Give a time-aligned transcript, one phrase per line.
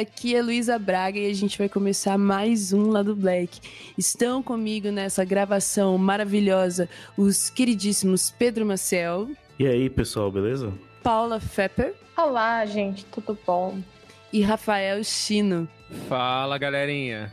[0.00, 3.60] Aqui é Luísa Braga e a gente vai começar mais um lá do Black.
[3.98, 6.88] Estão comigo nessa gravação maravilhosa
[7.18, 9.28] os queridíssimos Pedro Maciel.
[9.58, 10.72] E aí, pessoal, beleza?
[11.02, 11.92] Paula Fepper.
[12.16, 13.78] Olá, gente, tudo bom?
[14.32, 15.68] E Rafael Chino.
[16.08, 17.30] Fala, galerinha.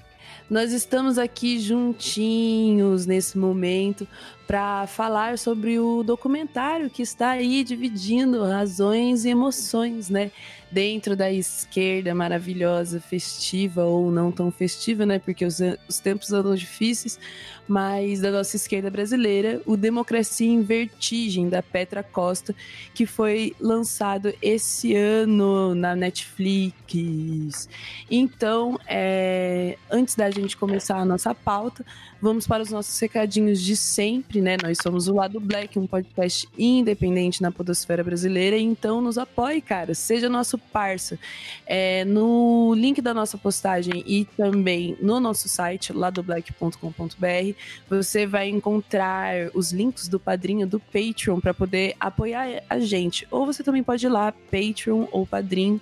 [0.49, 4.05] Nós estamos aqui juntinhos nesse momento
[4.47, 10.31] para falar sobre o documentário que está aí dividindo razões e emoções, né?
[10.71, 15.19] Dentro da esquerda maravilhosa, festiva ou não tão festiva, né?
[15.19, 17.19] Porque os, os tempos andam difíceis,
[17.67, 22.55] mas da nossa esquerda brasileira, o Democracia em Vertigem, da Petra Costa,
[22.93, 27.67] que foi lançado esse ano na Netflix.
[28.09, 31.85] Então, é, antes da gente começar a nossa pauta,
[32.21, 34.57] vamos para os nossos recadinhos de sempre, né?
[34.61, 39.93] Nós somos o Lado Black, um podcast independente na podosfera brasileira, então nos apoie, cara,
[39.93, 41.19] seja nosso parça.
[41.65, 47.55] É, no link da nossa postagem e também no nosso site, ladoblack.com.br,
[47.89, 53.27] você vai encontrar os links do padrinho do Patreon para poder apoiar a gente.
[53.31, 55.81] Ou você também pode ir lá, Patreon ou padrinho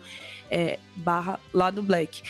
[0.50, 2.22] é, barra Lado Black.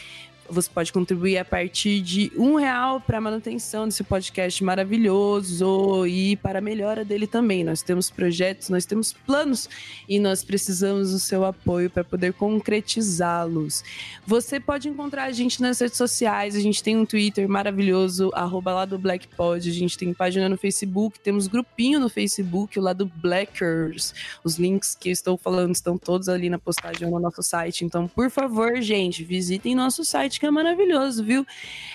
[0.47, 6.35] Você pode contribuir a partir de um real para a manutenção desse podcast maravilhoso e
[6.37, 7.63] para a melhora dele também.
[7.63, 9.67] Nós temos projetos, nós temos planos
[10.07, 13.83] e nós precisamos do seu apoio para poder concretizá-los.
[14.25, 18.71] Você pode encontrar a gente nas redes sociais, a gente tem um Twitter maravilhoso, arroba
[18.71, 23.11] lá do Blackpod, a gente tem página no Facebook, temos grupinho no Facebook, o lado
[23.15, 24.13] Blackers.
[24.43, 27.83] Os links que eu estou falando estão todos ali na postagem no nosso site.
[27.83, 31.45] Então, por favor, gente, visitem nosso site que é maravilhoso, viu?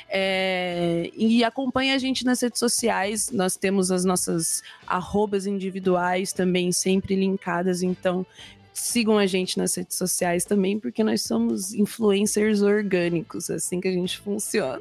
[0.08, 3.30] É, e acompanha a gente nas redes sociais.
[3.30, 7.82] Nós temos as nossas arrobas individuais também sempre linkadas.
[7.82, 8.26] Então,
[8.80, 13.92] sigam a gente nas redes sociais também, porque nós somos influencers orgânicos, assim que a
[13.92, 14.80] gente funciona.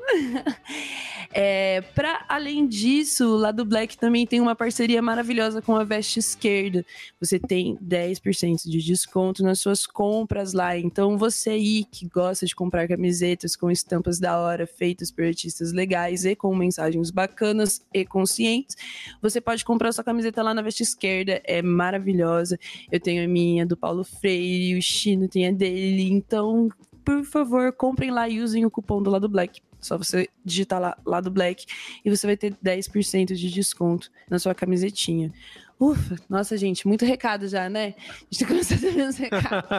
[1.31, 6.19] é, para além disso, lá do Black também tem uma parceria maravilhosa com a Veste
[6.19, 6.85] Esquerda.
[7.19, 10.77] Você tem 10% de desconto nas suas compras lá.
[10.77, 15.71] Então, você aí que gosta de comprar camisetas com estampas da hora, feitas por artistas
[15.71, 18.75] legais e com mensagens bacanas e conscientes,
[19.21, 21.41] você pode comprar sua camiseta lá na Veste Esquerda.
[21.43, 22.57] É maravilhosa.
[22.91, 26.09] Eu tenho a minha do Paulo Freire, o Chino tem a dele.
[26.09, 26.69] Então,
[27.03, 29.61] por favor, comprem lá e usem o cupom do lado Black.
[29.79, 31.65] Só você digitar lá, lado Black
[32.03, 35.31] e você vai ter 10% de desconto na sua camisetinha.
[35.79, 37.95] Ufa, nossa, gente, muito recado já, né?
[37.97, 39.69] A gente começou a ter uns recados.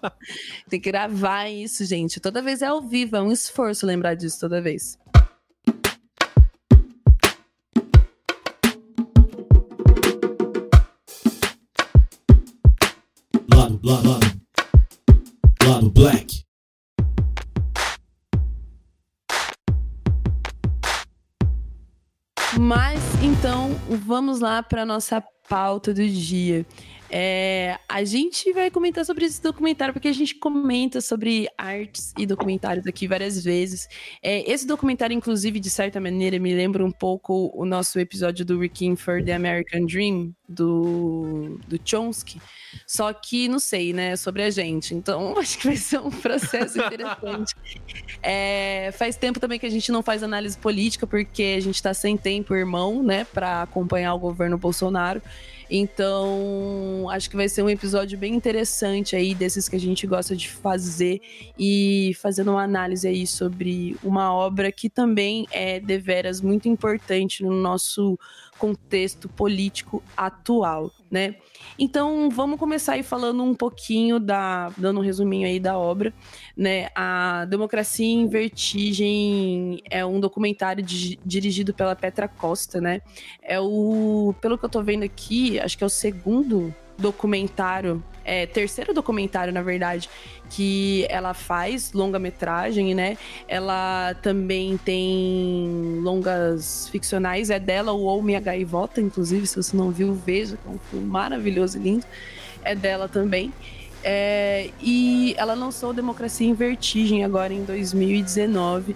[0.70, 2.18] tem que gravar isso, gente.
[2.18, 4.98] Toda vez é ao vivo, é um esforço lembrar disso toda vez.
[13.82, 14.30] Lado, lado, lado,
[15.66, 16.44] lado black.
[22.58, 23.74] Mas então
[24.06, 26.64] vamos lá para nossa pauta do dia.
[27.16, 32.26] É, a gente vai comentar sobre esse documentário, porque a gente comenta sobre artes e
[32.26, 33.86] documentários aqui várias vezes.
[34.20, 38.58] É, esse documentário, inclusive, de certa maneira, me lembra um pouco o nosso episódio do
[38.58, 42.40] Requiem for the American Dream, do, do Chomsky.
[42.84, 44.92] Só que, não sei, né, sobre a gente.
[44.92, 47.54] Então, acho que vai ser um processo interessante.
[48.24, 51.94] é, faz tempo também que a gente não faz análise política, porque a gente está
[51.94, 55.22] sem tempo, irmão, né, para acompanhar o governo Bolsonaro.
[55.70, 60.36] Então, acho que vai ser um episódio bem interessante aí, desses que a gente gosta
[60.36, 61.20] de fazer
[61.58, 67.52] e fazendo uma análise aí sobre uma obra que também é deveras muito importante no
[67.52, 68.18] nosso
[68.58, 71.36] contexto político atual, né?
[71.78, 76.12] Então, vamos começar aí falando um pouquinho da, dando um resuminho aí da obra,
[76.56, 76.88] né?
[76.92, 83.00] A Democracia em Vertigem é um documentário de, dirigido pela Petra Costa, né?
[83.40, 88.46] É o, pelo que eu tô vendo aqui, acho que é o segundo documentário, é,
[88.46, 90.08] terceiro documentário, na verdade,
[90.50, 93.18] que ela faz longa-metragem, né?
[93.46, 100.14] Ela também tem longas ficcionais, é dela o Minha Gaivota, inclusive, se você não viu,
[100.14, 102.06] veja, é um filme maravilhoso e lindo.
[102.62, 103.52] É dela também.
[104.02, 108.94] É, e ela lançou Democracia em Vertigem agora em 2019,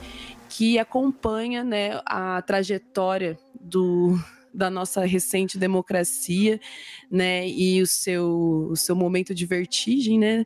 [0.49, 4.19] que acompanha né, a trajetória do,
[4.53, 6.61] da nossa recente democracia,
[7.11, 7.49] né?
[7.49, 10.45] E o seu, o seu momento de vertigem, né?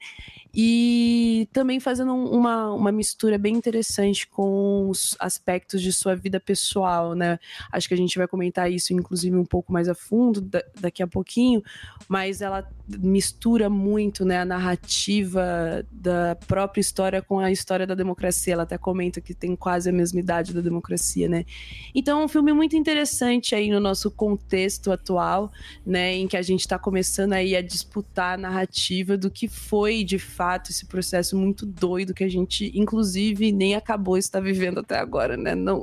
[0.54, 7.14] E também fazendo uma, uma mistura bem interessante com os aspectos de sua vida pessoal,
[7.14, 7.38] né?
[7.72, 10.42] Acho que a gente vai comentar isso, inclusive, um pouco mais a fundo
[10.78, 11.62] daqui a pouquinho,
[12.06, 18.52] mas ela mistura muito né, a narrativa da própria história com a história da democracia.
[18.52, 21.46] Ela até comenta que tem quase a mesma idade da democracia, né?
[21.94, 25.50] Então é um filme muito interessante aí no nosso contexto atual,
[25.86, 26.14] né?
[26.14, 30.18] Em que a gente está começando aí a disputar a narrativa do que foi de
[30.18, 34.98] fato fato esse processo muito doido que a gente, inclusive, nem acabou estar vivendo até
[34.98, 35.54] agora, né?
[35.54, 35.80] Não.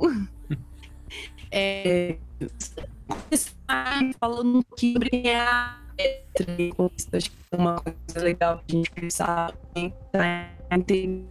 [1.50, 2.18] é,
[4.20, 4.98] falando um pouquinho
[5.34, 5.80] a
[7.12, 9.92] acho que é uma coisa legal a gente pensar em
[10.70, 11.26] entender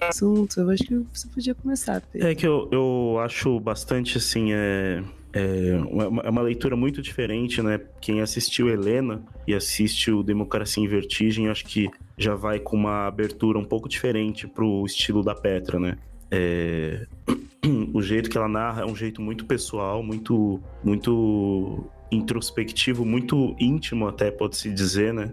[0.00, 0.60] assunto.
[0.60, 2.02] Eu acho que você podia começar.
[2.14, 4.52] É que eu, eu acho bastante assim.
[4.52, 5.02] É
[5.36, 7.78] é uma, é uma, leitura muito diferente, né?
[8.00, 13.06] Quem assistiu Helena e assiste o Democracia em Vertigem, acho que já vai com uma
[13.06, 15.98] abertura um pouco diferente pro estilo da Petra, né?
[16.30, 17.06] É...
[17.92, 24.06] O jeito que ela narra é um jeito muito pessoal, muito, muito introspectivo, muito íntimo
[24.06, 25.32] até, pode-se dizer, né?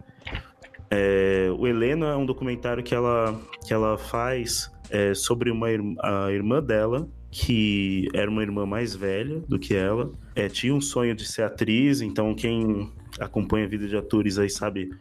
[0.90, 1.50] É...
[1.58, 5.68] O Helena é um documentário que ela, que ela faz é, sobre uma,
[6.02, 10.80] a irmã dela, que era uma irmã mais velha do que ela, é, tinha um
[10.80, 14.92] sonho de ser atriz, então quem acompanha a vida de atores aí sabe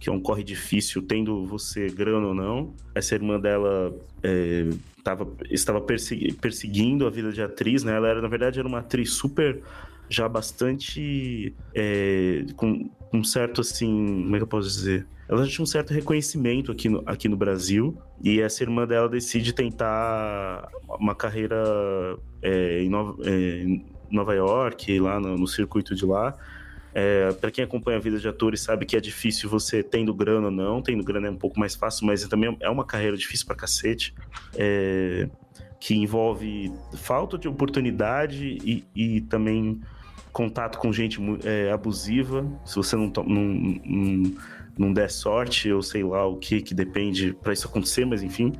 [0.00, 2.74] que é um corre difícil, tendo você grana ou não.
[2.94, 4.70] Essa irmã dela é,
[5.02, 7.94] tava, estava persegui perseguindo a vida de atriz, né?
[7.94, 9.60] Ela era, na verdade, era uma atriz super
[10.08, 15.06] já bastante é, com um certo assim, como é que eu posso dizer?
[15.28, 19.08] Ela já tinha um certo reconhecimento aqui no, aqui no Brasil e essa irmã dela
[19.08, 21.56] decide tentar uma carreira
[22.42, 26.36] é, em, Nova, é, em, Nova, York, lá no, no circuito de lá.
[26.96, 30.46] É, para quem acompanha a vida de atores sabe que é difícil você tendo grana
[30.46, 33.46] ou não, tendo grana é um pouco mais fácil, mas também é uma carreira difícil
[33.46, 34.14] para cacete.
[34.54, 35.28] É,
[35.84, 39.82] que envolve falta de oportunidade e, e também
[40.32, 42.50] contato com gente é, abusiva.
[42.64, 43.44] Se você não, não,
[43.84, 44.34] não,
[44.78, 48.54] não, der sorte, ou sei lá o que, que depende para isso acontecer, mas enfim.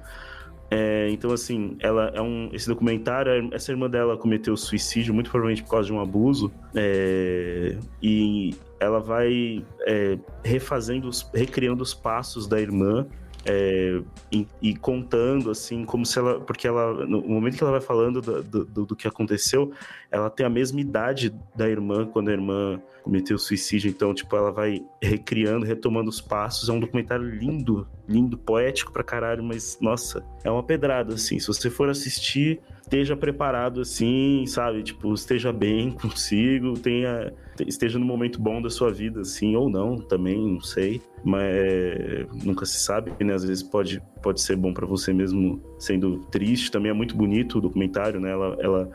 [0.71, 2.51] É, então, assim, ela é um.
[2.53, 6.53] Esse documentário, essa irmã dela cometeu suicídio, muito provavelmente por causa de um abuso.
[6.75, 13.07] É, e ela vai é, refazendo, os, recriando os passos da irmã
[13.47, 14.01] é,
[14.33, 16.41] e, e, contando, assim, como se ela.
[16.41, 19.73] Porque ela, no momento que ela vai falando do, do, do, que aconteceu,
[20.11, 23.91] ela tem a mesma idade da irmã quando a irmã cometeu suicídio.
[23.91, 26.69] Então, tipo, ela vai recriando, retomando os passos.
[26.69, 31.39] É um documentário lindo, lindo, poético pra caralho, mas, nossa, é uma pedrada, assim.
[31.39, 34.83] Se você for assistir, esteja preparado, assim, sabe?
[34.83, 37.33] Tipo, esteja bem consigo, tenha
[37.67, 41.01] esteja no momento bom da sua vida, assim, ou não, também, não sei.
[41.25, 43.33] Mas nunca se sabe, né?
[43.33, 46.71] Às vezes pode, pode ser bom para você mesmo sendo triste.
[46.71, 48.31] Também é muito bonito o documentário, né?
[48.31, 48.91] Ela, ela,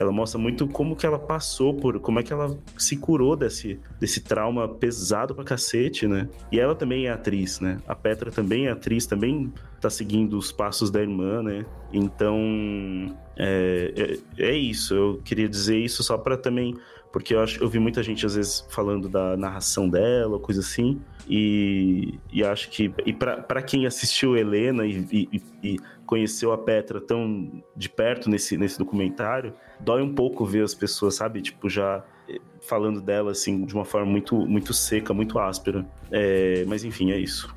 [0.00, 3.78] ela mostra muito como que ela passou por, como é que ela se curou desse,
[4.00, 6.26] desse trauma pesado pra cacete, né?
[6.50, 7.76] E ela também é atriz, né?
[7.86, 11.66] A Petra também é atriz, também tá seguindo os passos da irmã, né?
[11.92, 14.94] Então, é, é, é isso.
[14.94, 16.74] Eu queria dizer isso só para também
[17.12, 21.00] porque eu, acho, eu vi muita gente, às vezes, falando da narração dela, coisa assim.
[21.28, 22.92] E, e acho que.
[23.04, 28.56] E para quem assistiu Helena e, e, e, conheceu a Petra tão de perto nesse,
[28.56, 31.42] nesse documentário, dói um pouco ver as pessoas, sabe?
[31.42, 35.84] Tipo, já eh, falando dela, assim, de uma forma muito, muito seca, muito áspera.
[36.12, 37.52] É, mas enfim, é isso.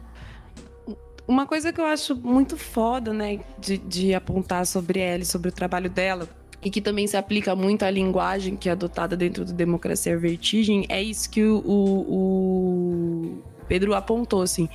[1.28, 5.50] Uma coisa que eu acho muito foda, né, de, de apontar sobre ela e sobre
[5.50, 6.28] o trabalho dela,
[6.64, 10.86] e que também se aplica muito à linguagem que é adotada dentro do Democracia Vertigem,
[10.90, 14.70] é isso que o, o, o Pedro apontou, assim.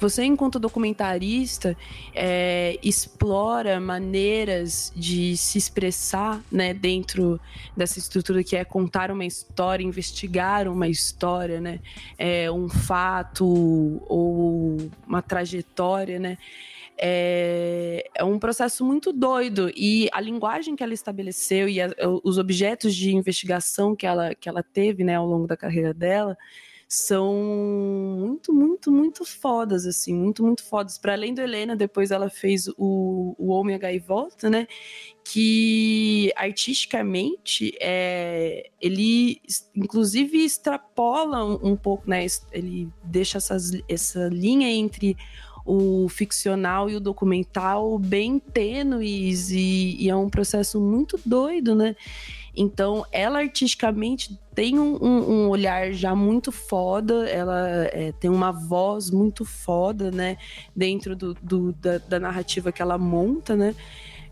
[0.00, 1.76] Você, enquanto documentarista,
[2.14, 7.40] é, explora maneiras de se expressar né, dentro
[7.76, 11.80] dessa estrutura que é contar uma história, investigar uma história, né,
[12.16, 13.44] é, um fato
[14.06, 14.76] ou
[15.06, 16.38] uma trajetória, né?
[17.00, 19.70] É, é um processo muito doido.
[19.76, 21.88] E a linguagem que ela estabeleceu e a,
[22.24, 26.36] os objetos de investigação que ela, que ela teve né, ao longo da carreira dela
[26.88, 27.34] são
[28.18, 30.96] muito, muito, muito fodas, assim, muito, muito fodas.
[30.96, 34.66] Para além do Helena, depois ela fez o, o Homem a Gaivota, né?
[35.22, 39.38] Que artisticamente é, ele,
[39.76, 42.24] inclusive, extrapola um, um pouco, né?
[42.50, 45.14] Ele deixa essas, essa linha entre
[45.68, 51.94] o ficcional e o documental bem tênues e, e é um processo muito doido, né?
[52.56, 59.10] Então, ela artisticamente tem um, um olhar já muito foda, ela é, tem uma voz
[59.10, 60.38] muito foda, né?
[60.74, 63.74] Dentro do, do da, da, narrativa que ela monta, né?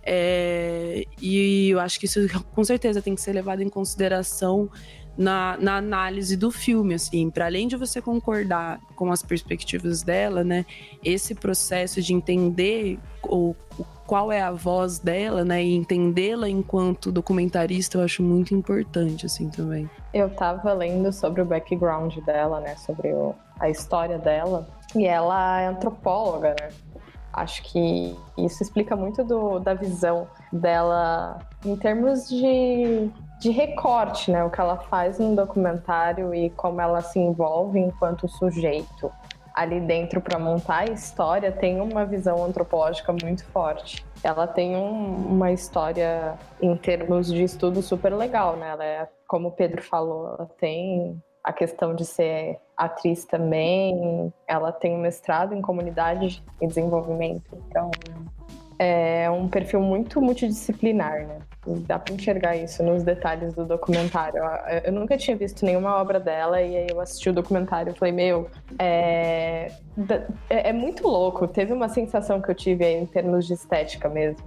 [0.02, 2.20] É, e eu acho que isso
[2.54, 4.70] com certeza tem que ser levado em consideração
[5.16, 10.44] na, na análise do filme, assim, para além de você concordar com as perspectivas dela,
[10.44, 10.66] né,
[11.04, 17.10] esse processo de entender o, o qual é a voz dela, né, e entendê-la enquanto
[17.10, 19.88] documentarista, eu acho muito importante, assim, também.
[20.12, 25.60] Eu tava lendo sobre o background dela, né, sobre o, a história dela, e ela
[25.60, 26.68] é antropóloga, né,
[27.32, 34.42] acho que isso explica muito do, da visão dela em termos de de recorte, né?
[34.44, 39.12] O que ela faz no documentário e como ela se envolve enquanto sujeito
[39.56, 44.04] ali dentro para montar a história tem uma visão antropológica muito forte.
[44.22, 48.68] Ela tem um, uma história em termos de estudo super legal, né?
[48.68, 54.30] Ela é, como o Pedro falou, ela tem a questão de ser atriz também.
[54.46, 57.56] Ela tem um mestrado em comunidade e desenvolvimento.
[57.66, 57.90] Então,
[58.78, 61.38] é um perfil muito multidisciplinar, né?
[61.86, 64.40] Dá para enxergar isso nos detalhes do documentário.
[64.84, 68.12] Eu nunca tinha visto nenhuma obra dela e aí eu assisti o documentário e falei,
[68.12, 69.70] meu, é...
[70.48, 71.46] é, é muito louco.
[71.48, 74.44] Teve uma sensação que eu tive em termos de estética mesmo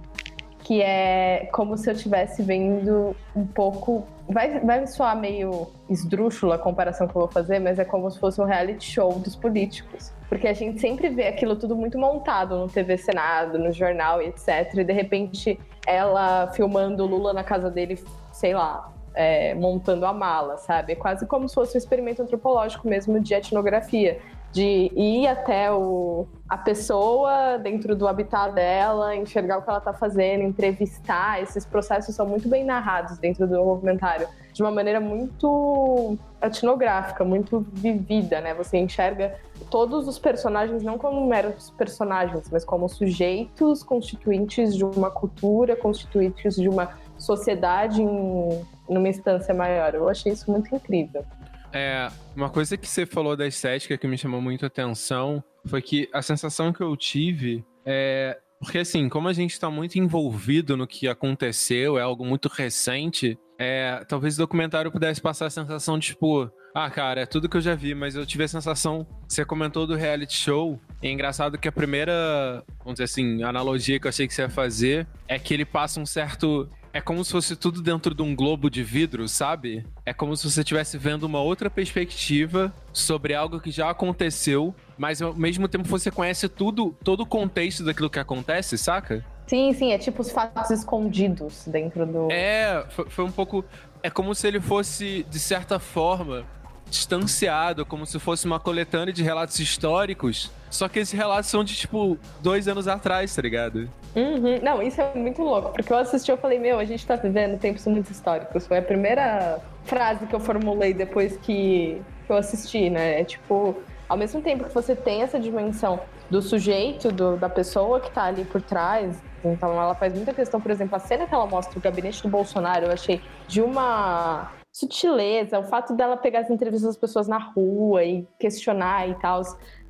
[0.70, 4.06] que é como se eu estivesse vendo um pouco.
[4.28, 8.20] Vai, vai soar meio esdrúxula a comparação que eu vou fazer, mas é como se
[8.20, 10.12] fosse um reality show dos políticos.
[10.28, 14.72] Porque a gente sempre vê aquilo tudo muito montado no TV Senado, no jornal etc.
[14.76, 15.58] E de repente
[15.90, 20.92] ela filmando Lula na casa dele, sei lá, é, montando a mala, sabe?
[20.92, 24.20] É quase como se fosse um experimento antropológico mesmo de etnografia
[24.52, 29.92] de ir até o, a pessoa dentro do habitat dela, enxergar o que ela está
[29.92, 31.40] fazendo, entrevistar.
[31.40, 34.26] Esses processos são muito bem narrados dentro do documentário,
[34.60, 38.52] de uma maneira muito etnográfica, muito vivida, né?
[38.52, 39.40] Você enxerga
[39.70, 46.56] todos os personagens não como meros personagens, mas como sujeitos constituintes de uma cultura, constituintes
[46.56, 49.94] de uma sociedade em numa instância maior.
[49.94, 51.24] Eu achei isso muito incrível.
[51.72, 55.80] É, uma coisa que você falou da estética que me chamou muito a atenção foi
[55.80, 58.38] que a sensação que eu tive é.
[58.58, 63.38] Porque, assim, como a gente está muito envolvido no que aconteceu, é algo muito recente,
[63.62, 67.58] é, talvez o documentário pudesse passar a sensação de, tipo, ah, cara, é tudo que
[67.58, 69.06] eu já vi, mas eu tive a sensação.
[69.28, 70.80] Você comentou do reality show.
[71.02, 74.42] E é engraçado que a primeira, vamos dizer assim, analogia que eu achei que você
[74.42, 78.22] ia fazer é que ele passa um certo é como se fosse tudo dentro de
[78.22, 79.84] um globo de vidro, sabe?
[80.04, 85.22] É como se você estivesse vendo uma outra perspectiva sobre algo que já aconteceu, mas
[85.22, 89.24] ao mesmo tempo você conhece tudo, todo o contexto daquilo que acontece, saca?
[89.50, 92.30] Sim, sim, é tipo os fatos escondidos dentro do.
[92.30, 93.64] É, foi, foi um pouco.
[94.00, 96.44] É como se ele fosse, de certa forma,
[96.88, 100.52] distanciado, como se fosse uma coletânea de relatos históricos.
[100.70, 103.90] Só que esses relatos são de, tipo, dois anos atrás, tá ligado?
[104.14, 104.60] Uhum.
[104.62, 107.58] Não, isso é muito louco, porque eu assisti e falei, meu, a gente tá vivendo
[107.58, 108.68] tempos muito históricos.
[108.68, 113.20] Foi a primeira frase que eu formulei depois que eu assisti, né?
[113.20, 113.74] É tipo,
[114.08, 115.98] ao mesmo tempo que você tem essa dimensão
[116.30, 120.60] do sujeito, do, da pessoa que tá ali por trás, então ela faz muita questão,
[120.60, 124.52] por exemplo, a cena que ela mostra o gabinete do Bolsonaro, eu achei de uma
[124.72, 129.42] sutileza, o fato dela pegar as entrevistas das pessoas na rua e questionar e tal,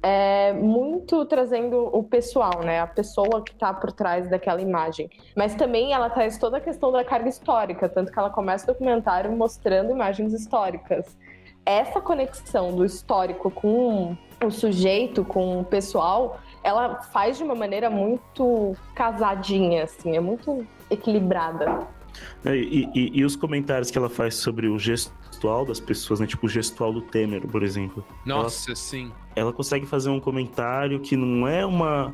[0.02, 2.80] é muito trazendo o pessoal, né?
[2.80, 5.11] A pessoa que está por trás daquela imagem.
[5.37, 8.66] Mas também ela traz toda a questão da carga histórica, tanto que ela começa o
[8.69, 11.16] documentário mostrando imagens históricas.
[11.66, 17.88] Essa conexão do histórico com o sujeito, com o pessoal, ela faz de uma maneira
[17.88, 21.87] muito casadinha, assim, é muito equilibrada.
[22.45, 26.26] É, e, e, e, os comentários que ela faz sobre o gestual das pessoas, né?
[26.26, 28.05] Tipo o gestual do Temer, por exemplo.
[28.25, 29.12] Nossa, ela, sim.
[29.35, 32.12] Ela consegue fazer um comentário que não é uma.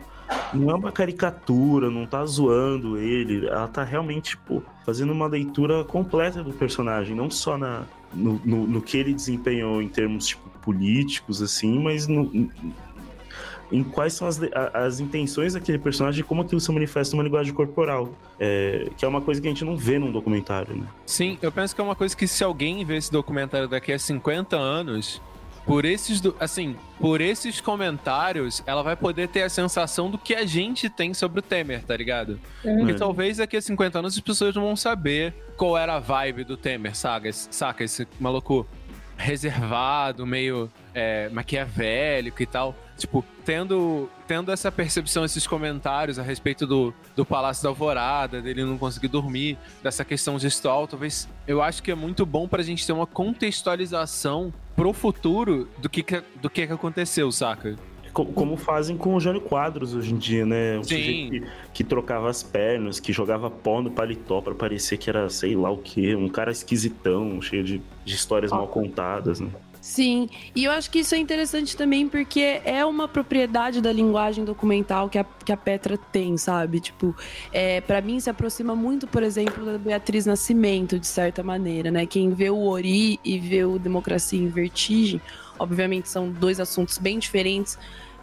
[0.53, 3.47] Não é uma caricatura, não tá zoando ele.
[3.47, 8.67] Ela tá realmente, tipo, fazendo uma leitura completa do personagem, não só na, no, no,
[8.67, 12.29] no que ele desempenhou em termos, tipo, políticos, assim, mas no,
[13.71, 14.41] em quais são as,
[14.73, 18.11] as intenções daquele personagem e como aquilo se manifesta numa linguagem corporal.
[18.39, 20.87] É, que é uma coisa que a gente não vê num documentário, né?
[21.05, 23.99] Sim, eu penso que é uma coisa que se alguém vê esse documentário daqui a
[23.99, 25.21] 50 anos,
[25.67, 30.47] por esses, assim, por esses comentários, ela vai poder ter a sensação do que a
[30.47, 32.39] gente tem sobre o Temer, tá ligado?
[32.65, 32.79] Uhum.
[32.79, 36.45] Porque talvez daqui a 50 anos as pessoas não vão saber qual era a vibe
[36.45, 37.33] do Temer, saca?
[37.33, 38.67] Saca esse maluco
[39.17, 42.77] reservado, meio é, maquiavélico e tal.
[42.97, 48.65] Tipo, tendo, tendo essa percepção, esses comentários a respeito do, do Palácio da Alvorada, dele
[48.65, 52.87] não conseguir dormir, dessa questão gestual, talvez eu acho que é muito bom pra gente
[52.87, 56.05] ter uma contextualização pro futuro do que,
[56.41, 57.77] do que, que aconteceu, saca?
[58.13, 60.79] Como fazem com o Jânio Quadros hoje em dia, né?
[60.79, 60.97] Um Sim.
[60.97, 61.43] que,
[61.75, 65.71] que trocava as pernas, que jogava pó no paletó pra parecer que era sei lá
[65.71, 66.17] o quê.
[66.17, 69.51] Um cara esquisitão, cheio de, de histórias mal contadas, né?
[69.87, 74.45] Sim, e eu acho que isso é interessante também porque é uma propriedade da linguagem
[74.45, 76.81] documental que a, que a Petra tem, sabe?
[76.81, 77.15] Tipo,
[77.53, 82.05] é, para mim se aproxima muito, por exemplo, da Beatriz Nascimento, de certa maneira, né?
[82.05, 85.23] Quem vê o Ori e vê o Democracia em Vertigem,
[85.57, 87.79] obviamente são dois assuntos bem diferentes,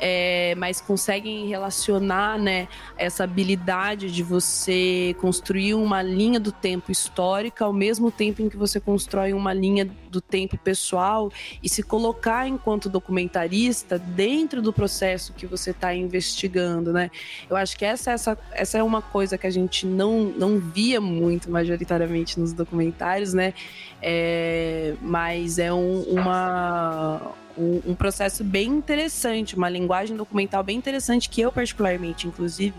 [0.05, 2.67] é, mas conseguem relacionar né,
[2.97, 8.57] essa habilidade de você construir uma linha do tempo histórica ao mesmo tempo em que
[8.57, 11.31] você constrói uma linha do tempo pessoal
[11.63, 17.09] e se colocar enquanto documentarista dentro do processo que você está investigando, né?
[17.49, 20.99] Eu acho que essa, essa, essa é uma coisa que a gente não, não via
[20.99, 23.53] muito majoritariamente nos documentários, né?
[24.01, 31.29] É, mas é um, uma um, um, processo bem interessante, uma linguagem documental bem interessante
[31.29, 32.75] que eu particularmente, inclusive,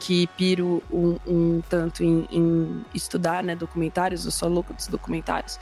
[0.00, 5.58] que piro um, um tanto em, em, estudar né, documentários, eu sou louco dos documentários.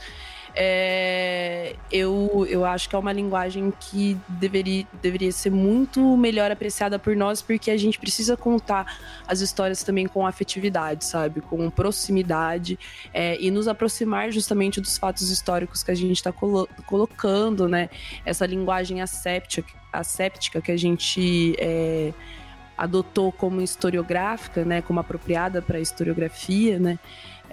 [0.55, 6.99] É, eu, eu acho que é uma linguagem que deveria, deveria ser muito melhor apreciada
[6.99, 11.41] por nós, porque a gente precisa contar as histórias também com afetividade, sabe?
[11.41, 12.77] Com proximidade
[13.13, 17.89] é, e nos aproximar justamente dos fatos históricos que a gente está colo colocando, né?
[18.25, 21.55] Essa linguagem asséptica, asséptica que a gente.
[21.57, 22.13] É,
[22.75, 26.97] adotou como historiográfica, né, como apropriada para historiografia, né,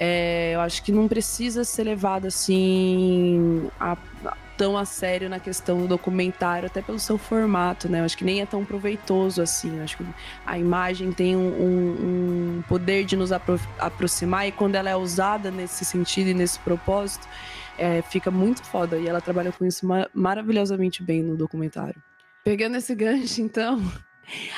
[0.02, 5.38] é, eu acho que não precisa ser levado assim a, a, tão a sério na
[5.38, 8.00] questão do documentário, até pelo seu formato, né?
[8.00, 9.76] Eu acho que nem é tão proveitoso assim.
[9.76, 10.06] Eu acho que
[10.46, 14.96] a imagem tem um, um, um poder de nos apro aproximar e quando ela é
[14.96, 17.28] usada nesse sentido e nesse propósito,
[17.76, 18.96] é, fica muito foda.
[18.96, 22.02] E ela trabalha com isso mar maravilhosamente bem no documentário.
[22.42, 23.82] Pegando esse gancho, então,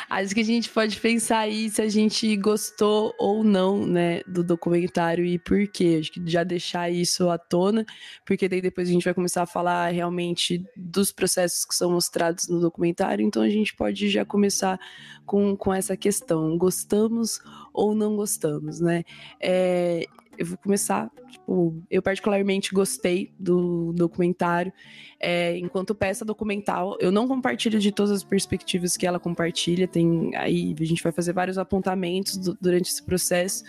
[0.09, 4.45] Acho que a gente pode pensar aí se a gente gostou ou não, né, do
[4.45, 5.99] documentário e por quê.
[6.01, 7.85] Acho que já deixar isso à tona,
[8.25, 12.49] porque daí depois a gente vai começar a falar realmente dos processos que são mostrados
[12.49, 13.25] no documentário.
[13.25, 14.79] Então a gente pode já começar
[15.25, 17.41] com, com essa questão: gostamos
[17.73, 19.05] ou não gostamos, né?
[19.41, 20.07] É,
[20.43, 21.11] eu vou começar.
[21.31, 24.73] Tipo, eu particularmente gostei do documentário.
[25.21, 29.87] É, enquanto peça documental, eu não compartilho de todas as perspectivas que ela compartilha.
[29.87, 33.63] Tem aí a gente vai fazer vários apontamentos do, durante esse processo.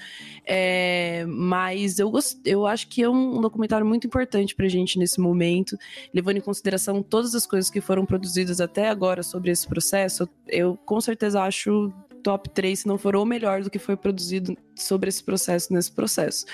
[0.46, 4.70] É, mas eu gost, eu acho que é um, um documentário muito importante para a
[4.70, 5.78] gente nesse momento,
[6.14, 10.28] levando em consideração todas as coisas que foram produzidas até agora sobre esse processo.
[10.48, 14.58] Eu com certeza acho top 3, se não for o melhor do que foi produzido
[14.76, 16.46] sobre esse processo nesse processo.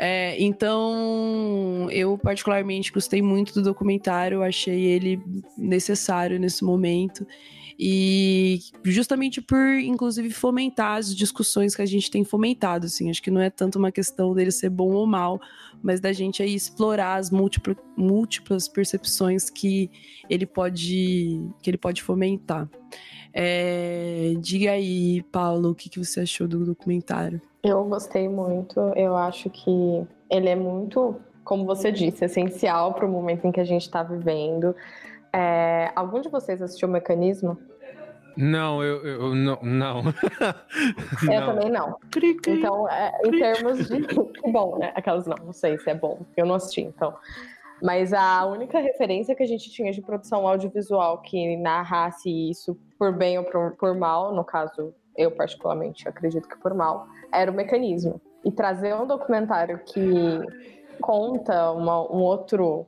[0.00, 5.20] É, então, eu particularmente gostei muito do documentário, achei ele
[5.56, 7.26] necessário nesse momento.
[7.80, 13.08] E justamente por, inclusive, fomentar as discussões que a gente tem fomentado, assim.
[13.08, 15.40] Acho que não é tanto uma questão dele ser bom ou mal,
[15.80, 19.90] mas da gente aí explorar as múltiplas, múltiplas percepções que
[20.28, 22.68] ele pode, que ele pode fomentar.
[23.32, 27.40] É, diga aí, Paulo, o que, que você achou do documentário?
[27.62, 28.80] Eu gostei muito.
[28.96, 33.60] Eu acho que ele é muito, como você disse, essencial para o momento em que
[33.60, 34.74] a gente está vivendo.
[35.32, 37.58] É, algum de vocês assistiu o Mecanismo?
[38.36, 39.58] Não, eu, eu não.
[39.62, 40.02] não.
[41.28, 41.98] eu também não.
[42.46, 44.06] Então, é, em termos de.
[44.52, 44.92] bom, né?
[44.94, 46.20] Aquelas não, não sei se é bom.
[46.36, 47.16] Eu não assisti, então.
[47.82, 53.12] Mas a única referência que a gente tinha de produção audiovisual que narrasse isso por
[53.12, 57.54] bem ou por, por mal, no caso, eu particularmente acredito que por mal, era o
[57.54, 58.20] mecanismo.
[58.44, 60.40] E trazer um documentário que
[61.00, 62.86] conta uma, um outro,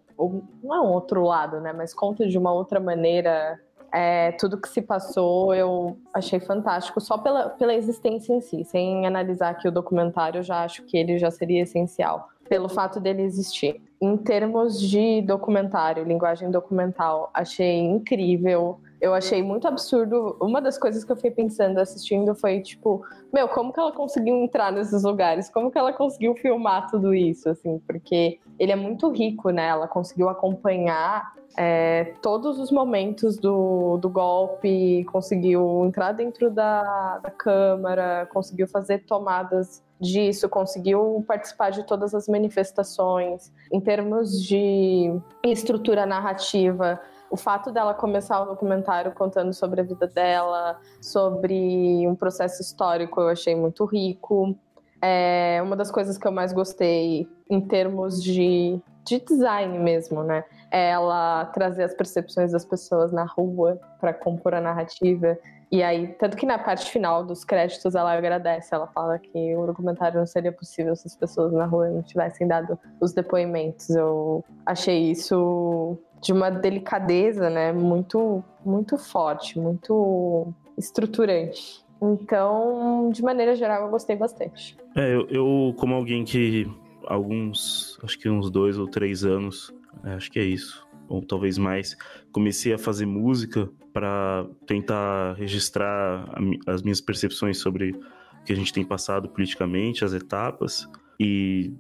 [0.62, 1.72] não é um outro lado, né?
[1.72, 3.60] Mas conta de uma outra maneira
[3.92, 8.64] é, tudo que se passou, eu achei fantástico, só pela, pela existência em si.
[8.64, 13.00] Sem analisar aqui o documentário, eu já acho que ele já seria essencial, pelo fato
[13.00, 13.82] dele existir.
[14.02, 18.80] Em termos de documentário, linguagem documental, achei incrível.
[18.98, 20.36] Eu achei muito absurdo.
[20.40, 24.36] Uma das coisas que eu fiquei pensando assistindo foi tipo, meu, como que ela conseguiu
[24.36, 25.50] entrar nesses lugares?
[25.50, 27.78] Como que ela conseguiu filmar tudo isso, assim?
[27.86, 29.68] Porque ele é muito rico, né?
[29.68, 37.30] Ela conseguiu acompanhar é, todos os momentos do, do golpe, conseguiu entrar dentro da, da
[37.30, 43.52] Câmara, conseguiu fazer tomadas disso, conseguiu participar de todas as manifestações.
[43.70, 45.12] Em termos de
[45.44, 52.14] estrutura narrativa, o fato dela começar o documentário contando sobre a vida dela, sobre um
[52.16, 54.56] processo histórico, eu achei muito rico.
[55.00, 60.44] É uma das coisas que eu mais gostei em termos de, de design mesmo, né?
[60.70, 65.38] É ela trazer as percepções das pessoas na rua para compor a narrativa.
[65.70, 69.66] E aí, tanto que na parte final dos créditos ela agradece, ela fala que o
[69.66, 73.88] documentário não seria possível se as pessoas na rua não tivessem dado os depoimentos.
[73.90, 81.84] Eu achei isso de uma delicadeza, né, muito muito forte, muito estruturante.
[82.02, 84.76] Então, de maneira geral, eu gostei bastante.
[84.96, 86.66] É, eu, eu como alguém que
[87.06, 89.72] alguns, acho que uns dois ou três anos,
[90.04, 91.96] é, acho que é isso, ou talvez mais,
[92.32, 96.26] comecei a fazer música para tentar registrar
[96.66, 101.72] as minhas percepções sobre o que a gente tem passado politicamente, as etapas, e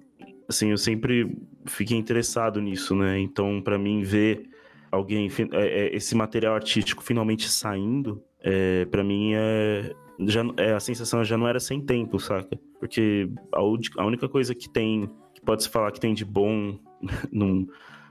[0.48, 3.18] assim, eu sempre fiquei interessado nisso, né?
[3.18, 4.50] Então, para mim, ver
[4.90, 10.80] alguém, é, é, esse material artístico finalmente saindo, é, para mim é, já, é, a
[10.80, 12.58] sensação já não era sem tempo, saca?
[12.78, 16.78] Porque a, a única coisa que tem, que pode se falar que tem de bom
[17.30, 17.66] num,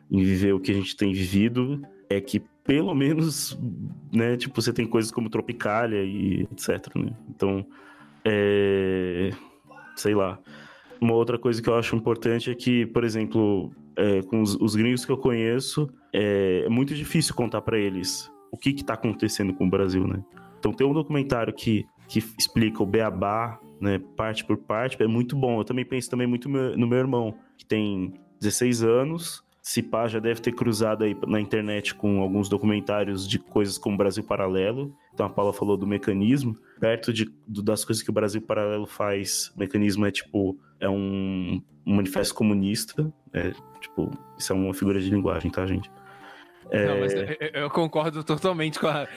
[0.10, 3.58] em viver o que a gente tem vivido, é que pelo menos,
[4.12, 7.16] né, tipo, você tem coisas como Tropicália e etc, né?
[7.30, 7.66] Então,
[8.24, 9.32] é...
[9.96, 10.40] sei lá.
[11.02, 14.76] Uma outra coisa que eu acho importante é que, por exemplo, é, com os, os,
[14.76, 19.54] gringos que eu conheço, é, é muito difícil contar para eles o que está acontecendo
[19.54, 20.22] com o Brasil, né?
[20.58, 25.38] Então, ter um documentário que, que explica o beabá, né, parte por parte, é muito
[25.38, 25.60] bom.
[25.60, 30.18] Eu também penso também muito no meu irmão, que tem 16 anos, se pá, já
[30.18, 34.98] deve ter cruzado aí na internet com alguns documentários de coisas como Brasil Paralelo.
[35.14, 36.58] Então a Paula falou do mecanismo.
[36.80, 40.90] Perto de, do, das coisas que o Brasil Paralelo faz, o mecanismo é tipo, é
[40.90, 43.14] um, um manifesto comunista.
[43.32, 45.92] É, tipo, isso é uma figura de linguagem, tá, gente?
[46.72, 46.88] É...
[46.88, 47.14] Não, mas
[47.54, 49.08] eu concordo totalmente com, a,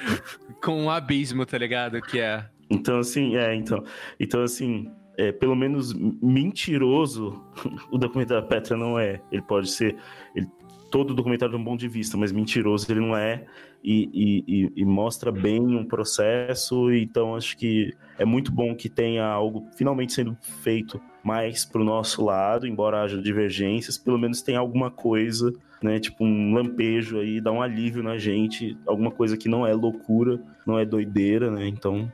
[0.62, 2.02] com o abismo, tá ligado?
[2.02, 2.44] Que é.
[2.68, 3.82] Então, assim, é, então.
[4.20, 7.42] Então, assim, é, pelo menos mentiroso,
[7.90, 9.20] o documentário da Petra não é.
[9.30, 9.96] Ele pode ser.
[10.34, 10.46] Ele,
[10.90, 13.44] todo documentário de um ponto de vista, mas mentiroso ele não é.
[13.82, 16.92] E, e, e, mostra bem um processo.
[16.92, 21.84] Então acho que é muito bom que tenha algo finalmente sendo feito mais para o
[21.84, 25.98] nosso lado, embora haja divergências, pelo menos tem alguma coisa, né?
[25.98, 30.40] Tipo um lampejo aí, dá um alívio na gente, alguma coisa que não é loucura,
[30.66, 31.66] não é doideira, né?
[31.66, 32.10] Então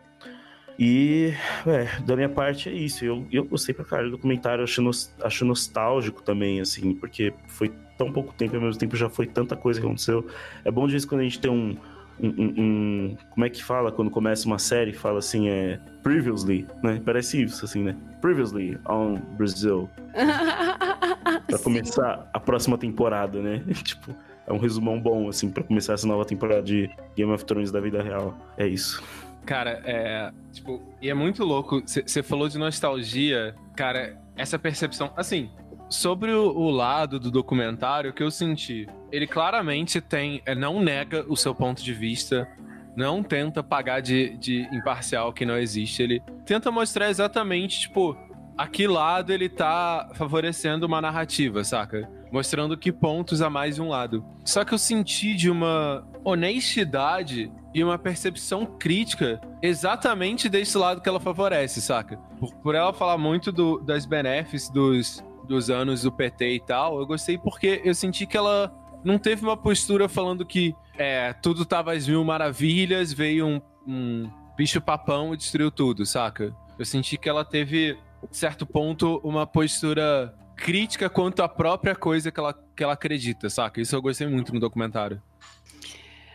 [0.78, 1.34] e,
[1.66, 3.04] é, da minha parte é isso.
[3.04, 7.72] Eu, eu gostei pra caralho do documentário, acho, nos, acho nostálgico também, assim, porque foi
[7.96, 10.24] tão pouco tempo e ao mesmo tempo já foi tanta coisa que aconteceu.
[10.64, 11.76] É bom de vez quando a gente tem um,
[12.20, 16.66] um, um, um, como é que fala quando começa uma série fala assim é previously
[16.82, 17.00] né?
[17.04, 17.96] Parece isso assim né?
[18.20, 19.88] Previously on Brazil
[21.46, 23.62] para começar a próxima temporada né?
[23.82, 24.14] Tipo
[24.46, 27.80] é um resumão bom assim para começar essa nova temporada de Game of Thrones da
[27.80, 28.36] vida real.
[28.56, 29.02] É isso
[29.44, 30.30] Cara, é.
[30.52, 31.82] Tipo, e é muito louco.
[31.86, 33.54] Você falou de nostalgia.
[33.76, 35.12] Cara, essa percepção.
[35.16, 35.50] Assim,
[35.88, 40.42] sobre o, o, lado do documentário que eu senti, ele claramente tem.
[40.44, 42.48] É, não nega o seu ponto de vista.
[42.96, 46.02] Não tenta pagar de, de imparcial que não existe.
[46.02, 48.16] Ele tenta mostrar exatamente, tipo,
[48.56, 52.10] a que lado ele tá favorecendo uma narrativa, saca?
[52.30, 54.24] Mostrando que pontos a mais de um lado.
[54.44, 61.08] Só que eu senti de uma honestidade e uma percepção crítica exatamente desse lado que
[61.08, 62.16] ela favorece, saca?
[62.38, 66.98] Por, por ela falar muito do, das benefícios dos, dos anos do PT e tal,
[66.98, 68.72] eu gostei porque eu senti que ela
[69.04, 74.30] não teve uma postura falando que é, tudo tava às mil maravilhas, veio um, um
[74.56, 76.54] bicho papão e destruiu tudo, saca?
[76.78, 77.96] Eu senti que ela teve,
[78.30, 83.80] certo ponto, uma postura crítica quanto à própria coisa que ela, que ela acredita, saca?
[83.80, 85.22] Isso eu gostei muito no documentário.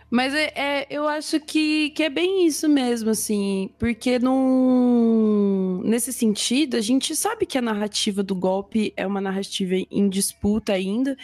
[0.10, 6.14] Mas é, é, eu acho que, que é bem isso mesmo, assim, porque num, nesse
[6.14, 11.18] sentido, a gente sabe que a narrativa do golpe é uma narrativa em disputa ainda,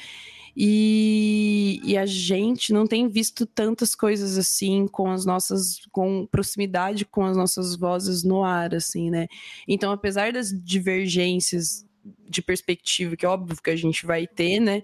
[0.58, 7.06] e, e, a gente não tem visto tantas coisas assim com as nossas com proximidade
[7.06, 9.28] com as nossas vozes no ar assim né
[9.68, 11.86] então apesar das divergências
[12.30, 14.82] de perspectiva, que é óbvio que a gente vai ter, né?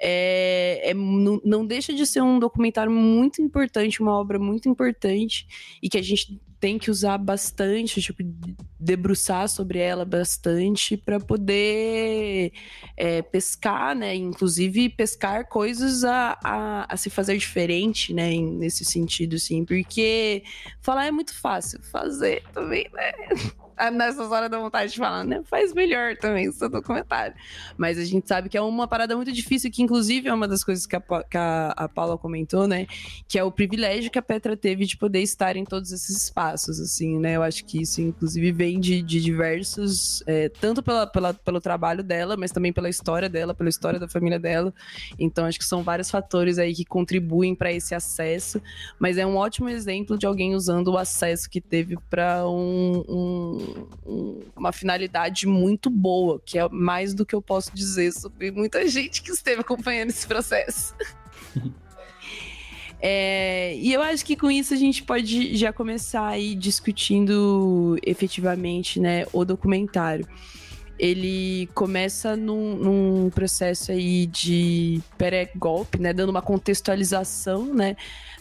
[0.00, 5.46] É, é, não, não deixa de ser um documentário muito importante, uma obra muito importante,
[5.82, 8.22] e que a gente tem que usar bastante, tipo,
[8.80, 12.52] debruçar sobre ela bastante para poder
[12.96, 14.14] é, pescar, né?
[14.14, 18.32] Inclusive pescar coisas a, a, a, se fazer diferente, né?
[18.36, 20.42] Nesse sentido, sim, porque
[20.80, 23.12] falar é muito fácil, fazer também, né?
[23.76, 25.42] ah, nessas horas da vontade de falar, né?
[25.44, 27.34] Faz melhor também seu documentário.
[27.76, 30.64] Mas a gente sabe que é uma parada muito difícil, que inclusive é uma das
[30.64, 32.86] coisas que a, que a, a Paula comentou, né?
[33.28, 36.80] Que é o privilégio que a Petra teve de poder estar em todos esses espaços,
[36.80, 37.36] assim, né?
[37.36, 42.02] Eu acho que isso, inclusive, vem de, de diversos, é, tanto pela, pela, pelo trabalho
[42.02, 44.72] dela, mas também pela história dela, pela história da família dela.
[45.18, 48.60] Então, acho que são vários fatores aí que contribuem para esse acesso,
[48.98, 53.65] mas é um ótimo exemplo de alguém usando o acesso que teve para um, um,
[54.06, 58.86] um, uma finalidade muito boa, que é mais do que eu posso dizer sobre muita
[58.88, 60.94] gente que esteve acompanhando esse processo.
[62.98, 68.98] É, e eu acho que com isso a gente pode já começar aí discutindo efetivamente
[68.98, 70.26] né, o documentário
[70.98, 77.96] ele começa num, num processo aí de pré-golpe, né, dando uma contextualização, né,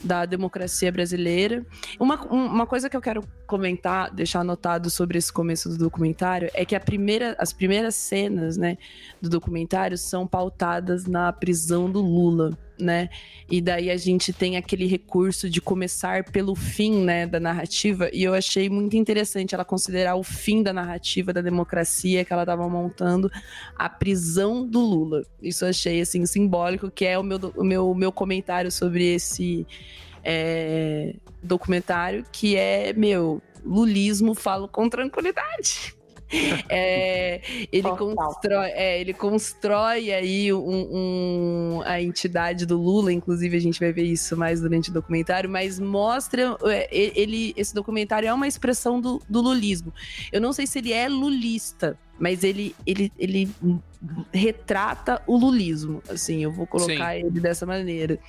[0.06, 1.66] da democracia brasileira.
[2.00, 6.64] Uma, uma coisa que eu quero comentar, deixar anotado sobre esse começo do documentário, é
[6.64, 8.78] que a primeira, as primeiras cenas, né,
[9.22, 13.10] do documentário são pautadas na prisão do Lula né?
[13.50, 18.24] E daí a gente tem aquele recurso de começar pelo fim, né, da narrativa, e
[18.24, 22.68] eu achei muito interessante ela considerar o fim da narrativa da democracia que ela estava
[22.68, 23.32] montando,
[23.76, 25.24] a prisão do Lula.
[25.42, 29.66] Isso eu achei assim simbólico, que é o meu, o meu, meu comentário sobre esse
[30.24, 35.95] é, documentário, que é meu lulismo falo com tranquilidade.
[36.68, 43.60] É, ele, constrói, é, ele constrói aí um, um, a entidade do Lula, inclusive a
[43.60, 48.34] gente vai ver isso mais durante o documentário, mas mostra é, ele esse documentário é
[48.34, 49.94] uma expressão do, do lulismo.
[50.32, 53.50] Eu não sei se ele é lulista, mas ele, ele, ele
[54.32, 56.02] retrata o lulismo.
[56.10, 57.26] Assim, eu vou colocar Sim.
[57.26, 58.20] ele dessa maneira.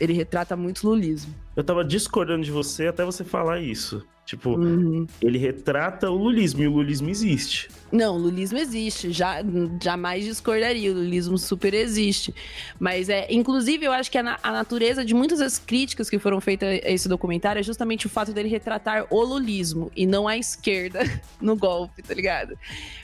[0.00, 1.34] Ele retrata muito lulismo.
[1.54, 4.04] Eu tava discordando de você até você falar isso.
[4.26, 5.06] Tipo, uhum.
[5.22, 7.68] ele retrata o lulismo e o lulismo existe.
[7.92, 9.12] Não, o lulismo existe.
[9.12, 9.36] Já,
[9.80, 10.90] jamais discordaria.
[10.90, 12.34] O lulismo super existe.
[12.76, 16.40] Mas, é, inclusive, eu acho que a, a natureza de muitas das críticas que foram
[16.40, 20.36] feitas a esse documentário é justamente o fato dele retratar o lulismo e não a
[20.36, 21.00] esquerda
[21.40, 22.58] no golpe, tá ligado?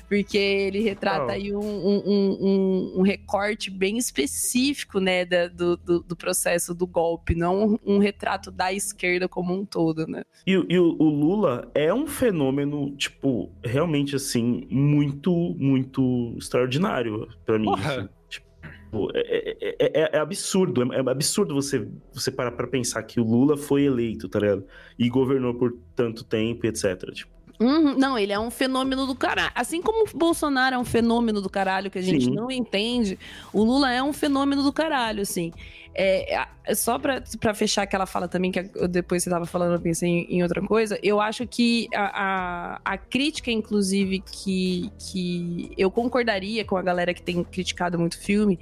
[0.09, 1.31] Porque ele retrata oh.
[1.31, 6.87] aí um, um, um, um, recorte bem específico, né, da, do, do, do, processo do
[6.87, 10.23] golpe, não um, retrato da esquerda como um todo, né?
[10.47, 17.59] E, e o, o Lula é um fenômeno, tipo, realmente assim, muito, muito extraordinário para
[17.59, 17.71] mim.
[17.73, 18.09] Assim.
[18.29, 23.25] Tipo, é, é, é, é, absurdo, é, absurdo você, você parar pra pensar que o
[23.25, 24.65] Lula foi eleito, tá ligado?
[24.99, 27.11] E governou por tanto tempo, etc.
[27.13, 29.53] Tipo, Uhum, não, ele é um fenômeno do caralho.
[29.55, 32.35] Assim como o Bolsonaro é um fenômeno do caralho que a gente Sim.
[32.35, 33.19] não entende,
[33.53, 35.53] o Lula é um fenômeno do caralho, assim.
[35.95, 40.37] É, só para fechar aquela fala também, que depois você estava falando, eu pensei em,
[40.37, 46.65] em, outra coisa, eu acho que a, a, a, crítica, inclusive, que, que eu concordaria
[46.65, 48.59] com a galera que tem criticado muito o filme,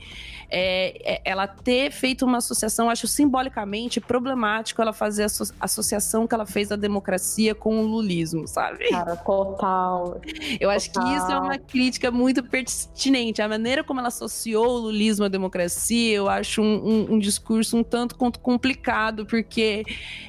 [0.51, 5.27] é, é, ela ter feito uma associação, acho simbolicamente problemático ela fazer a
[5.61, 8.89] associação que ela fez da democracia com o lulismo, sabe?
[8.89, 10.21] Cara, total.
[10.59, 10.71] Eu total.
[10.71, 13.43] acho que isso é uma crítica muito pertinente.
[13.43, 17.85] A maneira como ela associou o lulismo à democracia, eu acho um, um discurso um
[17.85, 19.85] tanto quanto complicado, porque,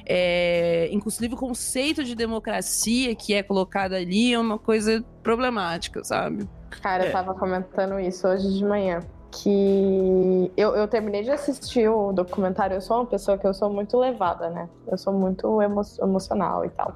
[0.06, 6.48] é, inclusive, o conceito de democracia que é colocado ali é uma coisa problemática, sabe?
[6.82, 7.12] Cara, eu é.
[7.12, 9.00] tava comentando isso hoje de manhã
[9.32, 12.74] que eu, eu terminei de assistir o documentário.
[12.76, 14.68] Eu sou uma pessoa que eu sou muito levada, né?
[14.86, 16.94] Eu sou muito emo emocional e tal.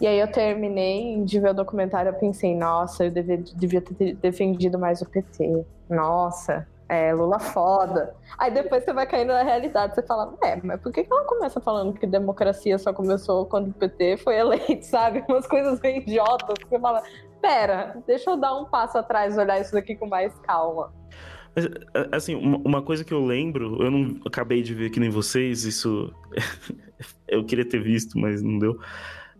[0.00, 2.10] E aí eu terminei de ver o documentário.
[2.10, 5.66] Eu pensei, nossa, eu devia, devia ter defendido mais o PT.
[5.90, 8.14] Nossa, é, Lula foda.
[8.36, 11.58] Aí depois você vai caindo na realidade, você fala, é, mas por que, ela começa
[11.58, 15.24] falando que democracia só começou quando o PT foi eleito, sabe?
[15.26, 17.02] Umas coisas bem idiotas, você fala,
[17.40, 20.92] pera, deixa eu dar um passo atrás, olhar isso daqui com mais calma.
[21.56, 21.66] Mas,
[22.12, 26.12] assim, uma, coisa que eu lembro, eu não acabei de ver que nem vocês, isso
[27.26, 28.78] eu queria ter visto, mas não deu.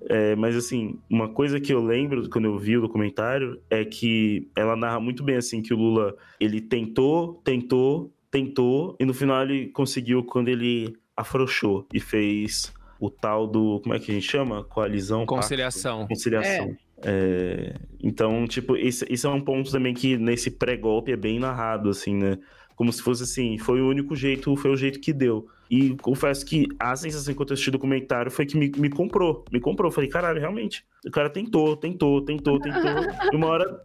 [0.08, 4.48] É, mas assim, uma coisa que eu lembro quando eu vi o documentário é que
[4.56, 9.42] ela narra muito bem assim que o Lula ele tentou, tentou, tentou e no final
[9.42, 14.28] ele conseguiu quando ele afrouxou e fez o tal do como é que a gente
[14.28, 14.64] chama?
[14.64, 16.76] Coalizão conciliação pacto, conciliação.
[16.76, 16.92] É.
[17.04, 21.90] É, então tipo isso, isso é um ponto também que nesse pré-golpe é bem narrado
[21.90, 22.38] assim né?
[22.74, 26.44] Como se fosse assim foi o único jeito foi o jeito que deu e confesso
[26.44, 29.42] que a sensação que eu assisti o documentário foi que me, me comprou.
[29.50, 29.88] Me comprou.
[29.88, 30.84] Eu falei, caralho, realmente.
[31.06, 32.90] O cara tentou, tentou, tentou, tentou.
[33.32, 33.82] e uma hora.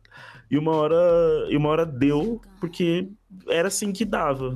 [0.52, 1.47] E uma hora.
[1.50, 3.08] E uma hora deu, porque
[3.47, 4.50] era assim que dava.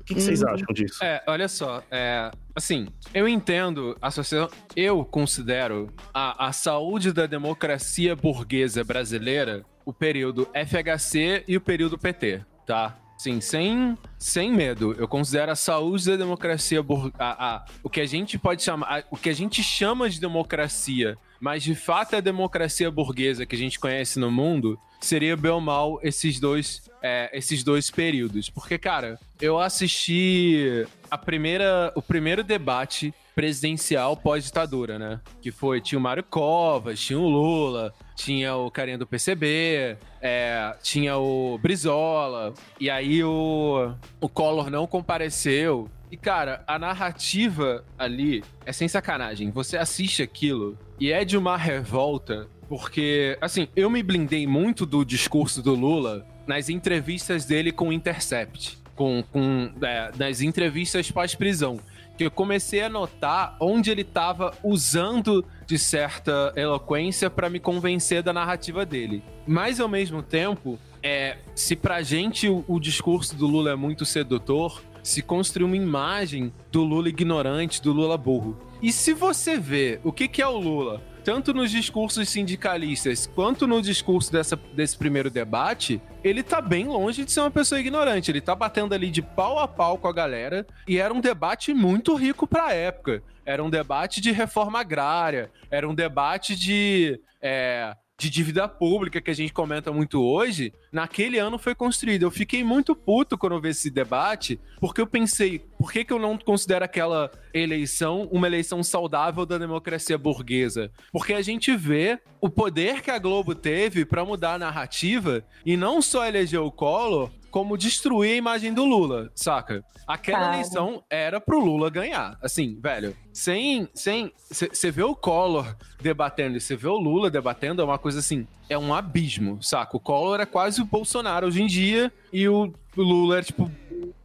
[0.00, 0.48] O que, que vocês uhum.
[0.48, 1.04] acham disso?
[1.04, 1.82] É, olha só.
[1.90, 4.52] É, assim, eu entendo a sociedade.
[4.74, 11.98] Eu considero a, a saúde da democracia burguesa brasileira o período FHC e o período
[11.98, 12.98] PT, tá?
[13.18, 14.94] Sim, sem, sem medo.
[14.96, 16.80] Eu considero a saúde da democracia
[17.18, 20.20] a, a, o que a gente pode chamar, a, o que a gente chama de
[20.20, 25.36] democracia, mas de fato é a democracia burguesa que a gente conhece no mundo, seria
[25.36, 28.48] bem ou mal esses dois, é, esses dois períodos.
[28.48, 35.20] Porque, cara, eu assisti a primeira, o primeiro debate presidencial pós-ditadura, né?
[35.42, 40.74] Que foi, tinha o Mário Covas, tinha o Lula, tinha o carinha do PCB, é,
[40.82, 45.88] tinha o Brizola, e aí o, o Collor não compareceu.
[46.10, 49.50] E, cara, a narrativa ali é sem sacanagem.
[49.52, 55.04] Você assiste aquilo e é de uma revolta, porque, assim, eu me blindei muito do
[55.04, 61.78] discurso do Lula nas entrevistas dele com o Intercept, com, com é, nas entrevistas pós-prisão
[62.18, 68.24] que eu comecei a notar onde ele estava usando de certa eloquência para me convencer
[68.24, 69.22] da narrativa dele.
[69.46, 74.04] Mas ao mesmo tempo, é, se pra gente o, o discurso do Lula é muito
[74.04, 78.58] sedutor, se construiu uma imagem do Lula ignorante, do Lula burro.
[78.82, 83.66] E se você vê o que, que é o Lula, tanto nos discursos sindicalistas quanto
[83.66, 88.30] no discurso dessa, desse primeiro debate, ele tá bem longe de ser uma pessoa ignorante.
[88.30, 91.74] Ele tá batendo ali de pau a pau com a galera e era um debate
[91.74, 93.22] muito rico pra época.
[93.44, 97.20] Era um debate de reforma agrária, era um debate de.
[97.42, 102.24] É, de dívida pública que a gente comenta muito hoje, naquele ano foi construído.
[102.24, 106.12] Eu fiquei muito puto quando eu vi esse debate, porque eu pensei, por que, que
[106.12, 110.90] eu não considero aquela eleição uma eleição saudável da democracia burguesa?
[111.12, 115.76] Porque a gente vê o poder que a Globo teve para mudar a narrativa e
[115.76, 119.84] não só eleger o Collor, como destruir a imagem do Lula, saca?
[120.06, 120.54] Aquela Cara.
[120.54, 122.38] eleição era pro Lula ganhar.
[122.42, 123.88] Assim, velho, sem.
[123.92, 128.18] sem Você vê o Collor debatendo e você vê o Lula debatendo, é uma coisa
[128.18, 128.46] assim.
[128.68, 129.96] É um abismo, saca?
[129.96, 133.70] O Collor é quase o Bolsonaro hoje em dia e o Lula é tipo.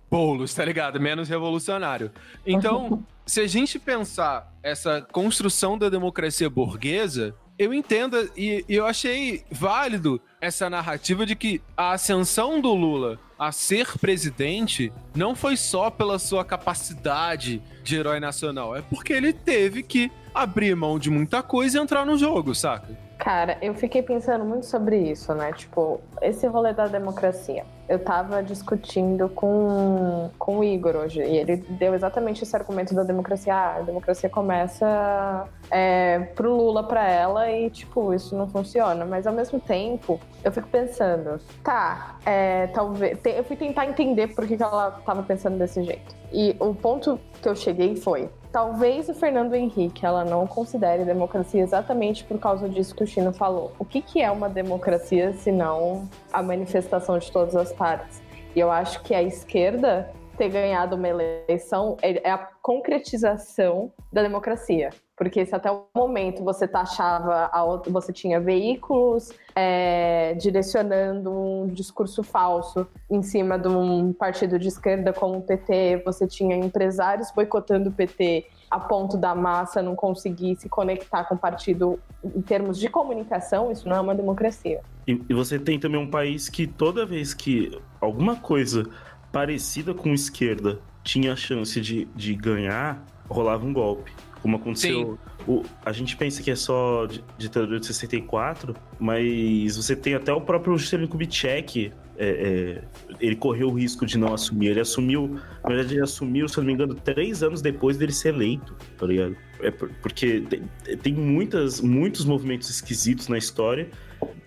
[0.09, 0.99] Boulos, tá ligado?
[0.99, 2.11] Menos revolucionário.
[2.45, 8.85] Então, se a gente pensar essa construção da democracia burguesa, eu entendo e, e eu
[8.85, 15.55] achei válido essa narrativa de que a ascensão do Lula a ser presidente não foi
[15.55, 21.09] só pela sua capacidade de herói nacional, é porque ele teve que abrir mão de
[21.09, 22.89] muita coisa e entrar no jogo, saca?
[23.23, 25.53] Cara, eu fiquei pensando muito sobre isso, né?
[25.53, 27.65] Tipo, esse rolê da democracia.
[27.87, 33.01] Eu tava discutindo com, com o Igor hoje, e ele deu exatamente esse argumento da
[33.01, 33.55] democracia.
[33.55, 39.05] Ah, a democracia começa é, pro Lula pra ela e, tipo, isso não funciona.
[39.05, 43.17] Mas ao mesmo tempo, eu fico pensando, tá, é, talvez.
[43.23, 46.13] Eu fui tentar entender por que, que ela tava pensando desse jeito.
[46.29, 51.59] E o ponto que eu cheguei foi: talvez o Fernando Henrique ela não considere democracia
[51.59, 53.71] exatamente por causa disso que o Chino falou.
[53.79, 58.21] O que, que é uma democracia se não a manifestação de todas as partes?
[58.55, 64.21] E eu acho que a esquerda ter ganhado uma eleição é, é a concretização da
[64.21, 64.91] democracia.
[65.15, 67.49] Porque se até o momento você taxava,
[67.87, 75.13] você tinha veículos é, direcionando um discurso falso em cima de um partido de esquerda
[75.13, 80.55] como o PT, você tinha empresários boicotando o PT a ponto da massa não conseguir
[80.55, 84.81] se conectar com o partido em termos de comunicação, isso não é uma democracia.
[85.07, 88.89] E, e você tem também um país que toda vez que alguma coisa
[89.31, 94.11] parecida com esquerda tinha a chance de, de ganhar, rolava um golpe.
[94.43, 95.17] Como aconteceu.
[95.47, 100.41] O, a gente pensa que é só ditadura de 64, mas você tem até o
[100.41, 101.91] próprio Juscelino Kubitschek.
[102.15, 102.83] É, é,
[103.19, 104.67] ele correu o risco de não assumir.
[104.67, 108.11] Ele assumiu, na verdade, ele assumiu, se eu não me engano, três anos depois dele
[108.11, 109.35] ser eleito, tá ligado?
[109.61, 110.61] É porque tem,
[110.97, 113.89] tem muitas, muitos movimentos esquisitos na história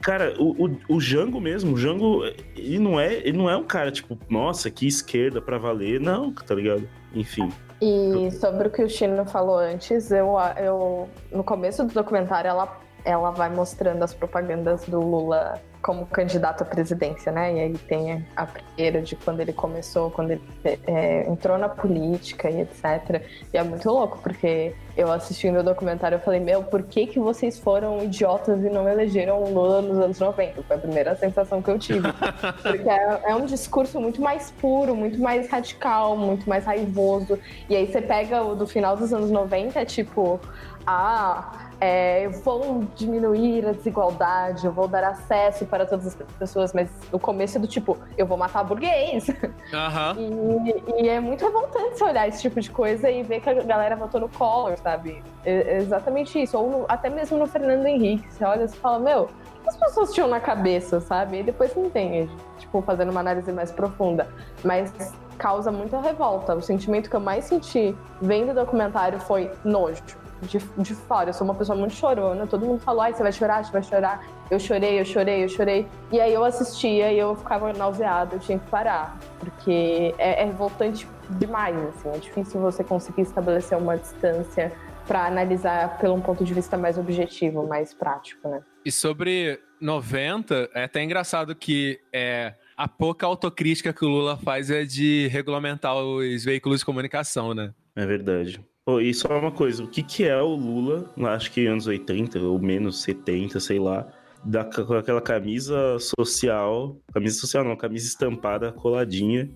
[0.00, 3.64] Cara, o, o, o Jango mesmo, o Jango, ele não, é, ele não é um
[3.64, 6.00] cara, tipo, nossa, que esquerda pra valer.
[6.00, 6.88] Não, tá ligado?
[7.14, 7.50] Enfim.
[7.80, 12.78] E sobre o que o Chino falou antes, eu, eu no começo do documentário ela,
[13.04, 17.54] ela vai mostrando as propagandas do Lula como candidato à presidência, né?
[17.54, 20.42] E aí tem a primeira de quando ele começou, quando ele
[20.84, 23.22] é, entrou na política e etc.
[23.54, 27.20] E é muito louco, porque eu assistindo o documentário eu falei, meu, por que, que
[27.20, 30.60] vocês foram idiotas e não elegeram o Lula nos anos 90?
[30.64, 32.08] Foi a primeira sensação que eu tive.
[32.62, 37.38] Porque é, é um discurso muito mais puro, muito mais radical, muito mais raivoso.
[37.70, 40.40] E aí você pega o do final dos anos 90, é tipo
[40.86, 46.88] ah, é, vou diminuir a desigualdade, eu vou dar acesso para todas as pessoas, mas
[47.10, 49.28] o começo é do tipo, eu vou matar burguês.
[49.28, 50.64] Uhum.
[50.64, 53.54] E, e, é muito revoltante você olhar esse tipo de coisa e ver que a
[53.54, 55.22] galera votou no Collor, sabe?
[55.44, 56.56] É, é exatamente isso.
[56.56, 58.32] Ou no, até mesmo no Fernando Henrique.
[58.32, 61.40] Você olha e fala, meu, o que as pessoas tinham na cabeça, sabe?
[61.40, 64.28] E depois você entende, tipo, fazendo uma análise mais profunda.
[64.64, 64.92] Mas
[65.36, 66.54] causa muita revolta.
[66.54, 71.30] O sentimento que eu mais senti vendo o documentário foi nojo de, de fora.
[71.30, 72.46] Eu sou uma pessoa muito chorona.
[72.46, 74.24] Todo mundo falou, ai, você vai chorar, você vai chorar.
[74.50, 75.86] Eu chorei, eu chorei, eu chorei.
[76.12, 79.18] E aí eu assistia e eu ficava nauseada, eu tinha que parar.
[79.38, 82.08] Porque é, é revoltante demais, assim.
[82.10, 84.72] É difícil você conseguir estabelecer uma distância
[85.06, 88.60] para analisar pelo um ponto de vista mais objetivo, mais prático, né?
[88.84, 94.70] E sobre 90, é até engraçado que é, a pouca autocrítica que o Lula faz
[94.70, 97.72] é de regulamentar os veículos de comunicação, né?
[97.94, 98.60] É verdade.
[98.88, 102.38] Oh, e só uma coisa, o que, que é o Lula, acho que anos 80
[102.38, 104.06] ou menos 70, sei lá,
[104.44, 109.50] da, com aquela camisa social, camisa social não, camisa estampada, coladinha,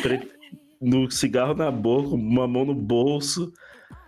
[0.00, 0.30] pre,
[0.80, 3.52] no cigarro na boca, uma mão no bolso,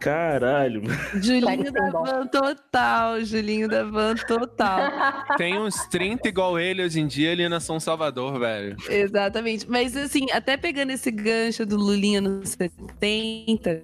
[0.00, 0.82] Caralho.
[1.22, 4.90] Julinho da van total, Julinho da van total.
[5.36, 8.76] Tem uns 30 igual ele hoje em dia ali na São Salvador, velho.
[8.88, 9.68] Exatamente.
[9.68, 13.82] Mas assim, até pegando esse gancho do Lulinha nos 70,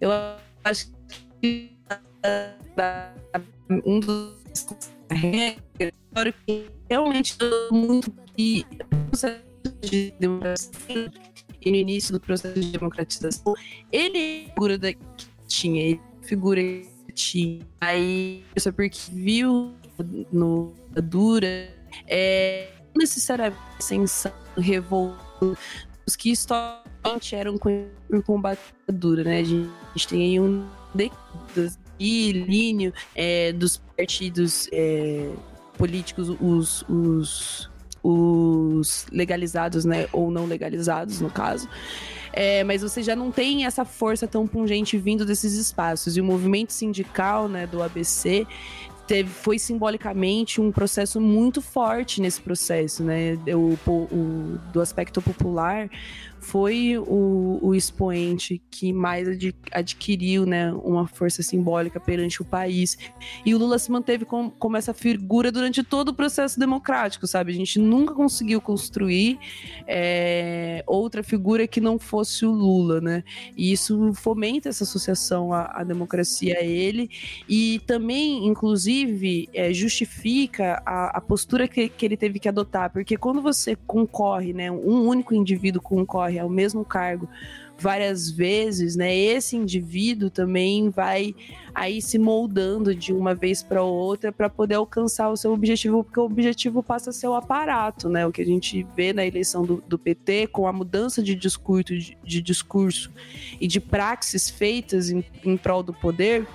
[0.00, 0.10] eu
[0.64, 0.90] acho
[1.40, 1.70] que
[3.84, 4.36] um dos
[6.46, 7.36] que realmente
[7.70, 8.66] muito que
[9.80, 11.10] de democracia
[11.66, 13.54] e no início do processo de democratização,
[13.90, 17.66] ele é figura da, que tinha, ele é figura que tinha.
[17.80, 19.74] Aí, só porque viu
[20.32, 21.68] no dura,
[22.06, 25.58] é necessariamente sensação, revolta,
[26.06, 26.30] os que
[27.06, 29.40] historicamente eram por combate à dura, né?
[29.40, 30.66] A gente tem aí um
[31.98, 35.30] declínio é, dos partidos é,
[35.76, 37.70] políticos, os, os
[38.08, 41.68] os legalizados, né, ou não legalizados, no caso.
[42.32, 46.16] É, mas você já não tem essa força tão pungente vindo desses espaços.
[46.16, 48.46] E o movimento sindical, né, do ABC,
[49.06, 53.38] teve, foi simbolicamente um processo muito forte nesse processo, né?
[53.54, 55.88] O, o, do aspecto popular
[56.40, 62.96] foi o, o expoente que mais ad, adquiriu né, uma força simbólica perante o país.
[63.44, 67.52] E o Lula se manteve com, como essa figura durante todo o processo democrático, sabe?
[67.52, 69.38] A gente nunca conseguiu construir
[69.86, 73.24] é, outra figura que não fosse o Lula, né?
[73.56, 77.10] E isso fomenta essa associação à, à democracia a ele
[77.48, 83.16] e também, inclusive, é, justifica a, a postura que, que ele teve que adotar, porque
[83.16, 87.28] quando você concorre, né, um único indivíduo concorre concorre ao mesmo cargo
[87.78, 89.14] várias vezes, né?
[89.14, 91.34] Esse indivíduo também vai
[91.74, 96.18] aí se moldando de uma vez para outra para poder alcançar o seu objetivo, porque
[96.18, 98.26] o objetivo passa a ser o aparato, né?
[98.26, 101.94] O que a gente vê na eleição do, do PT com a mudança de discurso,
[101.94, 103.12] de, de discurso
[103.60, 106.46] e de praxes feitas em, em prol do poder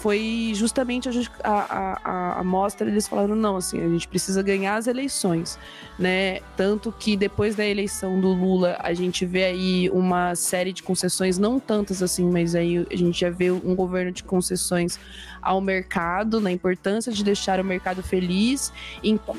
[0.00, 1.12] foi justamente a,
[1.44, 5.58] a, a, a mostra eles falando não assim a gente precisa ganhar as eleições
[5.98, 6.40] né?
[6.56, 11.36] Tanto que depois da eleição do Lula a gente vê aí uma série de concessões
[11.36, 14.98] não tantas assim mas aí a gente já vê um governo de concessões
[15.42, 18.72] ao mercado na importância de deixar o mercado feliz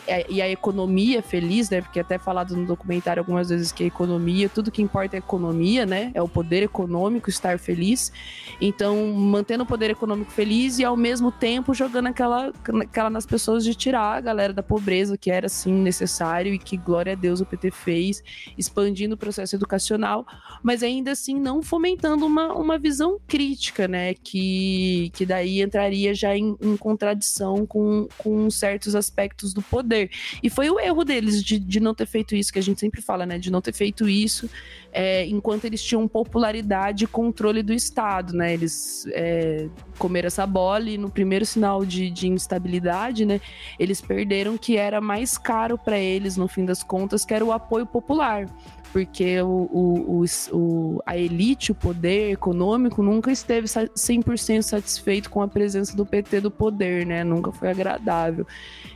[0.08, 1.82] é, e a economia feliz né?
[1.82, 5.20] Porque até falado no documentário algumas vezes que a economia tudo que importa é a
[5.20, 6.12] economia né?
[6.14, 8.12] É o poder econômico estar feliz.
[8.60, 13.26] Então mantendo o poder econômico feliz feliz e ao mesmo tempo jogando aquela, aquela nas
[13.26, 17.16] pessoas de tirar a galera da pobreza, que era assim necessário e que, glória a
[17.16, 18.22] Deus, o PT fez,
[18.58, 20.26] expandindo o processo educacional,
[20.62, 24.14] mas ainda assim não fomentando uma, uma visão crítica, né?
[24.14, 30.12] Que, que daí entraria já em, em contradição com, com certos aspectos do poder.
[30.44, 33.02] E foi o erro deles de, de não ter feito isso, que a gente sempre
[33.02, 33.40] fala, né?
[33.40, 34.50] De não ter feito isso
[34.92, 38.54] é, enquanto eles tinham popularidade e controle do Estado, né?
[38.54, 39.68] Eles é,
[39.98, 43.40] comeram essa bola e no primeiro sinal de, de instabilidade, né?
[43.80, 47.52] Eles perderam que era mais caro para eles, no fim das contas, que era o
[47.52, 48.48] apoio popular
[48.92, 55.48] porque o, o, o, a elite, o poder econômico, nunca esteve 100% satisfeito com a
[55.48, 57.24] presença do PT do poder, né?
[57.24, 58.46] Nunca foi agradável.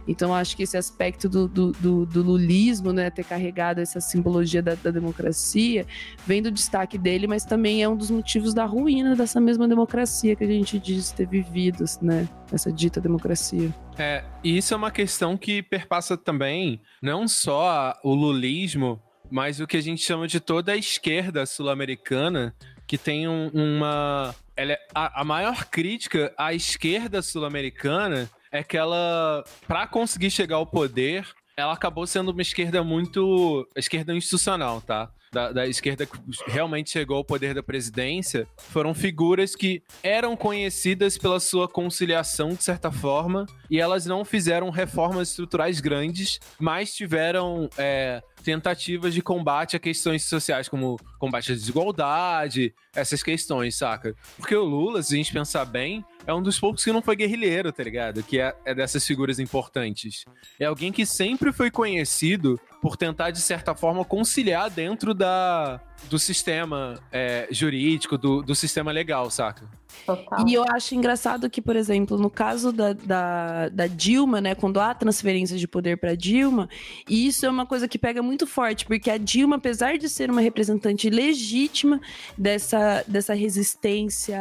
[0.08, 4.62] Então, acho que esse aspecto do, do, do, do lulismo, né, ter carregado essa simbologia
[4.62, 5.86] da, da, democracia,
[6.28, 10.36] vem do destaque dele, mas também é um dos motivos da ruína dessa mesma democracia
[10.36, 12.28] que a gente diz ter vivido, né?
[12.52, 13.74] Essa dita democracia.
[13.98, 19.67] É, e isso é uma questão que perpassa também não só o lulismo, mas o
[19.67, 22.55] que a gente chama de toda a esquerda sul-americana,
[22.88, 28.78] que tem um, uma, ela é, a, a maior crítica à esquerda sul-americana é que
[28.78, 33.67] ela, para conseguir chegar ao poder, ela acabou sendo uma esquerda muito.
[33.76, 35.09] esquerda institucional, tá?
[35.36, 36.17] Da, da, esquerda que
[36.47, 42.63] realmente chegou ao poder da presidência foram figuras que eram conhecidas pela sua conciliação, de
[42.63, 47.69] certa forma, e elas não fizeram reformas estruturais grandes, mas tiveram.
[47.77, 54.15] É, tentativas de combate a questões sociais, como combate à desigualdade, essas questões, saca?
[54.38, 57.15] Porque o Lula, se a gente pensar bem, é um dos poucos que não foi
[57.15, 58.23] guerrilheiro, tá ligado?
[58.23, 60.26] Que é, é dessas figuras importantes.
[60.59, 65.80] É alguém que sempre foi conhecido por tentar, de certa forma, conciliar dentro da,
[66.10, 69.68] do sistema é, jurídico, do, do sistema legal, saca?
[70.06, 70.47] Total.
[70.47, 74.80] E eu acho engraçado que, por exemplo, no caso da, da, da Dilma, né, quando
[74.80, 76.70] há transferência de poder para Dilma,
[77.10, 80.41] isso é uma coisa que pega muito forte, porque a Dilma, apesar de ser uma
[80.41, 81.99] representante legítima
[82.38, 84.38] dessa, dessa resistência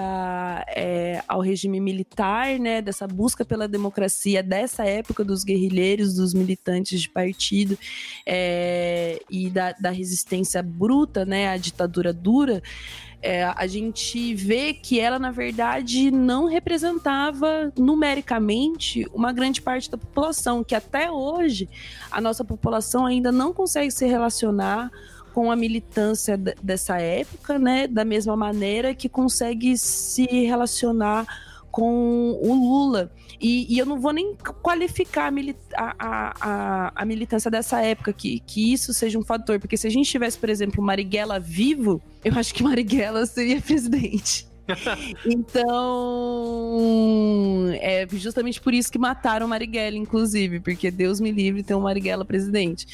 [0.68, 7.00] é, ao regime militar, né, dessa busca pela democracia, dessa época dos guerrilheiros, dos militantes
[7.00, 7.78] de partido
[8.26, 12.62] é, e da, da resistência bruta, né, à ditadura dura,
[13.22, 19.96] é, a gente vê que ela, na verdade, não representava numericamente uma grande parte da
[19.96, 21.66] população, que até hoje
[22.10, 24.90] a nossa população ainda não consegue se relacionar
[25.32, 27.88] com a militância dessa época, né?
[27.88, 31.26] Da mesma maneira que consegue se relacionar
[31.74, 33.10] com o Lula.
[33.40, 35.32] E, e, eu não vou nem qualificar
[35.76, 39.88] a, a, a, a, militância dessa época, que, que isso seja um fator, porque se
[39.88, 44.46] a gente tivesse, por exemplo, Marighella vivo, eu acho que Marighella seria presidente.
[45.26, 45.66] então,
[47.80, 52.24] é justamente por isso que mataram Marighella, inclusive, porque Deus me livre ter um Marighella
[52.24, 52.86] presidente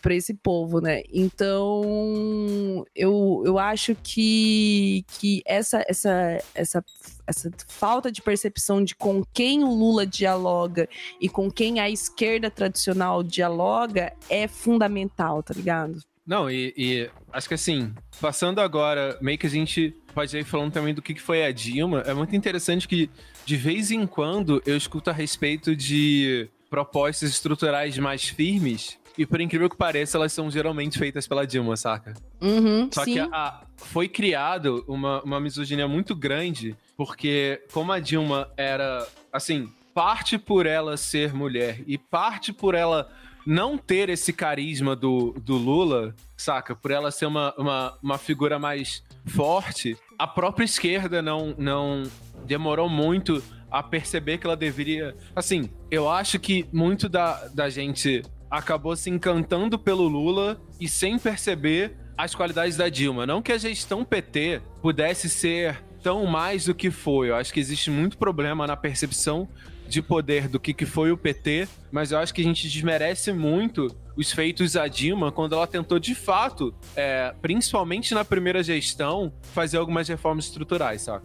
[0.00, 1.02] para esse povo, né?
[1.12, 6.84] Então, eu, eu acho que, que essa, essa, essa,
[7.30, 10.88] essa falta de percepção de com quem o Lula dialoga
[11.20, 16.00] e com quem a esquerda tradicional dialoga é fundamental, tá ligado?
[16.26, 20.72] Não, e, e acho que assim, passando agora, meio que a gente pode ir falando
[20.72, 23.10] também do que foi a Dilma, é muito interessante que
[23.44, 29.40] de vez em quando eu escuto a respeito de propostas estruturais mais firmes e por
[29.40, 32.14] incrível que pareça, elas são geralmente feitas pela Dilma, saca?
[32.40, 33.14] Uhum, Só sim.
[33.14, 39.06] que a, a, foi criado uma, uma misoginia muito grande, porque como a Dilma era,
[39.32, 43.10] assim, parte por ela ser mulher e parte por ela
[43.46, 46.74] não ter esse carisma do, do Lula, saca?
[46.74, 52.02] Por ela ser uma, uma, uma figura mais forte, a própria esquerda não, não
[52.44, 55.14] demorou muito a perceber que ela deveria.
[55.34, 61.18] Assim, eu acho que muito da, da gente acabou se encantando pelo Lula e sem
[61.18, 63.26] perceber as qualidades da Dilma.
[63.26, 67.30] Não que a gestão PT pudesse ser tão mais do que foi.
[67.30, 69.48] Eu acho que existe muito problema na percepção
[69.88, 73.32] de poder do que, que foi o PT, mas eu acho que a gente desmerece
[73.32, 79.32] muito os feitos da Dilma quando ela tentou de fato, é, principalmente na primeira gestão,
[79.52, 81.24] fazer algumas reformas estruturais, sabe?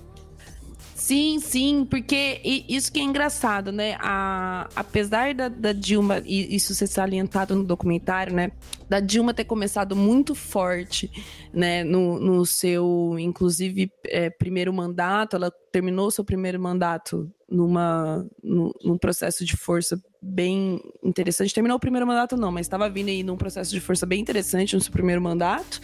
[0.96, 2.40] Sim, sim, porque
[2.70, 3.98] isso que é engraçado, né?
[4.00, 8.54] A, apesar da, da, Dilma, e isso ser salientado no documentário, né?
[8.88, 11.12] Da Dilma ter começado muito forte,
[11.54, 11.84] né?
[11.84, 18.98] No, no seu, inclusive, é, primeiro mandato, ela terminou seu primeiro mandato numa, no, num
[18.98, 21.54] processo de força bem interessante.
[21.54, 24.74] Terminou o primeiro mandato, não, mas estava vindo aí num processo de força bem interessante
[24.74, 25.82] no seu primeiro mandato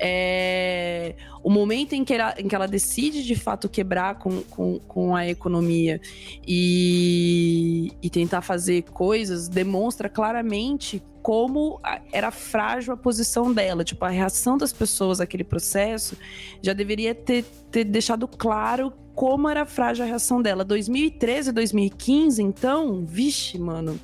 [0.00, 4.78] é, o momento em que, ela, em que ela decide de fato quebrar com, com,
[4.80, 6.00] com a economia
[6.46, 11.80] e, e tentar fazer coisas demonstra claramente como
[12.12, 13.82] era frágil a posição dela.
[13.82, 16.16] Tipo, a reação das pessoas àquele processo
[16.62, 20.64] já deveria ter, ter deixado claro como era frágil a reação dela.
[20.64, 23.98] 2013, 2015, então, vixe, mano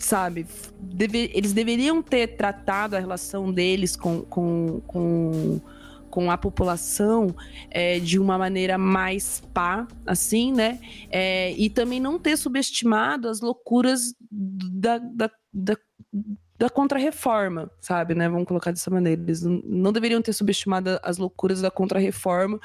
[0.00, 0.46] sabe?
[0.80, 5.60] Deve, eles deveriam ter tratado a relação deles com, com, com,
[6.10, 7.34] com a população
[7.70, 10.80] é, de uma maneira mais pá, assim, né?
[11.10, 15.76] É, e também não ter subestimado as loucuras da, da, da
[16.60, 18.28] da contra-reforma, sabe, né?
[18.28, 19.18] Vamos colocar dessa maneira.
[19.22, 22.60] Eles não, deveriam ter subestimado as loucuras da contra-reforma,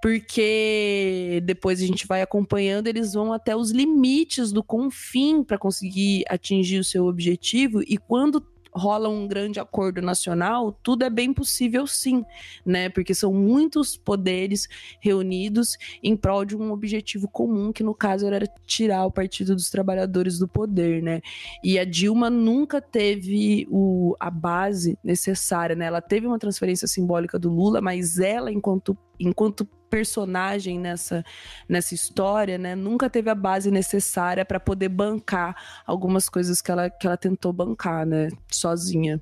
[0.00, 6.22] porque depois a gente vai acompanhando, eles vão até os limites do confim para conseguir
[6.28, 8.40] atingir o seu objetivo, e quando
[8.74, 12.24] rola um grande acordo nacional, tudo é bem possível sim,
[12.64, 12.88] né?
[12.88, 14.68] Porque são muitos poderes
[15.00, 19.70] reunidos em prol de um objetivo comum, que no caso era tirar o Partido dos
[19.70, 21.20] Trabalhadores do poder, né?
[21.62, 25.86] E a Dilma nunca teve o, a base necessária, né?
[25.86, 31.22] Ela teve uma transferência simbólica do Lula, mas ela, enquanto, enquanto personagem nessa,
[31.68, 35.54] nessa história, né, nunca teve a base necessária para poder bancar
[35.86, 39.20] algumas coisas que ela, que ela tentou bancar, né, sozinha.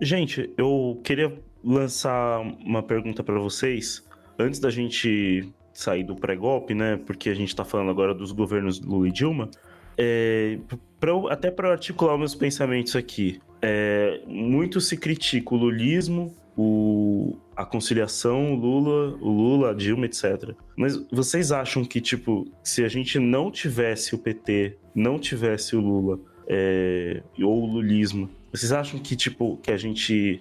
[0.00, 4.02] Gente, eu queria lançar uma pergunta para vocês
[4.38, 6.96] antes da gente sair do pré-golpe, né?
[7.04, 9.50] Porque a gente está falando agora dos governos Lula e Dilma.
[9.98, 10.58] É,
[10.98, 17.64] pra, até para articular meus pensamentos aqui, é, muito se critica o lulismo, o, a
[17.64, 20.54] conciliação, o Lula, o Lula, a Dilma, etc.
[20.76, 25.80] Mas vocês acham que, tipo, se a gente não tivesse o PT, não tivesse o
[25.80, 30.40] Lula, é, ou o lulismo, vocês acham que, tipo, que a gente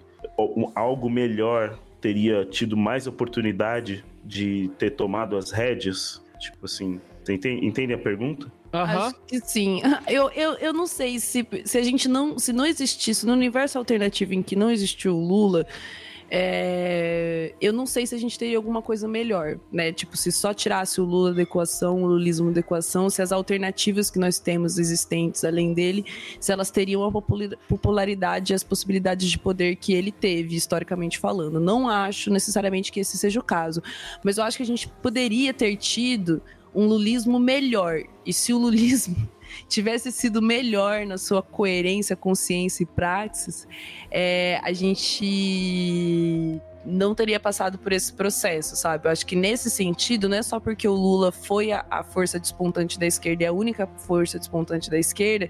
[0.75, 6.21] algo melhor teria tido mais oportunidade de ter tomado as rédeas?
[6.39, 8.51] Tipo assim, entende, entende a pergunta?
[8.73, 8.81] Uhum.
[8.81, 9.81] Acho que sim.
[10.07, 12.37] Eu, eu, eu não sei se, se a gente não.
[12.37, 15.65] Se não existisse no universo alternativo em que não existiu o Lula,
[16.29, 19.91] é, eu não sei se a gente teria alguma coisa melhor, né?
[19.91, 24.09] Tipo, se só tirasse o Lula da equação, o lulismo da equação, se as alternativas
[24.09, 26.05] que nós temos existentes além dele,
[26.39, 27.11] se elas teriam a
[27.67, 31.59] popularidade e as possibilidades de poder que ele teve, historicamente falando.
[31.59, 33.81] Não acho necessariamente que esse seja o caso,
[34.23, 36.41] mas eu acho que a gente poderia ter tido
[36.73, 38.01] um lulismo melhor.
[38.25, 39.29] E se o lulismo
[39.67, 43.67] tivesse sido melhor na sua coerência, consciência e praxis,
[44.11, 49.07] é, a gente não teria passado por esse processo, sabe?
[49.07, 52.39] Eu acho que nesse sentido, não é só porque o Lula foi a, a força
[52.39, 55.49] despontante da esquerda e a única força despontante da esquerda,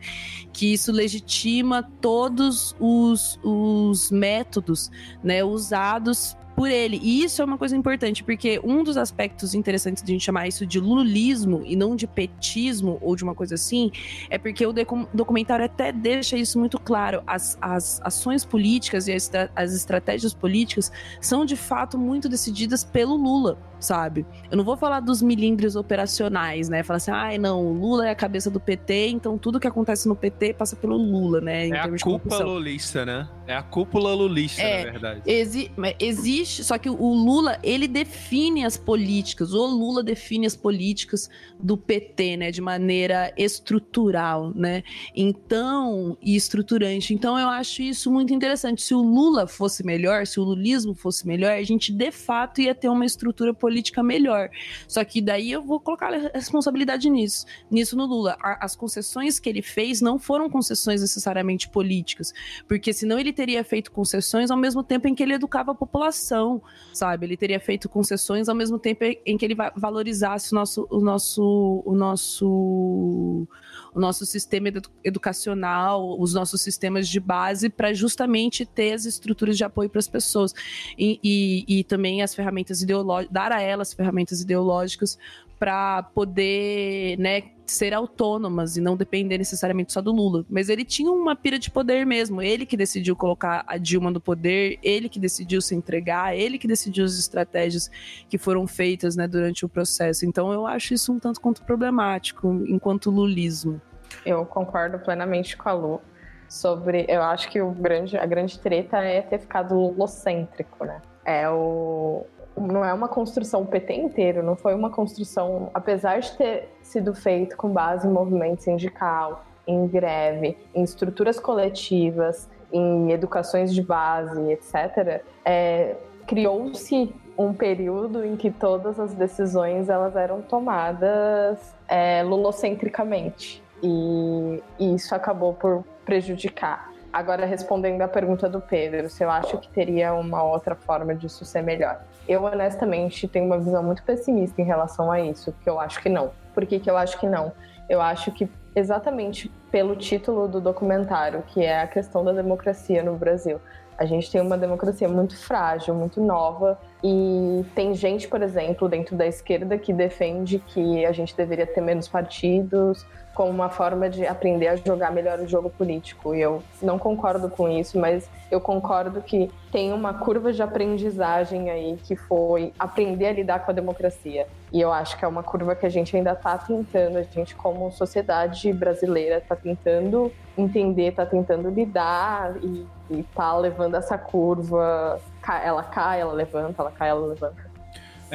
[0.51, 4.91] que isso legitima todos os, os métodos
[5.23, 6.99] né, usados por ele.
[7.01, 10.47] E isso é uma coisa importante, porque um dos aspectos interessantes de a gente chamar
[10.47, 13.91] isso de lulismo e não de petismo ou de uma coisa assim,
[14.29, 14.73] é porque o
[15.13, 17.23] documentário até deixa isso muito claro.
[17.25, 23.15] As, as ações políticas e as, as estratégias políticas são de fato muito decididas pelo
[23.15, 24.25] Lula sabe?
[24.49, 26.81] Eu não vou falar dos milindres operacionais, né?
[26.83, 29.67] Falar assim, ai, ah, não, o Lula é a cabeça do PT, então tudo que
[29.67, 31.67] acontece no PT passa pelo Lula, né?
[31.67, 33.27] é a cúpula lulista, né?
[33.45, 35.21] É a cúpula lulista, é, na verdade.
[35.25, 41.29] Exi existe, só que o Lula, ele define as políticas, o Lula define as políticas
[41.59, 42.51] do PT, né?
[42.51, 44.83] De maneira estrutural, né?
[45.15, 47.13] Então, e estruturante.
[47.13, 48.81] Então, eu acho isso muito interessante.
[48.81, 52.73] Se o Lula fosse melhor, se o lulismo fosse melhor, a gente de fato ia
[52.73, 54.49] ter uma estrutura política política melhor.
[54.87, 58.37] Só que daí eu vou colocar a responsabilidade nisso, nisso no Lula.
[58.39, 62.31] As concessões que ele fez não foram concessões necessariamente políticas,
[62.67, 66.61] porque senão ele teria feito concessões ao mesmo tempo em que ele educava a população,
[66.93, 67.25] sabe?
[67.25, 71.83] Ele teria feito concessões ao mesmo tempo em que ele valorizasse o nosso, o nosso,
[71.85, 73.47] o nosso
[73.93, 74.71] o nosso sistema
[75.03, 80.07] educacional, os nossos sistemas de base, para justamente ter as estruturas de apoio para as
[80.07, 80.53] pessoas.
[80.97, 85.17] E, e, e, também as ferramentas ideológicas, dar a elas ferramentas ideológicas
[85.59, 90.45] para poder, né, ser autônomas e não depender necessariamente só do Lula.
[90.49, 92.41] Mas ele tinha uma pira de poder mesmo.
[92.41, 96.67] Ele que decidiu colocar a Dilma no poder, ele que decidiu se entregar, ele que
[96.67, 97.89] decidiu as estratégias
[98.29, 100.25] que foram feitas né, durante o processo.
[100.25, 103.81] Então eu acho isso um tanto quanto problemático enquanto lulismo.
[104.25, 106.01] Eu concordo plenamente com a Lu
[106.47, 107.05] sobre.
[107.07, 111.01] Eu acho que o grande, a grande treta é ter ficado lulocêntrico, né?
[111.25, 112.25] É o,
[112.57, 117.13] não é uma construção o PT inteiro, não foi uma construção, apesar de ter sido
[117.13, 124.51] feito com base em movimento sindical, em greve, em estruturas coletivas, em educações de base,
[124.51, 125.23] etc.
[125.45, 125.95] É,
[126.27, 134.95] Criou-se um período em que todas as decisões elas eram tomadas é, lulocentricamente e, e
[134.95, 136.92] isso acabou por prejudicar.
[137.13, 141.45] Agora, respondendo à pergunta do Pedro, se eu acho que teria uma outra forma disso
[141.45, 142.01] ser melhor.
[142.27, 146.09] Eu, honestamente, tenho uma visão muito pessimista em relação a isso, porque eu acho que
[146.09, 146.31] não.
[146.55, 147.51] Por que, que eu acho que não?
[147.87, 153.15] Eu acho que exatamente pelo título do documentário, que é a questão da democracia no
[153.15, 153.61] Brasil.
[153.95, 159.15] A gente tem uma democracia muito frágil, muito nova, e tem gente, por exemplo, dentro
[159.15, 164.25] da esquerda que defende que a gente deveria ter menos partidos, como uma forma de
[164.25, 166.35] aprender a jogar melhor o jogo político.
[166.35, 171.69] E eu não concordo com isso, mas eu concordo que tem uma curva de aprendizagem
[171.69, 174.47] aí que foi aprender a lidar com a democracia.
[174.71, 177.55] E eu acho que é uma curva que a gente ainda está tentando, a gente
[177.55, 185.19] como sociedade brasileira está tentando entender, está tentando lidar e, está levando essa curva.
[185.63, 187.72] Ela cai, ela levanta, ela cai, ela levanta.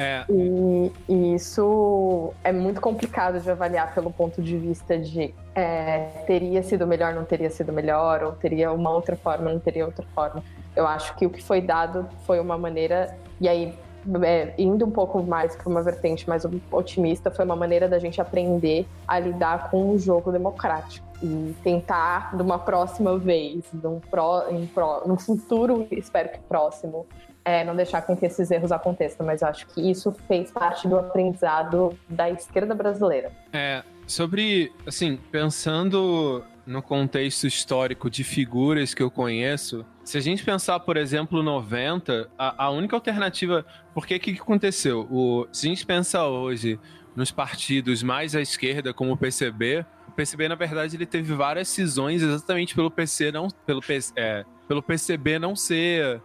[0.01, 0.23] É.
[0.29, 6.63] E, e, isso é muito complicado de avaliar pelo ponto de vista de é, teria
[6.63, 10.41] sido melhor, não teria sido melhor, ou teria uma outra forma, não teria outra forma.
[10.73, 13.77] Eu acho que o que foi dado foi uma maneira, e aí
[14.23, 18.21] é, indo um pouco mais para uma vertente mais otimista, foi uma maneira da gente
[18.21, 24.65] aprender a lidar com um jogo democrático e tentar, numa próxima vez, num, pro, em
[24.67, 27.05] pro, num futuro, espero que próximo,
[27.49, 29.25] é, não deixar com que esses erros aconteçam.
[29.25, 33.31] Mas eu acho que isso fez parte do aprendizado da esquerda brasileira.
[33.51, 40.43] É, sobre, assim, pensando no contexto histórico de figuras que eu conheço, se a gente
[40.43, 43.65] pensar, por exemplo, 90, a, a única alternativa.
[43.93, 45.07] Porque o que, que aconteceu?
[45.09, 46.79] O, se a gente pensar hoje
[47.15, 51.67] nos partidos mais à esquerda, como o PCB, o PCB, na verdade, ele teve várias
[51.67, 53.47] cisões exatamente pelo PC não.
[53.65, 53.81] Pelo,
[54.15, 56.21] é, pelo PCB não ser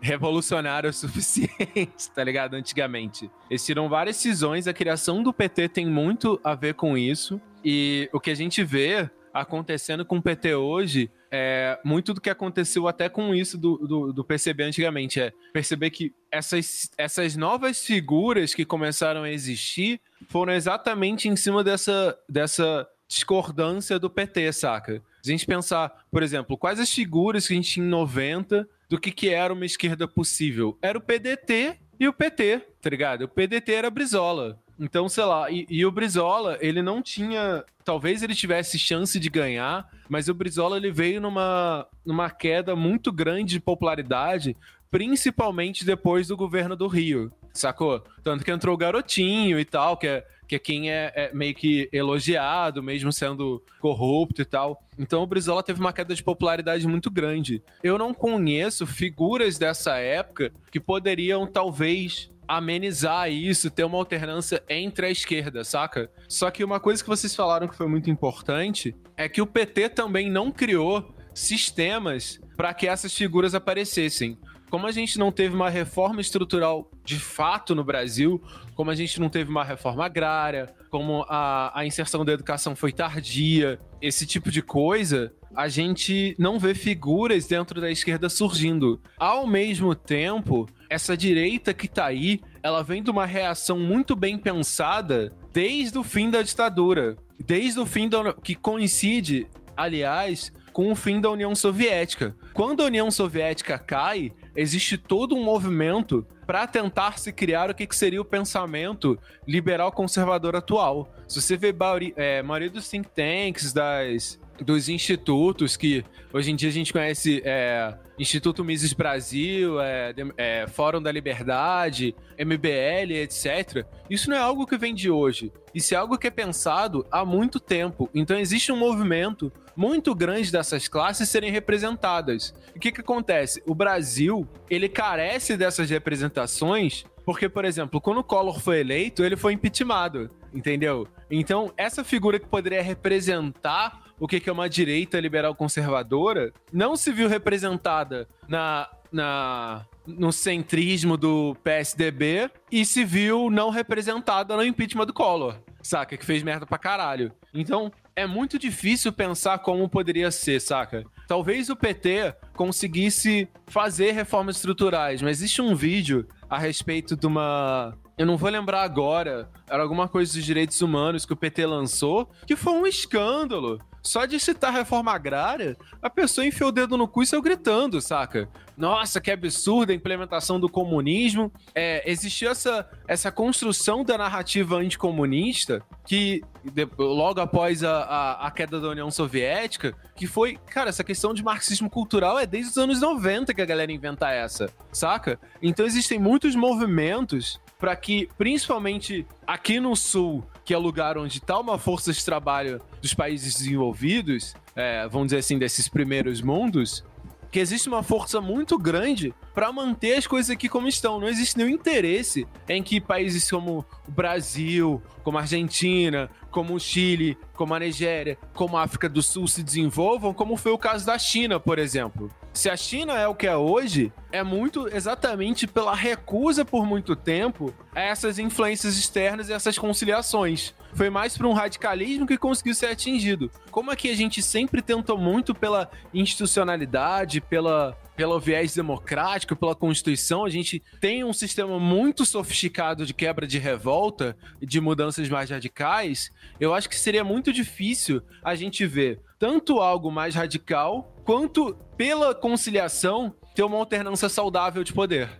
[0.00, 2.54] revolucionário o suficiente, tá ligado?
[2.54, 3.30] Antigamente.
[3.48, 7.40] Eles tiram várias cisões, a criação do PT tem muito a ver com isso.
[7.64, 12.28] E o que a gente vê acontecendo com o PT hoje é muito do que
[12.28, 15.20] aconteceu até com isso do, do, do, PCB antigamente.
[15.20, 21.62] É perceber que essas, essas novas figuras que começaram a existir foram exatamente em cima
[21.62, 25.02] dessa, dessa discordância do PT, saca?
[25.24, 28.98] A gente pensar, por exemplo, quais as figuras que a gente tinha em 90 do
[28.98, 30.76] que, que era uma esquerda possível?
[30.82, 33.22] Era o PDT e o PT, tá ligado?
[33.22, 34.58] O PDT era Brizola.
[34.80, 37.62] Então, sei lá, e, e, o Brizola, ele não tinha.
[37.84, 43.12] Talvez ele tivesse chance de ganhar, mas o Brizola ele veio numa, numa queda muito
[43.12, 44.56] grande de popularidade,
[44.90, 48.02] principalmente depois do governo do Rio, sacou?
[48.22, 51.54] Tanto que entrou o Garotinho e tal, que é, que é quem é, é meio
[51.54, 54.82] que elogiado, mesmo sendo corrupto e tal.
[54.98, 57.62] Então o Brizola teve uma queda de popularidade muito grande.
[57.82, 65.06] Eu não conheço figuras dessa época que poderiam, talvez, amenizar isso, ter uma alternância entre
[65.06, 66.10] a esquerda, saca?
[66.28, 69.90] Só que uma coisa que vocês falaram que foi muito importante é que o PT
[69.90, 74.36] também não criou sistemas para que essas figuras aparecessem.
[74.70, 78.40] Como a gente não teve uma reforma estrutural de fato no Brasil,
[78.76, 82.92] como a gente não teve uma reforma agrária, como a, a inserção da educação foi
[82.92, 89.00] tardia, esse tipo de coisa, a gente não vê figuras dentro da esquerda surgindo.
[89.18, 94.38] Ao mesmo tempo, essa direita que tá aí, ela vem de uma reação muito bem
[94.38, 97.16] pensada desde o fim da ditadura.
[97.44, 98.32] Desde o fim da.
[98.34, 99.46] que coincide,
[99.76, 102.36] aliás, com o fim da União Soviética.
[102.52, 107.88] Quando a União Soviética cai, existe todo um movimento para tentar se criar o que,
[107.94, 111.12] seria o pensamento liberal conservador atual.
[111.28, 111.74] Se você vê
[112.16, 117.42] é, maioria dos think tanks, das dos institutos que hoje em dia a gente conhece
[117.44, 123.86] é, Instituto Mises Brasil, é, é, Fórum da Liberdade, MBL, etc.
[124.08, 125.50] Isso não é algo que vem de hoje.
[125.74, 128.10] Isso é algo que é pensado há muito tempo.
[128.14, 132.54] Então existe um movimento muito grande dessas classes serem representadas.
[132.76, 133.62] O que, que acontece?
[133.66, 139.36] O Brasil ele carece dessas representações porque, por exemplo, quando o Collor foi eleito, ele
[139.36, 141.08] foi impeachmentado, entendeu?
[141.30, 147.10] Então, essa figura que poderia representar o que é uma direita liberal conservadora, não se
[147.10, 155.06] viu representada na, na no centrismo do PSDB e se viu não representada no impeachment
[155.06, 156.16] do Collor, saca?
[156.16, 157.32] Que fez merda pra caralho.
[157.54, 161.04] Então, é muito difícil pensar como poderia ser, saca?
[161.26, 167.96] Talvez o PT conseguisse fazer reformas estruturais, mas existe um vídeo a respeito de uma
[168.20, 172.30] eu não vou lembrar agora, era alguma coisa dos direitos humanos que o PT lançou,
[172.46, 173.78] que foi um escândalo.
[174.02, 178.00] Só de citar reforma agrária, a pessoa enfiou o dedo no cu e saiu gritando,
[178.00, 178.48] saca?
[178.76, 181.52] Nossa, que absurda a implementação do comunismo.
[181.74, 188.50] É, existiu essa, essa construção da narrativa anticomunista que, de, logo após a, a, a,
[188.50, 192.78] queda da União Soviética, que foi, cara, essa questão de marxismo cultural é desde os
[192.78, 195.38] anos 90 que a galera inventa essa, saca?
[195.60, 201.38] Então existem muitos movimentos para que, principalmente aqui no Sul, que é o lugar onde
[201.38, 207.02] está uma força de trabalho dos países desenvolvidos, é, vamos dizer assim, desses primeiros mundos,
[207.50, 211.18] que existe uma força muito grande para manter as coisas aqui como estão.
[211.18, 216.80] Não existe nenhum interesse em que países como o Brasil, como a Argentina, como o
[216.80, 221.04] Chile, como a Nigéria, como a África do Sul se desenvolvam, como foi o caso
[221.04, 222.30] da China, por exemplo.
[222.52, 227.14] Se a China é o que é hoje, é muito exatamente pela recusa por muito
[227.14, 230.74] tempo a essas influências externas e essas conciliações.
[230.92, 233.50] Foi mais para um radicalismo que conseguiu ser atingido.
[233.70, 240.44] Como aqui a gente sempre tentou muito pela institucionalidade, pela pelo viés democrático, pela Constituição,
[240.44, 246.30] a gente tem um sistema muito sofisticado de quebra de revolta, de mudanças mais radicais.
[246.60, 252.34] Eu acho que seria muito difícil a gente ver tanto algo mais radical quanto pela
[252.34, 255.30] conciliação ter uma alternância saudável de poder.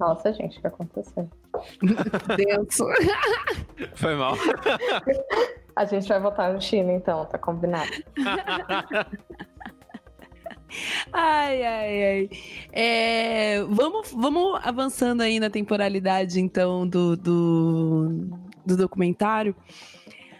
[0.00, 1.28] Nossa, gente, o que aconteceu?
[2.34, 2.86] Denso.
[3.94, 4.36] Foi mal.
[5.76, 7.90] A gente vai votar no China, então, tá combinado.
[11.12, 12.30] Ai, ai, ai.
[12.72, 18.30] É, vamos, vamos avançando aí na temporalidade, então, do, do,
[18.64, 19.54] do documentário.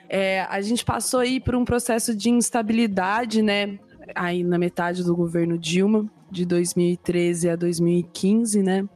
[0.09, 3.79] É, a gente passou aí por um processo de instabilidade, né?
[4.15, 8.89] Aí na metade do governo Dilma, de 2013 a 2015, né?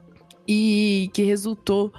[0.47, 1.93] E que resultou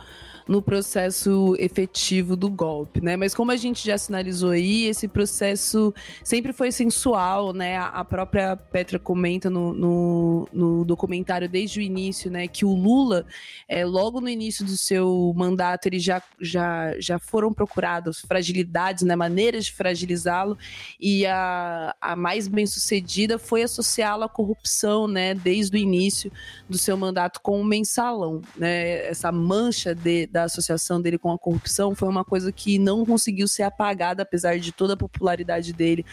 [0.50, 3.16] no processo efetivo do golpe, né?
[3.16, 5.94] Mas como a gente já sinalizou aí, esse processo
[6.24, 7.78] sempre foi sensual, né?
[7.78, 12.48] A própria Petra comenta no, no, no documentário desde o início, né?
[12.48, 13.28] Que o Lula,
[13.68, 19.16] é, logo no início do seu mandato, ele já, já, já foram procuradas fragilidades, né?
[19.16, 20.58] Maneiras de fragilizá-lo
[21.00, 25.36] e a, a mais bem sucedida foi associá-lo à corrupção, né?
[25.36, 26.32] Desde o início
[26.68, 29.06] do seu mandato com o mensalão, né?
[29.06, 33.06] Essa mancha de, da da associação dele com a corrupção foi uma coisa que não
[33.06, 36.06] conseguiu ser apagada, apesar de toda a popularidade dele.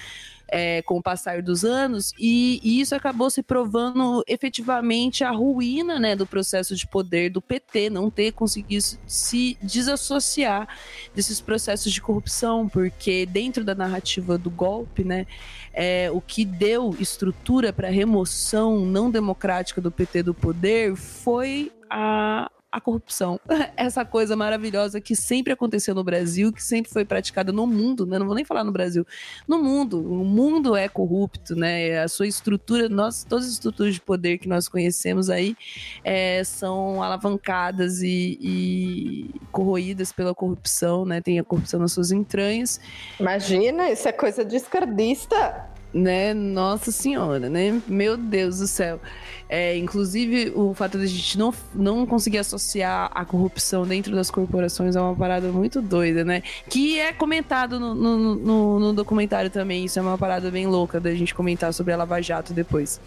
[0.49, 5.99] É, com o passar dos anos, e, e, isso acabou se provando efetivamente a ruína
[5.99, 10.69] né, do processo de poder do PT, não ter conseguido se desassociar
[11.13, 15.27] desses processos de corrupção, porque dentro da narrativa do golpe, né,
[15.75, 21.73] é, o que deu estrutura para a remoção não democrática do PT do poder foi
[21.91, 23.41] a, a corrupção.
[23.77, 28.19] Essa coisa maravilhosa que sempre aconteceu no Brasil, que sempre foi praticada no mundo, né?
[28.19, 29.07] Não vou nem falar no Brasil.
[29.47, 30.01] No mundo.
[30.01, 32.01] O mundo é corrupto, né?
[32.03, 35.57] A sua estrutura, nós, todas as estruturas de poder que nós conhecemos aí
[36.05, 41.21] é, são alavancadas e, e, corroídas pela corrupção, né?
[41.21, 42.81] Tem a corrupção nas suas entranhas.
[43.19, 46.35] Imagina, isso é coisa de esquerdista né?
[46.35, 47.81] Nossa Senhora, né?
[47.87, 49.01] Meu Deus do céu.
[49.49, 54.31] É, inclusive, o fato de a gente não, não conseguir associar a corrupção dentro das
[54.31, 56.43] corporações é uma parada muito doida, né?
[56.69, 59.85] Que é comentado no, no, no, no documentário também.
[59.85, 63.01] Isso é uma parada bem louca da gente comentar sobre a Lava Jato depois.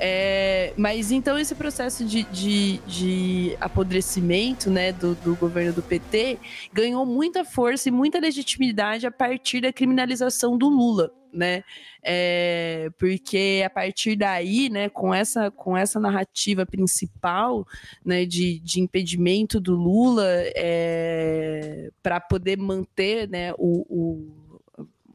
[0.00, 6.38] É, mas então, esse processo de, de, de apodrecimento né, do, do governo do PT
[6.72, 11.64] ganhou muita força e muita legitimidade a partir da criminalização do Lula né?
[12.02, 17.66] É, porque a partir daí, né, com essa, com essa narrativa principal,
[18.04, 24.44] né, de, de impedimento do Lula é, para poder manter, né, o, o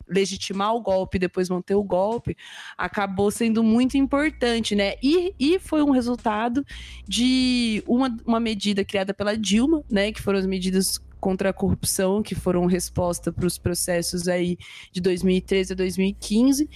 [0.09, 2.35] legitimar o golpe depois manter o golpe,
[2.77, 4.95] acabou sendo muito importante, né?
[5.03, 6.65] E, e foi um resultado
[7.07, 10.11] de uma, uma medida criada pela Dilma, né?
[10.11, 14.57] Que foram as medidas contra a corrupção, que foram resposta para os processos aí
[14.91, 16.69] de 2013 a 2015,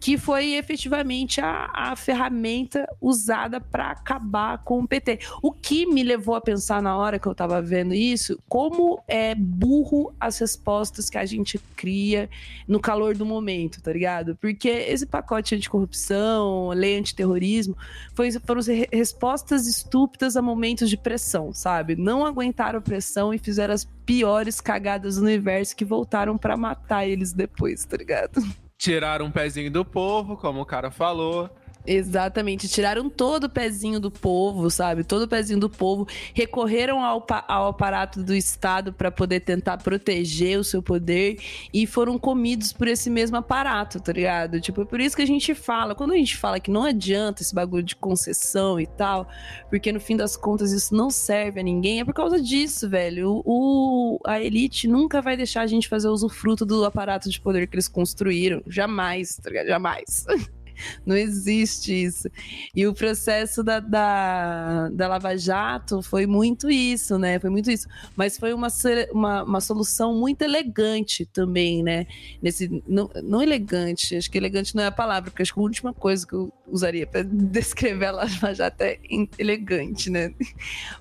[0.00, 5.18] que foi efetivamente a, a ferramenta usada para acabar com o PT.
[5.42, 9.34] O que me levou a pensar na hora que eu estava vendo isso, como é
[9.34, 12.30] burro as respostas que a gente cria
[12.66, 14.36] no calor do momento, tá ligado?
[14.36, 17.76] Porque esse pacote anticorrupção, lei antiterrorismo,
[18.14, 18.60] foi, foram
[18.92, 21.96] respostas estúpidas a momentos de pressão, sabe?
[21.96, 27.32] Não aguentaram pressão e fizeram as piores cagadas do universo que voltaram para matar eles
[27.32, 28.42] depois, tá ligado?
[28.78, 31.50] Tiraram um pezinho do povo, como o cara falou.
[31.90, 35.02] Exatamente, tiraram todo o pezinho do povo, sabe?
[35.02, 40.58] Todo o pezinho do povo, recorreram ao, ao aparato do Estado para poder tentar proteger
[40.58, 41.40] o seu poder
[41.72, 44.60] e foram comidos por esse mesmo aparato, tá ligado?
[44.60, 47.40] Tipo, é por isso que a gente fala, quando a gente fala que não adianta
[47.40, 49.26] esse bagulho de concessão e tal,
[49.70, 53.40] porque no fim das contas isso não serve a ninguém, é por causa disso, velho.
[53.46, 57.76] O, a elite nunca vai deixar a gente fazer usufruto do aparato de poder que
[57.76, 59.68] eles construíram, jamais, tá ligado?
[59.68, 60.26] Jamais.
[61.04, 62.28] Não existe isso.
[62.74, 67.38] E o processo da, da, da Lava Jato foi muito isso, né?
[67.38, 67.88] Foi muito isso.
[68.16, 68.68] Mas foi uma,
[69.12, 72.06] uma, uma solução muito elegante também, né?
[72.42, 75.62] Nesse, não, não elegante, acho que elegante não é a palavra, porque acho que a
[75.62, 78.98] última coisa que eu usaria para descrever a Lava Jato é
[79.38, 80.32] elegante, né?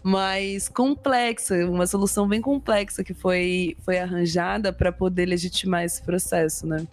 [0.03, 6.65] Mas complexa, uma solução bem complexa que foi, foi arranjada para poder legitimar esse processo,
[6.65, 6.85] né?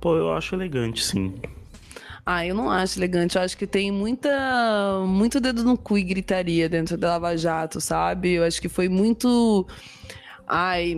[0.00, 1.34] Pô, eu acho elegante, sim.
[2.24, 3.36] Ah, eu não acho elegante.
[3.36, 4.30] Eu acho que tem muita,
[5.06, 8.32] muito dedo no cu e gritaria dentro da Lava Jato, sabe?
[8.34, 9.66] Eu acho que foi muito
[10.52, 10.96] Ai,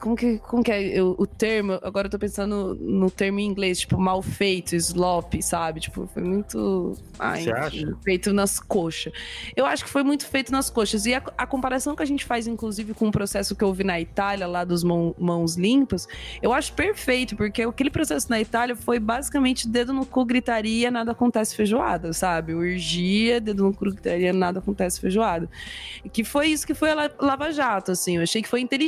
[0.00, 1.78] como que, como que é o, o termo?
[1.82, 5.80] Agora eu tô pensando no termo em inglês, tipo, mal feito, slop, sabe?
[5.80, 6.96] Tipo, foi muito.
[7.18, 7.96] Ai, Você acha?
[8.02, 9.12] Feito nas coxas.
[9.54, 11.04] Eu acho que foi muito feito nas coxas.
[11.04, 13.84] E a, a comparação que a gente faz, inclusive, com o processo que eu vi
[13.84, 16.08] na Itália, lá dos mão- mãos limpas,
[16.40, 21.12] eu acho perfeito, porque aquele processo na Itália foi basicamente dedo no cu, gritaria, nada
[21.12, 22.54] acontece feijoada, sabe?
[22.54, 25.50] Urgia, dedo no cu, gritaria, nada acontece feijoada.
[26.02, 28.16] E que foi isso que foi a La- Lava Jato, assim.
[28.16, 28.85] Eu achei que foi inteligente,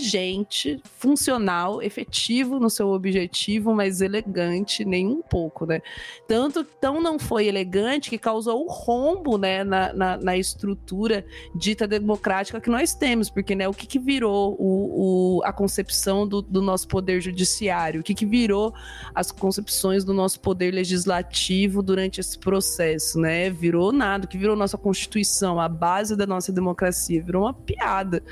[0.85, 5.81] funcional, efetivo no seu objetivo, mas elegante nem um pouco, né?
[6.27, 11.25] Tanto tão não foi elegante que causou um rombo, né, na, na, na estrutura
[11.55, 16.27] dita democrática que nós temos, porque, né, o que que virou o, o- a concepção
[16.27, 18.01] do, do nosso poder judiciário?
[18.01, 18.75] O que que virou
[19.15, 23.51] as concepções do nosso poder legislativo durante esse processo, né?
[23.51, 28.23] Virou nada, o que virou nossa Constituição, a base da nossa democracia, virou uma piada.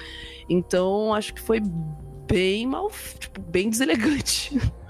[0.49, 4.59] Então, acho que foi bem mal, tipo, bem deselegante.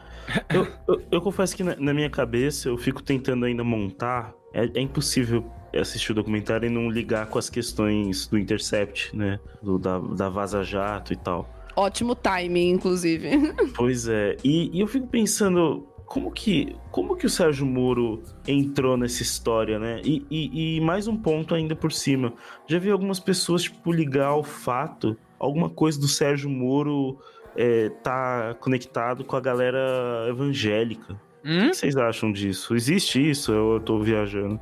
[0.52, 4.34] Eu, eu- eu confesso que na, na minha cabeça eu fico tentando ainda montar.
[4.52, 9.38] É, é impossível assistir o documentário e não ligar com as questões do Intercept, né?
[9.62, 11.48] Do, da, da Vaza Jato e tal.
[11.76, 13.30] Ótimo timing, inclusive.
[13.76, 14.36] Pois é.
[14.42, 15.86] E, e eu fico pensando.
[16.06, 20.00] Como que, como que o Sérgio Moro entrou nessa história, né?
[20.04, 22.32] E, e- e mais um ponto ainda por cima.
[22.66, 27.18] Já vi algumas pessoas, tipo, ligar ao fato, alguma coisa do Sérgio Moro
[27.56, 31.14] é, tá conectado com a galera evangélica.
[31.44, 31.66] Hum?
[31.66, 32.74] O que vocês acham disso?
[32.74, 33.52] Existe isso?
[33.52, 34.58] Eu tô viajando.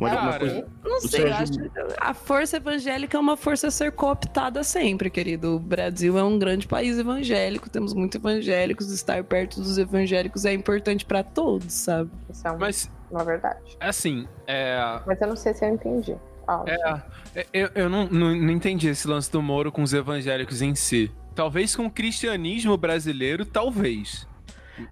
[0.00, 0.68] Cara, coisa...
[0.84, 4.62] Não sei, eu acho Sérgio- que a força evangélica é uma força a ser cooptada
[4.62, 5.56] sempre, querido.
[5.56, 10.52] O Brasil é um grande país evangélico, temos muitos evangélicos, estar perto dos evangélicos é
[10.52, 12.10] importante pra todos, sabe?
[12.30, 13.76] Isso é uma, Mas, uma verdade.
[13.80, 15.00] assim, é.
[15.04, 16.14] Mas eu não sei se eu entendi.
[16.48, 17.04] Fala.
[17.34, 20.74] É, eu, eu não, não, não entendi esse lance do Moro com os evangélicos em
[20.74, 21.12] si.
[21.34, 24.26] Talvez com o cristianismo brasileiro, talvez.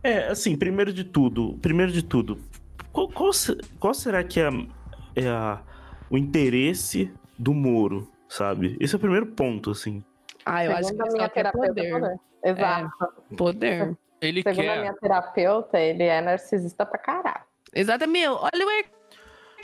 [0.02, 2.38] É, assim, primeiro de tudo, primeiro de tudo,
[2.92, 3.30] qual, qual
[3.80, 4.66] qual será que é, a-
[5.14, 5.62] é a-
[6.10, 8.76] o interesse do Moro, sabe?
[8.78, 10.04] Esse é o primeiro ponto, assim.
[10.44, 11.90] Ah, eu acho que Segundo a minha terapeuta, poder.
[11.92, 12.16] poder.
[12.44, 12.90] Exato.
[13.36, 13.96] Poder.
[14.20, 14.80] Ele Segundo a quer.
[14.80, 17.44] minha terapeuta, ele é narcisista pra caralho.
[17.74, 18.34] Exato, meu.
[18.34, 18.70] Olha o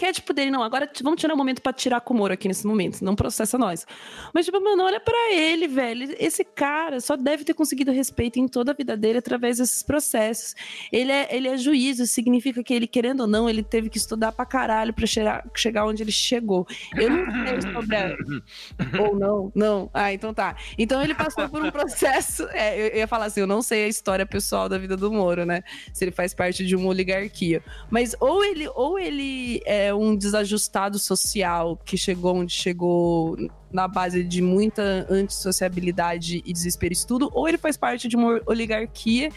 [0.03, 0.51] arquétipo dele.
[0.51, 3.05] Não, agora vamos tirar um momento pra tirar com o Moro aqui nesse momento.
[3.05, 3.87] Não processa nós.
[4.33, 6.15] Mas, tipo, mano, olha pra ele, velho.
[6.19, 10.55] Esse cara só deve ter conseguido respeito em toda a vida dele através desses processos.
[10.93, 13.99] Ele é, ele é juiz, isso significa que ele, querendo ou não, ele teve que
[13.99, 16.67] estudar pra caralho pra chegar, chegar onde ele chegou.
[16.97, 18.13] Eu não sei sobre a...
[19.03, 19.91] Ou não, não.
[19.93, 20.57] Ah, então tá.
[20.79, 22.45] Então ele passou por um processo.
[22.51, 25.11] É, eu eu ia falar assim, eu não sei a história pessoal da vida do
[25.11, 25.63] Moro, né?
[25.93, 27.63] Se ele faz parte de uma oligarquia.
[27.91, 33.37] Mas ou ele, ou ele é um desajustado social que chegou onde chegou
[33.73, 38.39] na base de muita antissociabilidade e desespero e estudo, ou ele faz parte de uma
[38.47, 39.31] oligarquia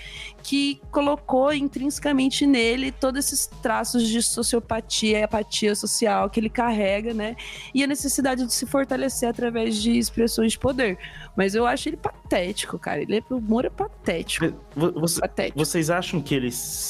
[0.43, 7.13] que colocou intrinsecamente nele todos esses traços de sociopatia e apatia social que ele carrega,
[7.13, 7.35] né?
[7.73, 10.97] E a necessidade de se fortalecer através de expressões de poder.
[11.37, 13.01] Mas eu acho ele patético, cara.
[13.01, 14.53] Ele é, o humor é patético.
[14.75, 15.57] Vo- você- Patético.
[15.57, 16.49] vocês acham que ele,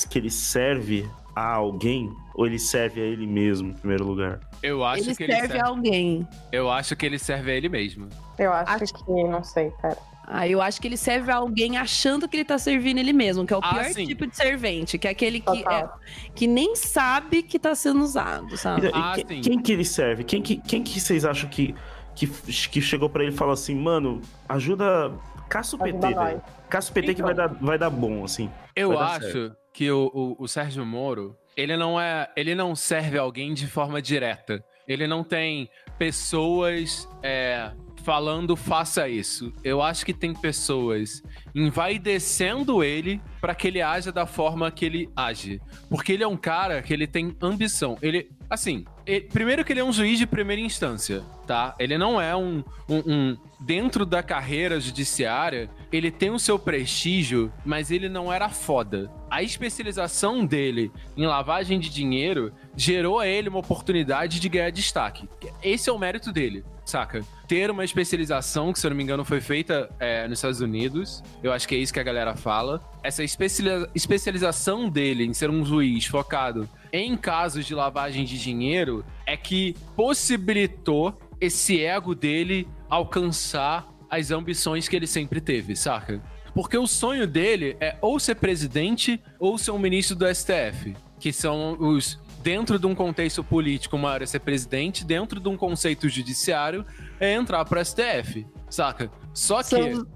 [0.10, 4.40] que ele serve a alguém ou ele serve a ele mesmo, em primeiro lugar?
[4.64, 5.60] Eu acho Ele que serve, ele serve.
[5.60, 6.28] a alguém.
[6.52, 8.08] Eu acho que ele serve a ele mesmo.
[8.40, 9.98] Eu acho, Acho- que, não sei, cara.
[10.28, 13.46] Ah, eu acho que ele serve a alguém achando que ele tá servindo ele mesmo,
[13.46, 14.06] que é o Ah, pior sim.
[14.08, 15.88] tipo de servente, que é aquele que, é,
[16.34, 18.88] que nem sabe que tá sendo usado, sabe?
[18.88, 19.42] Então, Ah, que- sim.
[19.42, 20.24] quem que ele serve?
[20.24, 21.76] Quem que, quem que vocês acham que,
[22.16, 24.20] que, que chegou pra ele e falou assim, mano,
[24.50, 25.12] ajuda.
[25.48, 26.42] Caça o PT, velho.
[26.70, 27.26] Caça o PT que Então.
[27.28, 28.50] vai dar, vai dar bom, assim.
[28.76, 32.30] Eu acho que o, o, o Sérgio Moro, ele não é.
[32.36, 34.64] Ele não serve alguém de forma direta.
[34.88, 37.72] Ele não tem pessoas é,
[38.04, 39.52] falando faça isso.
[39.64, 41.22] Eu acho que tem pessoas
[41.54, 45.60] envaidecendo ele para que ele haja da forma que ele age.
[45.90, 47.98] Porque ele é um cara que ele tem ambição.
[48.02, 51.76] Ele, assim, ele- primeiro que ele é um juiz de primeira instância, tá?
[51.80, 57.52] Ele não é um, um- um- dentro da carreira judiciária, ele tem o seu prestígio,
[57.66, 59.12] mas ele não era foda.
[59.30, 65.28] A especialização dele em lavagem de dinheiro gerou a ele uma oportunidade de ganhar destaque.
[65.62, 67.22] Esse é o mérito dele, saca?
[67.48, 71.24] Ter uma especialização, que se eu não me engano foi feita é, nos Estados Unidos,
[71.44, 72.82] eu acho que é isso que a galera fala.
[73.04, 79.04] Essa especializa- especialização dele em ser um juiz focado em casos de lavagem de dinheiro
[79.26, 86.22] é que possibilitou esse ego dele alcançar as ambições que ele sempre teve, saca?
[86.54, 91.34] Porque o sonho dele é ou ser presidente ou ser um ministro do STF, que
[91.34, 95.58] são os dentro de um contexto político, uma área é ser presidente, dentro de um
[95.58, 96.86] conceito judiciário
[97.20, 99.10] é entrar pro STF, saca?
[99.34, 100.08] Só que São,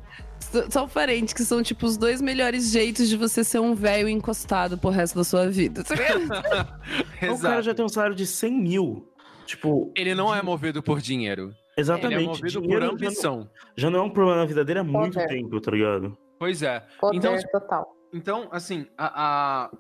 [0.70, 4.08] Só um parente, que são tipo os dois melhores jeitos de você ser um velho
[4.08, 5.84] encostado pro resto da sua vida.
[5.84, 5.96] Tá
[7.34, 9.12] o cara já tem um salário de 100 mil.
[9.48, 9.92] Tipo.
[9.98, 11.52] Ele não é movido por dinheiro.
[11.80, 12.16] Exatamente.
[12.16, 13.40] Ele é movido por ambição.
[13.40, 15.28] Já não, já não, é um problema na vida dele há muito Poder.
[15.28, 16.18] tempo, tá ligado?
[16.38, 16.84] Pois é.
[17.00, 17.96] Poder então, total.
[18.14, 19.72] Então, assim, a, a,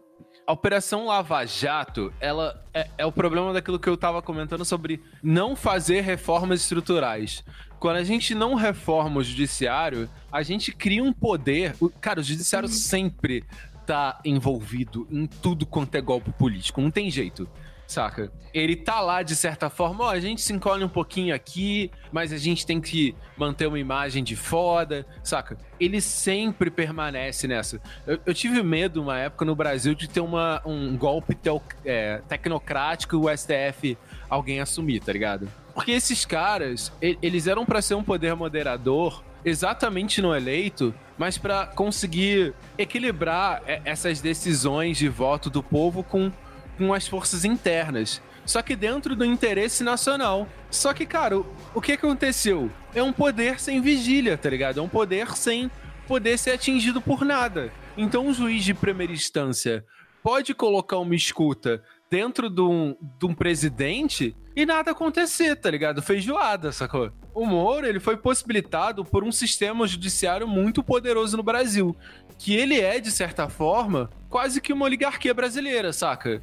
[0.45, 5.01] a Operação Lava Jato, ela é, é, o problema daquilo que eu tava comentando sobre
[5.23, 7.43] não fazer reformas estruturais.
[7.79, 11.75] Quando a gente não reforma o judiciário, a gente cria um poder.
[12.01, 12.75] Cara, o judiciário uhum.
[12.75, 13.43] sempre
[13.85, 16.81] tá envolvido em tudo quanto é golpe político.
[16.81, 17.49] Não tem jeito
[17.89, 18.31] saca?
[18.53, 22.31] Ele tá lá de certa forma, ó, a gente se encolhe um pouquinho aqui, mas
[22.31, 25.57] a gente tem que manter uma imagem de foda, saca?
[25.79, 27.81] Ele sempre permanece nessa.
[28.05, 32.21] Eu, eu tive medo uma época no Brasil de ter uma, um golpe teo, é,
[32.27, 33.97] tecnocrático e o STF
[34.29, 35.49] alguém assumir, tá ligado?
[35.73, 41.65] Porque esses caras, eles eram para ser um poder moderador exatamente no eleito, mas para
[41.65, 46.31] conseguir equilibrar é, essas decisões de voto do povo com
[46.79, 48.21] com as forças internas.
[48.45, 50.47] Só que dentro do interesse nacional.
[50.71, 52.71] Só que, cara, o, o que aconteceu?
[52.95, 54.79] É um poder sem vigília, tá ligado?
[54.79, 55.69] É um poder sem
[56.07, 57.71] poder ser atingido por nada.
[57.95, 59.85] Então, um juiz de primeira instância
[60.23, 66.01] pode colocar uma escuta dentro de um, de um presidente e nada acontecer, tá ligado?
[66.01, 67.11] Feijoada, sacou?
[67.33, 71.95] O Moro, ele foi possibilitado por um sistema judiciário muito poderoso no Brasil,
[72.39, 76.41] que ele é, de certa forma, quase que uma oligarquia brasileira, saca?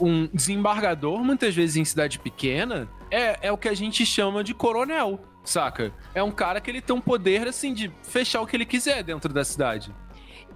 [0.00, 4.54] Um desembargador, muitas vezes em cidade pequena, é, é o que a gente chama de
[4.54, 5.92] coronel, saca?
[6.14, 9.02] É um cara que ele tem um poder, assim, de fechar o que ele quiser
[9.02, 9.94] dentro da cidade.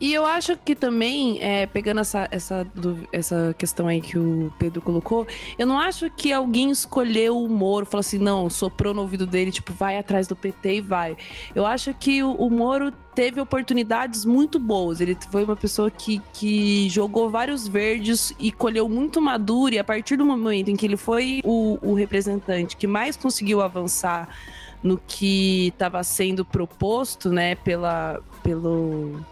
[0.01, 2.66] E eu acho que também, é, pegando essa, essa,
[3.12, 5.26] essa questão aí que o Pedro colocou,
[5.57, 9.53] eu não acho que alguém escolheu o Moro, falou assim, não, soprou no ouvido dele,
[9.53, 11.16] tipo, vai atrás do PT e vai.
[11.55, 15.01] Eu acho que o, o Moro teve oportunidades muito boas.
[15.01, 19.84] Ele foi uma pessoa que, que jogou vários verdes e colheu muito maduro, e a
[19.84, 24.28] partir do momento em que ele foi o, o representante que mais conseguiu avançar
[24.82, 29.24] no que estava sendo proposto, né, pela, pelo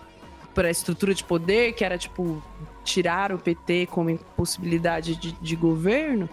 [0.55, 2.42] para a estrutura de poder, que era tipo
[2.85, 6.28] tirar o PT como possibilidade de, de governo,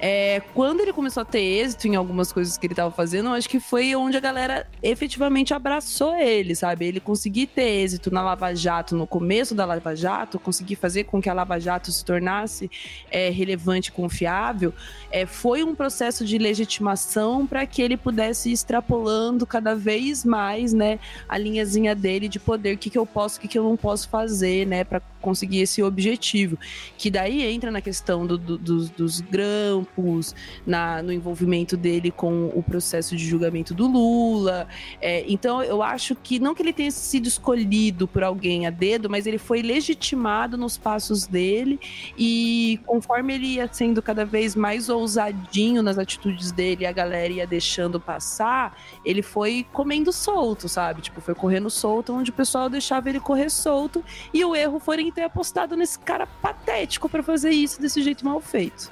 [0.00, 3.32] é, quando ele começou a ter êxito em algumas coisas que ele estava fazendo, eu
[3.32, 6.86] acho que foi onde a galera efetivamente abraçou ele, sabe?
[6.86, 11.20] Ele conseguir ter êxito na Lava Jato, no começo da Lava Jato, conseguir fazer com
[11.20, 12.70] que a Lava Jato se tornasse
[13.10, 14.72] é, relevante e confiável,
[15.10, 20.72] é, foi um processo de legitimação para que ele pudesse ir extrapolando cada vez mais,
[20.72, 23.64] né, a linhazinha dele de poder, o que, que eu posso, o que, que eu
[23.64, 26.58] não posso fazer, né, para conseguir esse objetivo.
[26.96, 30.34] Que daí entra na questão do, do, dos, dos grampos,
[30.66, 34.68] na, no envolvimento dele com o processo de julgamento do Lula.
[35.00, 39.08] É, então, eu acho que não que ele tenha sido escolhido por alguém a dedo,
[39.08, 41.78] mas ele foi legitimado nos passos dele
[42.16, 47.46] e conforme ele ia sendo cada vez mais ousadinho nas atitudes dele, a galera ia
[47.46, 51.02] deixando passar, ele foi comendo solto, sabe?
[51.02, 54.96] Tipo, foi correndo solto, onde o pessoal deixava ele correr solto e o erro foi
[55.08, 58.90] em ter apostado nesse cara patético para fazer isso desse jeito mal feito.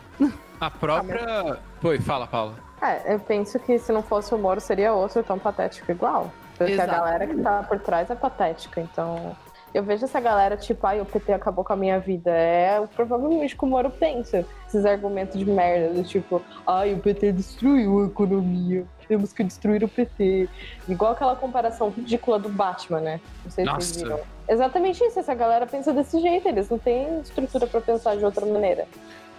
[0.61, 1.59] A própria.
[1.81, 2.55] Foi, fala, Paula.
[2.81, 6.31] É, eu penso que se não fosse o Moro, seria outro tão patético igual.
[6.57, 6.91] Porque Exato.
[6.91, 9.37] a galera que tá por trás é patética, então.
[9.75, 12.31] Eu vejo essa galera, tipo, ai, o PT acabou com a minha vida.
[12.31, 14.47] É provavelmente como o Moro pensa.
[14.67, 18.87] Esses argumentos de merda, do tipo, ai, o PT destruiu a economia.
[19.07, 20.49] Temos que destruir o PT.
[20.89, 23.21] Igual aquela comparação ridícula do Batman, né?
[23.45, 23.81] Não sei se Nossa.
[23.81, 24.36] vocês viram.
[24.49, 28.47] Exatamente isso, essa galera pensa desse jeito, eles não têm estrutura para pensar de outra
[28.47, 28.87] maneira.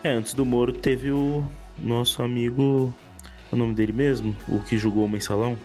[0.03, 1.43] É, antes do Moro teve o
[1.77, 2.93] nosso amigo,
[3.51, 5.57] o nome dele mesmo, o que julgou o mensalão.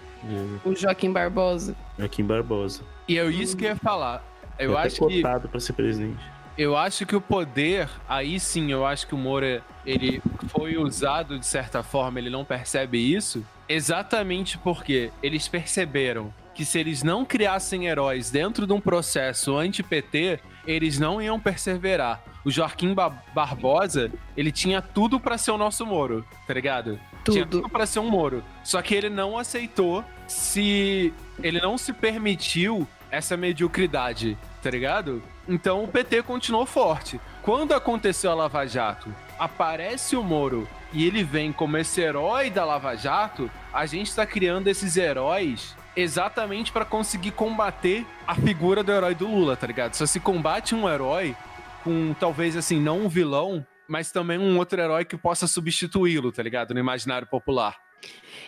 [0.65, 1.75] O Joaquim Barbosa.
[1.99, 2.83] Joaquim Barbosa.
[3.09, 4.25] E é isso que eu ia falar.
[4.59, 6.23] Eu, acho que cotado para ser presidente.
[6.57, 11.39] Eu acho que o poder, aí sim, eu acho que o Moura ele foi usado
[11.39, 17.25] de certa forma, ele não percebe isso, exatamente porque eles perceberam que se eles não
[17.25, 22.23] criassem heróis dentro de um processo anti-PT, eles não iam perseverar.
[22.45, 26.99] O Joaquim ba Barbosa, ele tinha tudo para ser o nosso Moro, tá ligado?
[27.25, 27.35] Tudo.
[27.35, 28.43] Tinha tudo para ser um Moro.
[28.65, 35.23] Só que ele não aceitou se ele não se permitiu essa mediocridade, tá ligado?
[35.49, 37.21] Então o PT continuou forte.
[37.43, 42.65] Quando aconteceu a Lava Jato, aparece o Moro e ele vem como esse herói da
[42.65, 48.93] Lava Jato, a gente tá criando esses heróis exatamente para conseguir combater a figura do
[48.93, 49.95] herói do Lula, tá ligado?
[49.95, 51.37] Só se combate um herói
[51.85, 56.43] com talvez assim, não um vilão, mas também um outro herói que possa substituí-lo, tá
[56.43, 56.73] ligado?
[56.73, 57.77] No imaginário popular.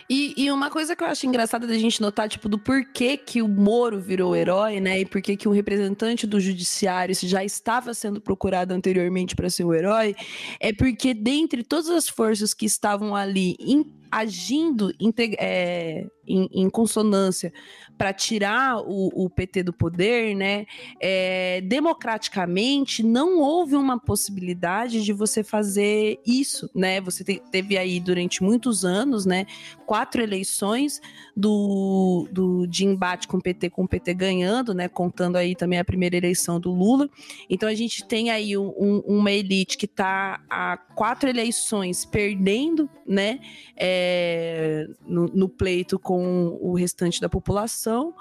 [0.09, 3.41] E, e, uma coisa que eu acho engraçada da gente notar, tipo, do porquê que
[3.41, 4.99] o Moro virou herói, né?
[4.99, 9.73] E porquê que um representante do judiciário já estava sendo procurado anteriormente para ser o
[9.73, 10.15] herói,
[10.59, 14.93] é porque dentre todas as forças que estavam ali em, agindo
[15.39, 17.51] é, em, em consonância
[17.97, 20.65] para tirar o, o, PT do poder, né?
[21.01, 26.99] É, democraticamente não houve uma possibilidade de você fazer isso, né?
[27.01, 29.45] Você te, teve aí durante muitos anos, né?
[29.85, 31.01] Quatro eleições
[31.35, 34.87] do, do de embate com o PT, com o PT ganhando, né?
[34.87, 37.09] Contando aí também a primeira eleição do Lula.
[37.49, 43.39] Então a gente tem aí um, uma elite que está há quatro eleições perdendo, né?
[43.77, 48.13] É, no, no pleito com com o restante da população.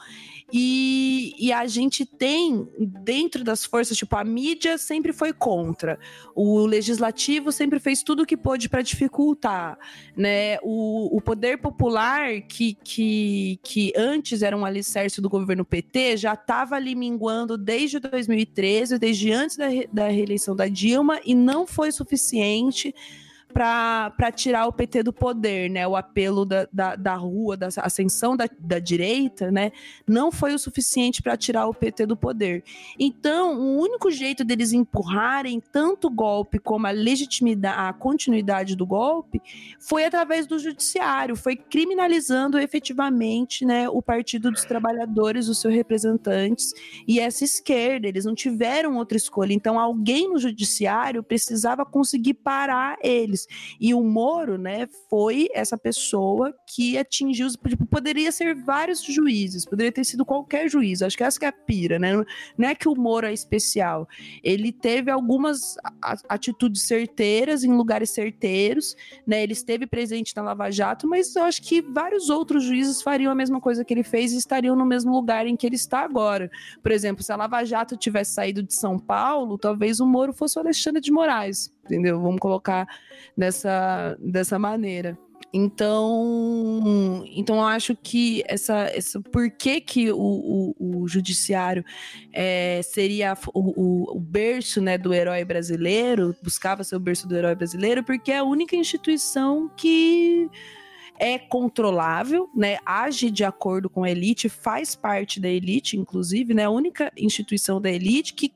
[0.52, 5.98] E, e, a gente tem dentro das forças, tipo, a mídia sempre foi contra,
[6.34, 9.78] o legislativo sempre fez tudo o que pôde para dificultar,
[10.16, 10.58] né?
[10.62, 16.34] O, o poder popular, que, que, que antes era um alicerce do governo PT, já
[16.34, 21.90] estava ali minguando desde 2013, desde antes da, da reeleição da Dilma, e não foi
[21.90, 22.94] suficiente
[23.54, 25.86] para tirar o PT do poder, né?
[25.86, 29.70] O apelo da, da, da rua, da ascensão da, da direita, né?
[30.08, 32.64] Não foi o suficiente para tirar o PT do poder.
[32.98, 38.84] Então, o único jeito deles empurrarem tanto o golpe como a legitimidade, a continuidade do
[38.84, 39.40] golpe,
[39.78, 46.72] foi através do judiciário, foi criminalizando efetivamente, né, o Partido dos Trabalhadores, os seus representantes
[47.06, 48.08] e essa esquerda.
[48.08, 49.52] Eles não tiveram outra escolha.
[49.52, 53.43] Então, alguém no judiciário precisava conseguir parar eles.
[53.80, 57.48] E o Moro, né, foi essa pessoa que atingiu.
[57.66, 61.02] Tipo, poderia ser vários juízes, poderia ter sido qualquer juiz.
[61.02, 62.12] Acho que essa que é a pira, né?
[62.56, 64.08] Não é que o Moro é especial.
[64.42, 65.76] Ele teve algumas
[66.28, 68.96] atitudes certeiras em lugares certeiros,
[69.26, 69.42] né?
[69.42, 73.34] Ele esteve presente na Lava Jato, mas eu acho que vários outros juízes fariam a
[73.34, 76.50] mesma coisa que ele fez e estariam no mesmo lugar em que ele está agora.
[76.82, 80.58] Por exemplo, se a Lava Jato tivesse saído de São Paulo, talvez o Moro fosse
[80.58, 82.20] o Alexandre de Moraes entendeu?
[82.20, 82.86] Vamos colocar
[83.36, 85.18] dessa, dessa maneira.
[85.56, 91.84] Então, então eu acho que essa, essa por que, que o, o, o judiciário
[92.32, 97.54] é, seria o, o, berço né, do herói brasileiro, buscava ser o berço do herói
[97.54, 100.50] brasileiro, porque é a única instituição que
[101.20, 102.78] é controlável, né?
[102.84, 106.64] Age de acordo com a elite, faz parte da elite, inclusive, né?
[106.64, 108.52] A única instituição da elite que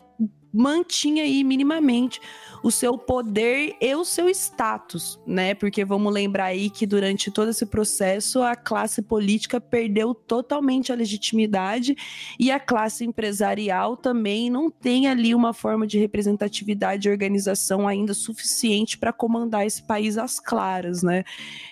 [0.53, 2.21] mantinha aí minimamente
[2.63, 5.55] o seu poder e o seu status, né?
[5.55, 10.95] Porque vamos lembrar aí que durante todo esse processo a classe política perdeu totalmente a
[10.95, 11.97] legitimidade
[12.39, 18.15] e a classe empresarial também não tem ali uma forma de representatividade e organização ainda
[18.15, 21.25] suficiente para comandar esse país às claras, né?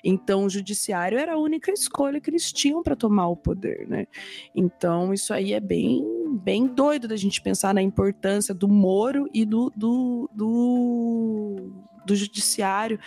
[0.05, 4.07] Então o judiciário era a única escolha que eles tinham para tomar o poder, né?
[4.55, 6.05] Então isso aí é bem
[6.37, 11.73] bem doido da gente pensar na importância do Moro e do, do, do,
[12.07, 12.99] do judiciário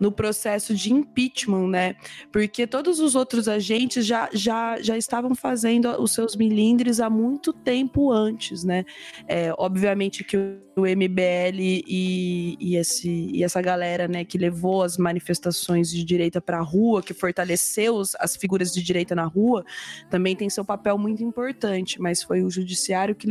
[0.00, 1.96] no processo de impeachment, né?
[2.32, 7.52] Porque todos os outros agentes já, já, já estavam fazendo os seus milindres há muito
[7.52, 8.84] tempo antes, né?
[9.28, 10.36] É, obviamente que
[10.76, 16.38] o MBL e, e, esse, e essa galera, né, que levou as manifestações de direita
[16.38, 19.64] para a rua, que fortaleceu os, as figuras de direita na rua,
[20.10, 23.26] também tem seu papel muito importante, mas foi o judiciário que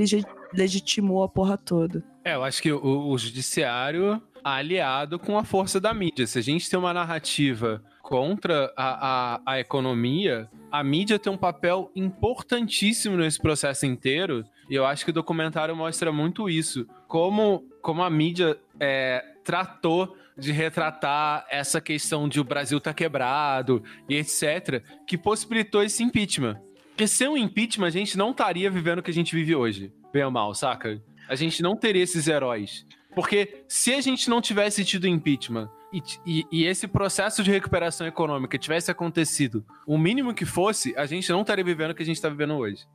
[0.53, 2.03] legitimou a porra toda.
[2.23, 6.27] É, eu acho que o, o judiciário aliado com a força da mídia.
[6.27, 11.37] Se a gente tem uma narrativa contra a, a, a, economia, a mídia tem um
[11.37, 14.45] papel importantíssimo nesse processo inteiro.
[14.69, 16.85] E eu acho que o documentário mostra muito isso.
[17.07, 23.81] Como, como a mídia é, tratou de retratar essa questão de o Brasil tá quebrado
[24.07, 26.61] e etc., que possibilitou esse impeachment.
[26.89, 29.91] Porque sem o impeachment, a gente não estaria vivendo o que a gente vive hoje.
[30.13, 31.01] Bem ou mal, saca?
[31.27, 32.85] a gente não teria esses heróis.
[33.15, 38.05] Porque se a gente não tivesse tido impeachment e, e, e, esse processo de recuperação
[38.05, 42.05] econômica tivesse acontecido, o mínimo que fosse, a gente não estaria vivendo o que a
[42.05, 42.85] gente está vivendo hoje.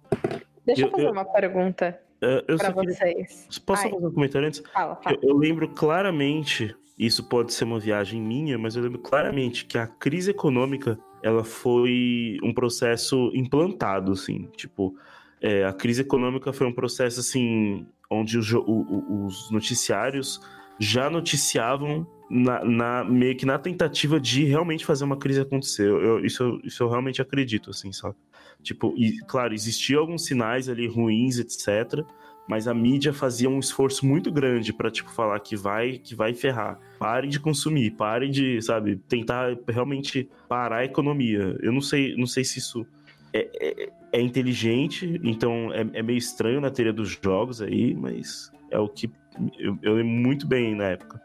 [0.67, 3.49] Deixa eu, eu fazer eu, uma pergunta uh, para vocês.
[3.65, 3.91] Posso Ai.
[3.91, 4.63] fazer um comentário antes?
[4.73, 5.17] Fala, fala.
[5.23, 9.79] Eu, eu lembro claramente, isso pode ser uma viagem minha, mas eu lembro claramente que
[9.79, 14.95] a crise econômica ela foi um processo implantado, assim, tipo,
[15.41, 20.41] é, a crise econômica foi um processo assim onde o, o, os noticiários
[20.79, 25.87] já noticiavam na, na, meio que na tentativa de realmente fazer uma crise acontecer.
[25.87, 28.17] Eu, isso, isso eu realmente acredito, assim, sabe?
[28.63, 32.05] Tipo, e, claro, existiam alguns sinais ali ruins, etc.,
[32.49, 36.35] mas a mídia fazia um esforço muito grande para tipo falar que vai, que vai
[36.35, 36.81] ferrar.
[36.99, 41.57] Pare de consumir, pare de, sabe, tentar realmente parar a economia.
[41.63, 42.85] Eu não sei, não sei se isso
[43.33, 48.53] é, é, é inteligente, então é, é, meio estranho na teoria dos jogos aí, mas
[48.71, 49.11] é o que
[49.59, 51.21] eu, eu lembro muito bem na época.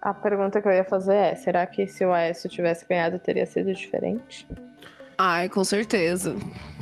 [0.00, 3.46] A pergunta que eu ia fazer é: será que se o Aécio tivesse ganhado teria
[3.46, 4.46] sido diferente?
[5.16, 6.36] Ai, com certeza.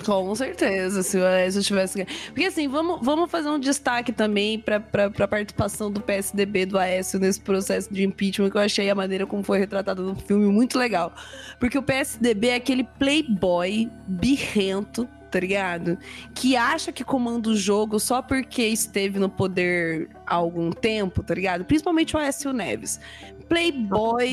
[0.05, 2.07] Com certeza, se o Aécio tivesse.
[2.28, 4.82] Porque assim, vamos, vamos fazer um destaque também para
[5.24, 9.27] a participação do PSDB do Aécio nesse processo de impeachment, que eu achei a maneira
[9.27, 11.12] como foi retratado no filme muito legal.
[11.59, 15.97] Porque o PSDB é aquele playboy birrento tá ligado?
[16.35, 21.35] Que acha que comanda o jogo só porque esteve no poder há algum tempo, tá
[21.35, 21.65] ligado?
[21.65, 23.01] Principalmente o Aécio Neves.
[23.48, 24.32] Playboy,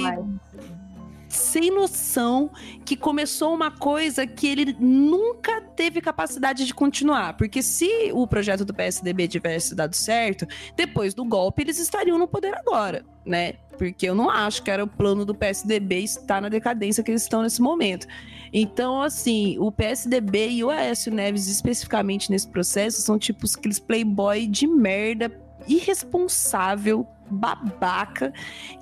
[1.38, 2.50] sem noção
[2.86, 7.38] que começou uma coisa que ele nunca teve capacidade de continuar.
[7.38, 10.46] Porque se o projeto do PSDB tivesse dado certo,
[10.76, 13.54] depois do golpe eles estariam no poder agora, né?
[13.78, 17.22] Porque eu não acho que era o plano do PSDB estar na decadência que eles
[17.22, 18.08] estão nesse momento.
[18.52, 24.48] Então, assim, o PSDB e o Aécio Neves, especificamente nesse processo, são tipo aqueles playboy
[24.48, 25.30] de merda
[25.68, 28.34] irresponsável babaca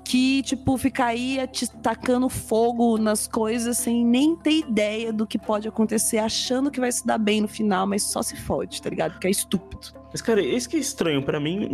[0.04, 1.38] que, tipo, fica aí
[1.82, 6.92] tacando fogo nas coisas sem nem ter ideia do que pode acontecer, achando que vai
[6.92, 9.12] se dar bem no final, mas só se fode, tá ligado?
[9.12, 9.88] Porque é estúpido.
[10.10, 11.22] Mas, cara, isso que é estranho.
[11.22, 11.68] para mim,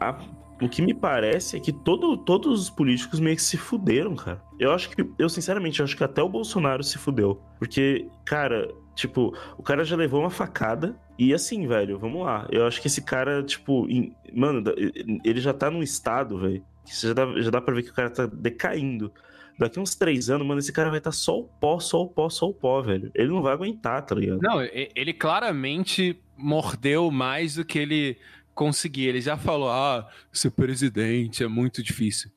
[0.00, 0.18] a,
[0.62, 4.40] o que me parece é que todo, todos os políticos meio que se fuderam, cara.
[4.58, 7.40] Eu acho que, eu sinceramente, acho que até o Bolsonaro se fudeu.
[7.58, 12.46] Porque, cara, tipo, o cara já levou uma facada e assim, velho, vamos lá.
[12.50, 14.62] Eu acho que esse cara, tipo, em, mano,
[15.24, 17.94] ele já tá num estado, velho, que já dá, já dá pra ver que o
[17.94, 19.12] cara tá decaindo.
[19.58, 22.08] Daqui uns três anos, mano, esse cara vai estar tá só o pó, só o
[22.08, 23.10] pó, só o pó, velho.
[23.14, 24.40] Ele não vai aguentar, tá ligado?
[24.42, 28.18] Não, ele claramente mordeu mais do que ele
[28.52, 29.08] conseguia.
[29.08, 32.30] Ele já falou, ah, ser presidente é muito difícil.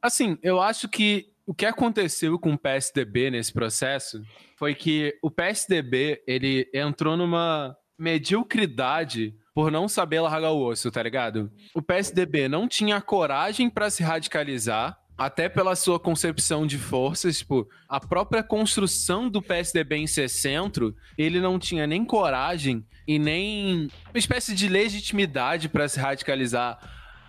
[0.00, 4.22] Assim, eu acho que o que aconteceu com o PSDB nesse processo
[4.56, 11.02] foi que o PSDB, ele entrou numa mediocridade por não saber largar o osso, tá
[11.02, 11.52] ligado?
[11.74, 17.68] O PSDB não tinha coragem para se radicalizar, até pela sua concepção de forças, tipo,
[17.86, 23.90] a própria construção do PSDB em ser centro, ele não tinha nem coragem e nem
[24.08, 26.78] uma espécie de legitimidade para se radicalizar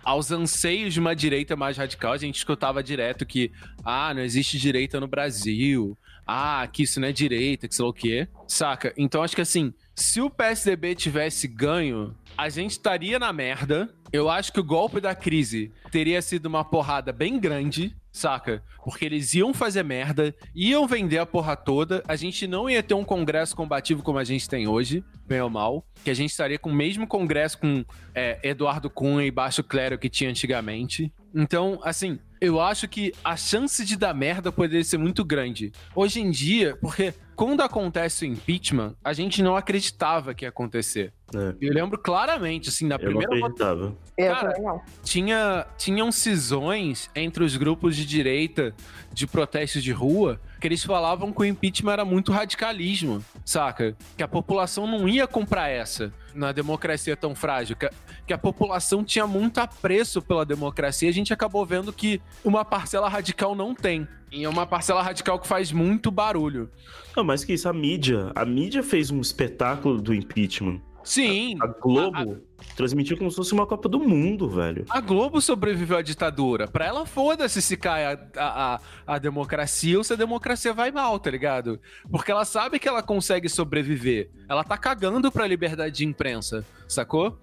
[0.04, 2.12] aos anseios de uma direita mais radical.
[2.12, 3.50] A gente escutava direto que,
[3.84, 7.90] ah, não existe direita no Brasil, ah, que isso não é direita, que sei lá
[7.90, 8.92] o quê, saca?
[8.96, 13.88] Então acho que assim, se o PSDB tivesse ganho, a gente estaria na merda.
[14.12, 18.62] Eu acho que o golpe da crise teria sido uma porrada bem grande, saca?
[18.82, 22.94] Porque eles iam fazer merda, iam vender a porra toda, a gente não ia ter
[22.94, 26.58] um congresso combativo como a gente tem hoje, bem ou mal, que a gente estaria
[26.58, 27.84] com o mesmo congresso com
[28.14, 31.12] é, Eduardo Cunha e Baixo Clero que tinha antigamente.
[31.34, 35.72] Então, assim, eu acho que a chance de dar merda poderia ser muito grande.
[35.94, 41.12] Hoje em dia, porque quando acontece o impeachment, a gente não acreditava que ia acontecer.
[41.34, 41.54] É.
[41.60, 43.30] Eu lembro claramente, assim, na eu primeira.
[43.30, 43.96] Não acreditava.
[44.16, 48.74] Cara, eu Tinha, tinham cisões entre os grupos de direita
[49.12, 53.96] de protestos de rua que eles falavam que o impeachment era muito radicalismo, saca?
[54.16, 57.90] Que a população não ia comprar essa na democracia tão frágil, que a,
[58.26, 61.08] que a população tinha muito apreço pela democracia.
[61.08, 64.06] A gente acabou vendo que uma parcela radical não tem.
[64.30, 66.68] E é uma parcela radical que faz muito barulho.
[67.16, 68.32] Não, mas que isso, a mídia.
[68.34, 70.80] A mídia fez um espetáculo do impeachment.
[71.04, 71.56] Sim.
[71.60, 72.42] A, a Globo.
[72.53, 74.84] A, transmitiu como se fosse uma Copa do Mundo, velho.
[74.90, 76.66] A Globo sobreviveu à ditadura.
[76.66, 81.18] Pra ela, foda-se se cai a, a, a, democracia ou se a democracia vai mal,
[81.18, 81.80] tá ligado?
[82.10, 84.30] Porque ela sabe que ela consegue sobreviver.
[84.48, 87.38] Ela tá cagando pra liberdade de imprensa, sacou?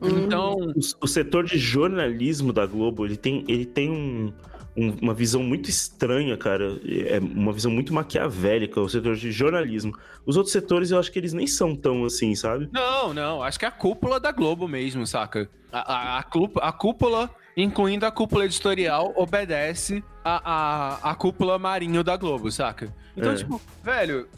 [0.00, 0.26] Uhum.
[0.26, 0.54] Então.
[0.54, 4.32] O, o setor de jornalismo da Globo, ele tem, ele tem um
[4.76, 6.78] um, uma visão muito estranha, cara.
[7.08, 9.96] É uma visão muito maquiavélica, o setor de jornalismo.
[10.26, 12.68] Os outros setores eu acho que eles nem são tão assim, sabe?
[12.72, 13.42] Não, não.
[13.42, 15.48] Acho que é a cúpula da Globo mesmo, saca?
[15.72, 22.04] A, a, a, a cúpula, incluindo a cúpula editorial, obedece a, a, a cúpula marinho
[22.04, 22.92] da Globo, saca?
[23.16, 23.36] Então, é.
[23.36, 24.28] tipo, velho.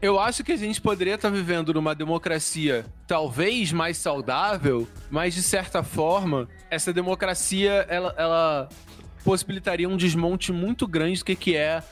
[0.00, 5.42] Eu acho que a gente poderia estar vivendo numa democracia talvez mais saudável, mas de
[5.44, 8.68] certa forma, essa democracia ela, ela
[9.24, 11.82] possibilitaria um desmonte muito grande do que, que é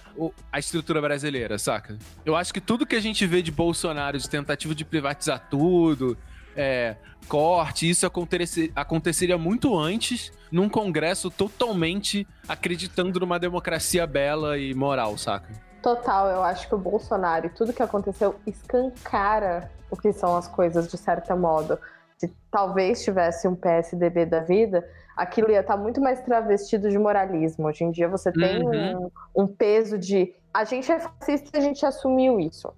[0.53, 1.97] a estrutura brasileira, saca?
[2.25, 6.17] Eu acho que tudo que a gente vê de Bolsonaro, de tentativa de privatizar tudo,
[6.57, 6.97] é,
[7.29, 15.17] corte, isso acontecer, aconteceria muito antes num congresso totalmente acreditando numa democracia bela e moral,
[15.17, 15.49] saca?
[15.83, 20.47] Total, eu acho que o Bolsonaro e tudo que aconteceu escancara o que são as
[20.47, 21.79] coisas de certo modo.
[22.19, 24.87] se talvez tivesse um PSDB da vida,
[25.21, 27.67] aquilo ia estar muito mais travestido de moralismo.
[27.67, 29.11] Hoje em dia você tem Uhum.
[29.37, 32.73] um, um peso de a gente é fascista e a gente assumiu isso.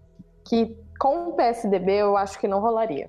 [0.45, 3.09] Que com o PSDB eu acho que não rolaria.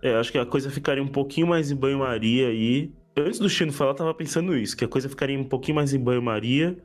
[0.00, 2.92] É, acho que a coisa ficaria um pouquinho mais em banho-maria aí.
[3.16, 5.92] Antes do Chino falar, eu tava pensando isso, que a coisa ficaria um pouquinho mais
[5.92, 6.78] em banho-maria,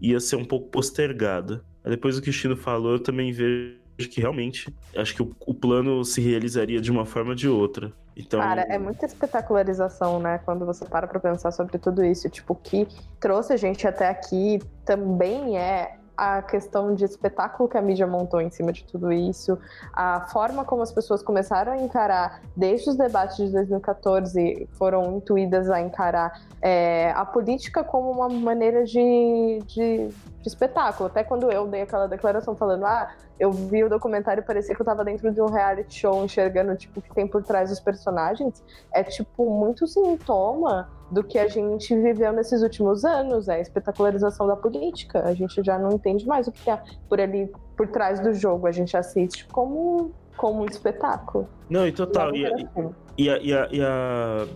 [0.00, 1.64] ia ser um pouco postergada.
[1.84, 3.78] Aí depois do que o Chino falou, eu também vejo
[4.10, 7.92] que realmente, acho que o, o plano se realizaria de uma forma ou de outra.
[8.16, 10.40] Então, Cara, é muita espetacularização, né?
[10.44, 12.28] Quando você para pra pensar sobre tudo isso.
[12.30, 12.88] Tipo, o que
[13.20, 18.40] trouxe a gente até aqui também é a questão de espetáculo que a mídia montou
[18.40, 19.58] em cima de tudo isso,
[19.92, 25.68] a forma como as pessoas começaram a encarar, desde os debates de 2014, foram intuídas
[25.68, 31.08] a encarar é, a política como uma maneira de, de, de espetáculo.
[31.08, 34.80] Até quando eu dei aquela declaração falando, ah, eu vi o documentário e parecia que
[34.80, 37.80] eu tava dentro de um reality show enxergando tipo, o que tem por trás dos
[37.80, 43.60] personagens, é tipo muito sintoma do que a gente viveu nesses últimos anos, é a
[43.60, 45.22] espetacularização da política.
[45.24, 48.66] A gente já não entende mais o que é por ali, por trás do jogo.
[48.66, 51.48] A gente assiste como, como um espetáculo.
[51.70, 52.34] Não, e total.
[52.34, 52.90] E, e, assim.
[53.18, 54.46] e a, e a- e a-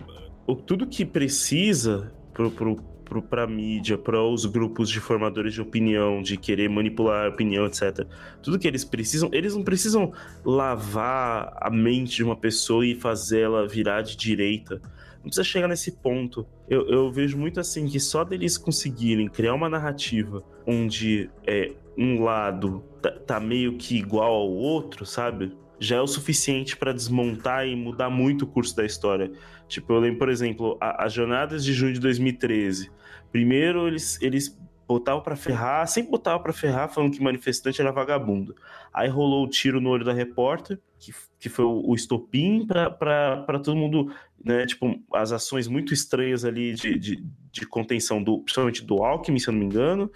[0.45, 2.75] o, tudo que precisa pro, pro,
[3.11, 7.65] pro, pra mídia, para os grupos de formadores de opinião, de querer manipular a opinião,
[7.65, 8.07] etc.
[8.41, 10.13] Tudo que eles precisam, eles não precisam
[10.45, 14.81] lavar a mente de uma pessoa e fazê-la virar de direita.
[15.15, 16.47] Não precisa chegar nesse ponto.
[16.69, 22.23] Eu, eu vejo muito assim que só deles conseguirem criar uma narrativa onde é, um
[22.23, 25.51] lado tá, tá meio que igual ao outro, sabe?
[25.77, 29.29] Já é o suficiente pra desmontar e mudar muito o curso da história.
[29.67, 32.89] Tipo, eu lembro, por exemplo, as jornadas de junho de 2013.
[33.31, 38.55] Primeiro, eles, eles botavam pra ferrar, sempre botavam pra ferrar, falando que manifestante era vagabundo.
[38.93, 43.59] Aí rolou o tiro no olho da repórter, que, que foi o, o estopim pra
[43.63, 44.13] todo mundo,
[44.43, 44.65] né?
[44.65, 49.47] Tipo, as ações muito estranhas ali de, de, de contenção, do, principalmente do Alckmin, se
[49.47, 50.11] eu não me engano.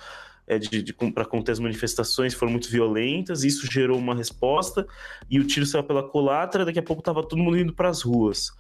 [0.48, 4.86] É, de, de, para conter as manifestações foram muito violentas, isso gerou uma resposta
[5.28, 8.04] e o tiro saiu pela colatra, daqui a pouco tava todo mundo indo para as
[8.04, 8.52] ruas.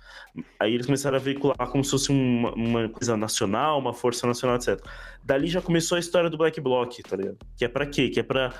[0.60, 4.57] Aí eles começaram a veicular como se fosse uma, uma coisa nacional, uma força nacional,
[4.57, 4.84] etc.
[5.24, 7.38] Dali já começou a história do Black Bloc, tá ligado?
[7.56, 8.10] Que é pra quê?
[8.10, 8.52] Que é pra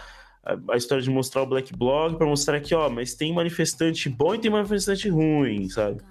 [0.46, 4.36] a, história de mostrar o Black Bloc, pra mostrar que, ó, mas tem manifestante bom
[4.36, 6.02] e tem manifestante ruim, sabe?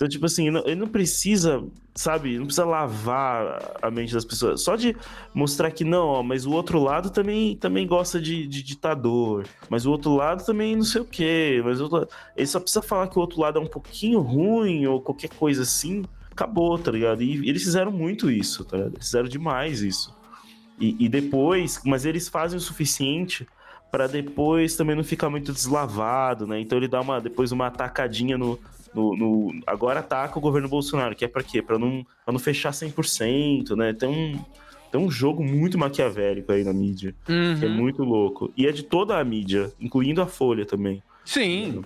[0.00, 1.62] Então, tipo assim, ele não precisa,
[1.94, 4.62] sabe, não precisa lavar a mente das pessoas.
[4.62, 4.96] Só de
[5.34, 9.44] mostrar que não, ó, mas o outro lado também, também gosta de, de ditador.
[9.68, 11.60] Mas o outro lado também não sei o quê.
[11.62, 12.08] Mas o outro...
[12.34, 15.64] ele só precisa falar que o outro lado é um pouquinho ruim ou qualquer coisa
[15.64, 16.02] assim.
[16.30, 17.22] Acabou, tá ligado?
[17.22, 18.94] E eles fizeram muito isso, tá ligado?
[18.94, 20.16] Eles fizeram demais isso.
[20.80, 23.46] E, e depois, mas eles fazem o suficiente
[23.90, 26.58] pra depois também não ficar muito deslavado, né?
[26.58, 28.58] Então ele dá uma depois uma atacadinha no,
[28.94, 31.62] no, no- agora ataca o governo Bolsonaro, que é pra quê?
[31.62, 33.92] Pra não, pra não fechar 100%, né?
[33.92, 34.38] Tem um,
[34.90, 37.74] tem um jogo muito maquiavélico aí na mídia, que é Uhum.
[37.74, 38.52] muito louco.
[38.56, 41.02] E é de toda a mídia, incluindo a Folha também.
[41.24, 41.82] Sim.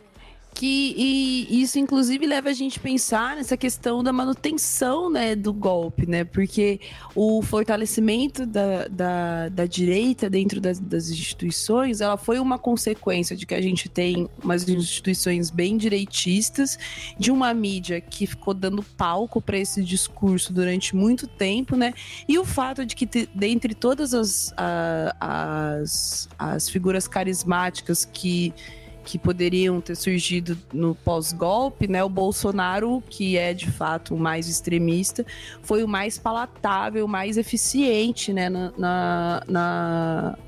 [0.54, 5.52] Que e isso, inclusive, leva a gente a pensar nessa questão da manutenção né, do
[5.52, 6.22] golpe, né?
[6.22, 6.78] Porque
[7.12, 13.46] o fortalecimento da, da, da direita dentro das, das instituições, ela foi uma consequência de
[13.46, 16.78] que a gente tem umas instituições bem direitistas,
[17.18, 21.92] de uma mídia que ficou dando palco para esse discurso durante muito tempo, né?
[22.28, 25.16] E o fato de que, te- dentre todas as, a-
[25.80, 28.54] as, as figuras carismáticas que
[29.04, 32.02] que poderiam ter surgido no pós-golpe, né?
[32.02, 35.24] O Bolsonaro, que é de fato o mais extremista,
[35.62, 38.48] foi o mais palatável, o mais eficiente, né?
[38.48, 40.38] Na, na, na,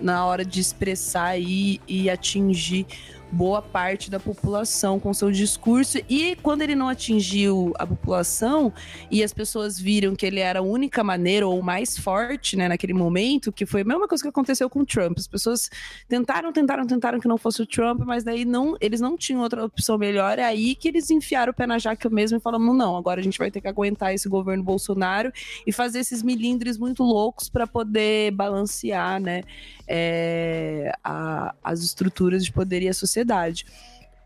[0.00, 2.86] na hora de expressar e, e atingir
[3.30, 5.98] boa parte da população com seu discurso.
[6.08, 8.72] E quando ele não atingiu a população
[9.10, 12.94] e as pessoas viram que ele era a única maneira ou mais forte, né, naquele
[12.94, 15.18] momento, que foi a mesma coisa que aconteceu com o Trump.
[15.18, 15.68] As pessoas
[16.08, 19.64] tentaram, tentaram, tentaram que não fosse o Trump, mas daí não, eles não tinham outra
[19.64, 20.38] opção melhor.
[20.38, 23.22] É aí que eles enfiaram o pé na jaca mesmo e falaram: não, agora a
[23.24, 25.32] gente vai ter que aguentar esse governo Bolsonaro
[25.66, 29.42] e fazer esses milindres muito loucos para poder balancear, né,
[29.86, 33.17] é, a- as estruturas de poder e a sociedade.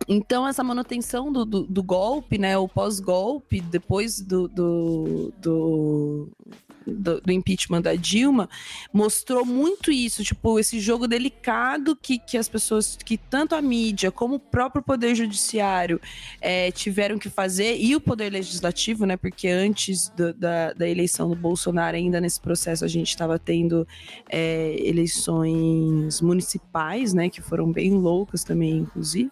[0.09, 6.28] Então, essa manutenção do, do, do golpe, né, o pós-golpe, depois do, do, do,
[6.87, 8.49] do, do, impeachment da Dilma,
[8.93, 14.11] mostrou muito isso, tipo, esse jogo delicado que, que as pessoas, que tanto a mídia
[14.11, 16.01] como o próprio Poder Judiciário
[16.41, 19.17] é, tiveram que fazer, e o Poder Legislativo, né?
[19.17, 23.87] Porque antes do, da, da eleição do Bolsonaro, ainda nesse processo, a gente estava tendo
[24.29, 27.29] é, eleições municipais, né?
[27.29, 29.31] Que foram bem loucas também, inclusive.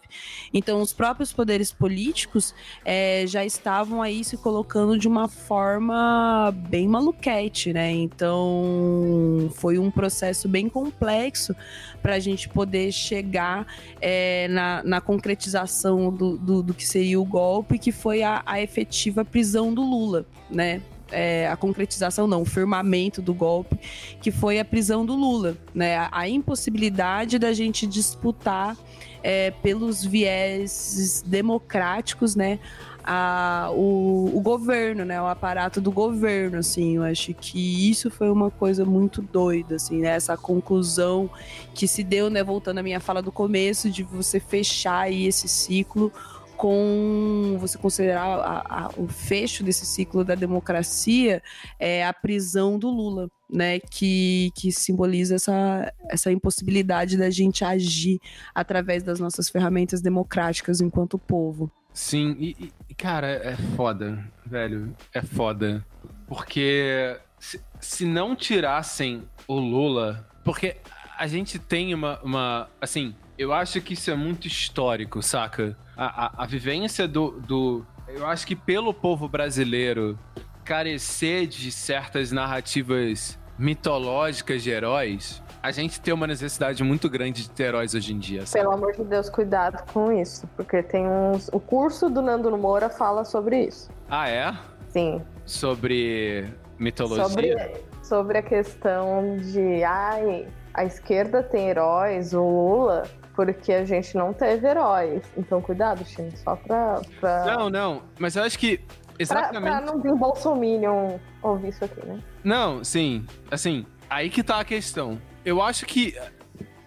[0.52, 2.54] Então, os próprios poderes políticos
[2.84, 7.39] é, já estavam aí se colocando de uma forma bem maluquete,
[7.72, 7.90] né?
[7.90, 11.54] Então foi um processo bem complexo
[12.02, 13.66] para a gente poder chegar
[14.00, 18.60] é, na, na, concretização do, do, do, que seria o golpe, que foi a, a
[18.60, 20.82] efetiva prisão do Lula, né?
[21.12, 23.76] É, a concretização, não, o firmamento do golpe,
[24.20, 25.96] que foi a prisão do Lula, né?
[25.96, 28.76] A, a impossibilidade da gente disputar
[29.22, 32.58] é, pelos viés democráticos, né?
[33.04, 35.20] A, o, o, governo, né?
[35.20, 36.96] O aparato do governo, assim.
[36.96, 40.08] Eu acho que isso foi uma coisa muito doida, assim, né?
[40.08, 41.30] Essa conclusão
[41.74, 42.42] que se deu, né?
[42.42, 46.12] Voltando à minha fala do começo, de você fechar aí esse ciclo
[46.56, 51.42] com você considerar a, a, o fecho desse ciclo da democracia
[51.78, 53.80] é a prisão do Lula, né?
[53.80, 58.20] Que, que simboliza essa, essa impossibilidade da gente agir
[58.54, 61.72] através das nossas ferramentas democráticas enquanto povo.
[61.92, 64.94] Sim, e, e, cara, é foda, velho.
[65.12, 65.84] É foda.
[66.26, 70.26] Porque se, se não tirassem o Lula.
[70.44, 70.76] Porque
[71.18, 72.68] a gente tem uma, uma.
[72.80, 75.76] Assim, eu acho que isso é muito histórico, saca?
[75.96, 77.84] A, a, a vivência do, do.
[78.08, 80.18] Eu acho que pelo povo brasileiro
[80.64, 87.50] carecer de certas narrativas mitológicas de heróis, a gente tem uma necessidade muito grande de
[87.50, 88.46] ter heróis hoje em dia.
[88.46, 88.64] Sabe?
[88.64, 90.46] Pelo amor de Deus, cuidado com isso.
[90.56, 91.48] Porque tem uns.
[91.52, 93.90] O curso do Nando Moura fala sobre isso.
[94.08, 94.54] Ah, é?
[94.88, 95.22] Sim.
[95.44, 97.28] Sobre mitologia?
[97.28, 99.84] Sobre, sobre a questão de.
[99.84, 103.02] Ai, a esquerda tem heróis, o Lula
[103.34, 105.22] porque a gente não teve heróis.
[105.34, 107.46] Então, cuidado, Chino, só pra, pra.
[107.46, 108.84] Não, não, mas eu acho que.
[109.18, 109.62] Exatamente.
[109.62, 112.18] Pra, pra não vir Bolsominion ouvir isso aqui, né?
[112.44, 113.26] Não, sim.
[113.50, 116.16] Assim, aí que tá a questão eu acho que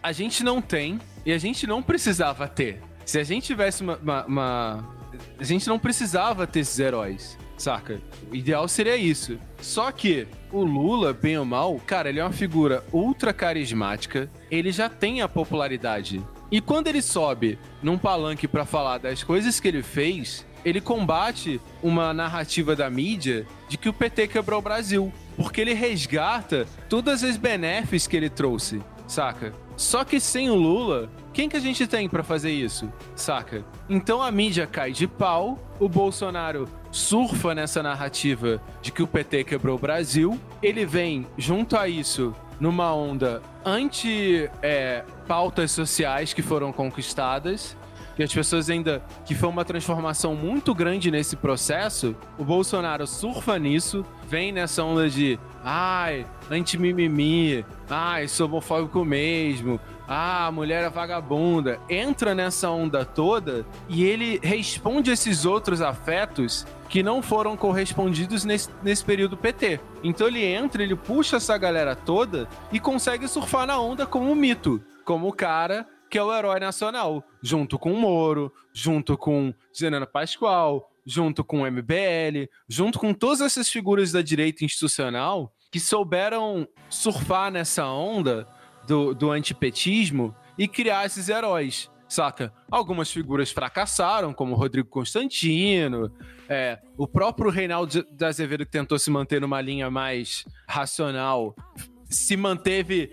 [0.01, 2.81] a gente não tem e a gente não precisava ter.
[3.05, 4.95] Se a gente tivesse uma, uma, uma,
[5.39, 8.01] A gente não precisava ter esses heróis, saca?
[8.31, 9.37] O ideal seria isso.
[9.61, 14.71] Só que o Lula, bem ou mal, cara, ele é uma figura ultra carismática, ele
[14.71, 16.21] já tem a popularidade.
[16.51, 21.59] E quando ele sobe num palanque para falar das coisas que ele fez, ele combate
[21.81, 27.23] uma narrativa da mídia de que o PT quebrou o Brasil porque ele resgata todas
[27.23, 29.53] as benefícios que ele trouxe, saca?
[29.75, 33.65] Só que sem o Lula, quem que a gente tem para fazer isso, saca?
[33.89, 39.43] Então a mídia cai de pau, o Bolsonaro surfa nessa narrativa de que o PT
[39.45, 46.43] quebrou o Brasil, ele vem junto a isso numa onda anti é, pautas sociais que
[46.43, 47.75] foram conquistadas
[48.15, 49.01] que as pessoas ainda.
[49.25, 52.15] que foi uma transformação muito grande nesse processo.
[52.37, 55.39] O Bolsonaro surfa nisso, vem nessa onda de.
[55.63, 57.65] Ai, anti-mimimi.
[57.89, 59.79] Ai, sou homofóbico mesmo.
[60.07, 61.79] Ah, mulher é vagabunda.
[61.89, 68.69] Entra nessa onda toda e ele responde esses outros afetos que não foram correspondidos nesse,
[68.83, 69.79] nesse período PT.
[70.03, 74.35] Então ele entra, ele puxa essa galera toda e consegue surfar na onda como um
[74.35, 74.81] mito.
[75.05, 80.05] Como o cara que é o herói nacional, junto com o Moro, junto com Zenana
[80.05, 86.67] Pascoal, junto com o MBL, junto com todas essas figuras da direita institucional que souberam
[86.87, 88.47] surfar nessa onda
[88.85, 92.53] do, do antipetismo e criar esses heróis, saca?
[92.69, 96.15] Algumas figuras fracassaram, como Rodrigo Constantino,
[96.47, 101.55] é, o próprio Reinaldo de Azevedo, que tentou se manter numa linha mais racional,
[102.13, 103.11] se manteve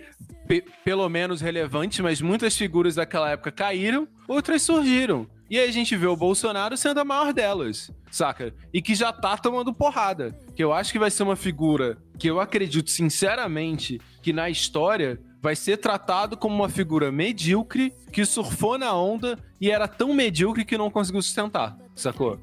[0.84, 5.26] pelo menos relevante, mas muitas figuras daquela época caíram, outras surgiram.
[5.48, 8.54] E aí a gente vê o Bolsonaro sendo a maior delas, saca?
[8.72, 10.36] E que já tá tomando porrada.
[10.54, 15.20] Que eu acho que vai ser uma figura que eu acredito sinceramente que na história
[15.42, 20.64] vai ser tratado como uma figura medíocre que surfou na onda e era tão medíocre
[20.64, 22.38] que não conseguiu sustentar, sacou?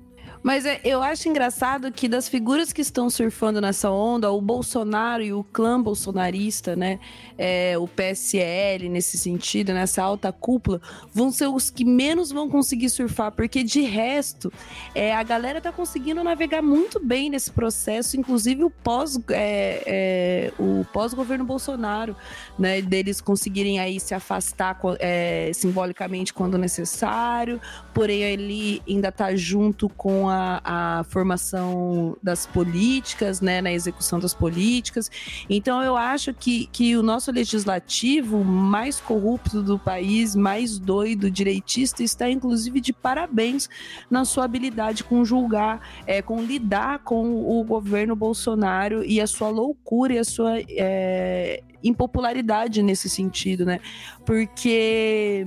[0.48, 5.22] Mas é, eu acho engraçado que das figuras que estão surfando nessa onda, o Bolsonaro
[5.22, 7.02] e o clã bolsonarista, né?
[7.38, 10.80] É, o PSL, nesse sentido, nessa alta cúpula,
[11.14, 14.49] vão ser os que menos vão conseguir surfar, porque de resto,
[14.95, 20.53] é, a galera tá conseguindo navegar muito bem nesse processo, inclusive o pós é, é
[20.57, 22.15] o pós-governo Bolsonaro,
[22.57, 22.82] né?
[22.82, 27.60] Deles conseguirem aí se afastar é, simbolicamente quando necessário,
[27.94, 34.34] porém ele ainda tá junto com a a, formação das políticas, né, na execução das
[34.34, 35.10] políticas.
[35.50, 42.04] Então eu acho que, que o nosso legislativo mais corrupto do país, mais doido, direitista,
[42.04, 43.70] está inclusive de parabéns
[44.10, 49.50] na sua habilidade com julgar, é, com lidar com o governo Bolsonaro e a sua
[49.50, 53.80] loucura e a sua é, impopularidade nesse sentido, né?
[54.26, 55.46] Porque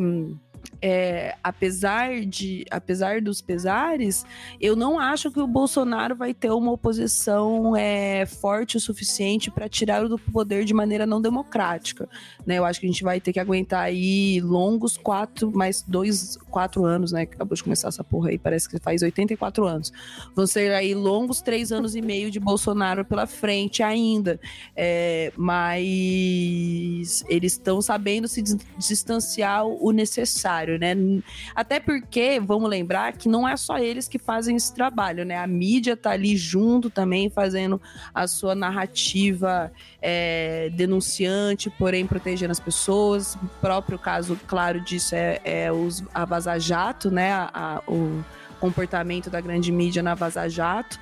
[0.83, 4.25] é, apesar de apesar dos pesares,
[4.61, 9.69] eu não acho que o Bolsonaro vai ter uma oposição é, forte o suficiente para
[9.69, 12.09] tirar do poder de maneira não democrática.
[12.47, 12.57] Né?
[12.57, 16.85] Eu acho que a gente vai ter que aguentar aí longos quatro, mais dois, quatro
[16.85, 17.23] anos, né?
[17.23, 19.93] Acabou de começar essa porra aí, parece que faz 84 anos.
[20.35, 24.41] Vão ser aí longos três anos e meio de Bolsonaro pela frente ainda.
[24.75, 28.43] É, mas eles estão sabendo se
[28.79, 30.95] distanciar o necessário né?
[31.55, 35.37] Até porque, vamos lembrar que não é só eles que fazem esse trabalho, né?
[35.39, 37.81] A mídia tá ali junto também, fazendo
[38.15, 43.35] a sua narrativa é, denunciante, porém protegendo as pessoas.
[43.35, 47.33] O próprio caso, claro, disso é, é os, a Vaza Jato, né?
[47.33, 48.25] A, a, o
[48.61, 50.99] comportamento da grande mídia na Vaza Jato.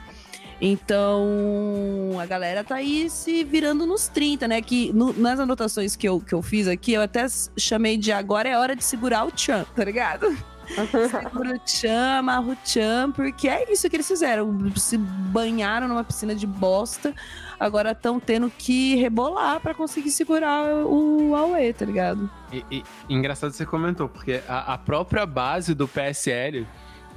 [0.61, 4.61] Então, a galera tá aí se virando nos 30, né?
[4.61, 7.27] Que no, nas anotações que eu, que eu fiz aqui, eu até
[7.57, 10.37] chamei de agora é hora de segurar o Chan, tá ligado?
[10.69, 14.71] Segura o Chan, amarra o Chan, porque é isso que eles fizeram.
[14.77, 17.15] Se banharam numa piscina de bosta,
[17.59, 22.31] agora estão tendo que rebolar para conseguir segurar o Aue, tá ligado?
[22.53, 26.67] E, e, engraçado você comentou, porque a, a própria base do PSL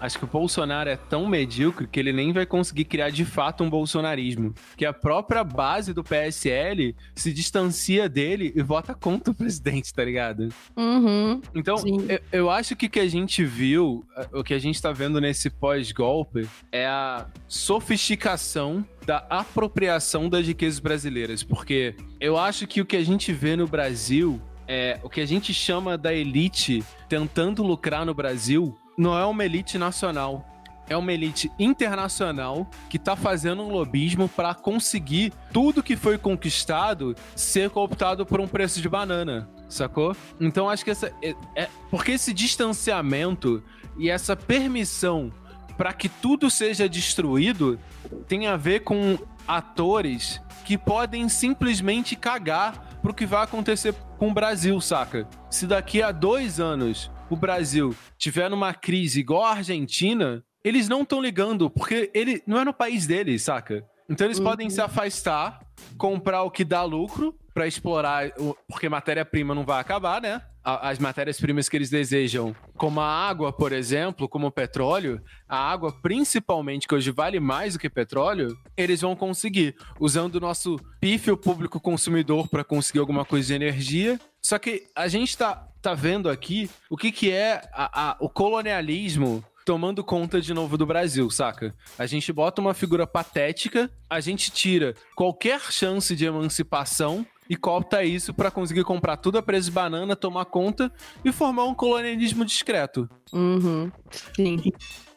[0.02, 3.64] Acho que o Bolsonaro é tão medíocre que ele nem vai conseguir criar de fato
[3.64, 4.52] um bolsonarismo.
[4.76, 10.04] Que a própria base do PSL se distancia dele e vota contra o presidente, tá
[10.04, 10.50] ligado?
[10.76, 11.76] Uhum, então,
[12.10, 14.04] eu, eu, acho que o que a gente viu,
[14.34, 20.80] o que a gente tá vendo nesse pós-golpe, é a sofisticação da apropriação das riquezas
[20.80, 21.44] brasileiras.
[21.44, 25.26] Porque eu acho que o que a gente vê no Brasil é o que a
[25.28, 30.46] gente chama da elite tentando lucrar no Brasil não é uma elite nacional.
[30.88, 37.16] É uma elite internacional que tá fazendo um lobismo para conseguir tudo que foi conquistado
[37.36, 40.16] ser cooptado por um preço de banana, sacou?
[40.40, 41.12] Então acho que essa.
[41.24, 43.64] É, é porque esse distanciamento
[43.98, 45.32] e essa permissão
[45.78, 47.80] para que tudo seja destruído
[48.28, 49.18] tem a ver com
[49.48, 55.28] atores que podem simplesmente cagar pro que vai acontecer com o Brasil, saca?
[55.50, 61.02] Se daqui a dois anos o Brasil tiver numa crise igual a Argentina, eles não
[61.02, 63.86] estão ligando, porque ele não é no país deles, saca?
[64.10, 64.44] Então eles uhum.
[64.44, 65.60] podem se afastar,
[65.98, 68.32] comprar o que dá lucro para explorar,
[68.68, 70.42] porque matéria-prima não vai acabar, né?
[70.64, 75.92] As matérias-primas que eles desejam, como a água, por exemplo, como o petróleo, a água
[76.04, 81.36] principalmente, que hoje vale mais do que petróleo, eles vão conseguir, usando o nosso pífio
[81.36, 84.20] público consumidor para conseguir alguma coisa de energia.
[84.40, 88.30] Só que a gente tá tá vendo aqui o que, que é a, a, o
[88.30, 91.74] colonialismo tomando conta de novo do Brasil, saca?
[91.98, 98.04] A gente bota uma figura patética, a gente tira qualquer chance de emancipação e copta
[98.04, 100.92] isso para conseguir comprar tudo a preço de banana, tomar conta
[101.24, 103.10] e formar um colonialismo discreto.
[103.34, 103.92] Uhum.
[104.36, 104.72] Sim.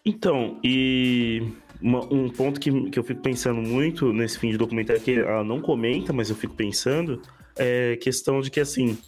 [0.04, 5.00] Então, e uma, um ponto que, que eu fico pensando muito nesse fim de documentário
[5.00, 7.22] que ela não comenta, mas eu fico pensando,
[7.56, 8.98] é questão de que assim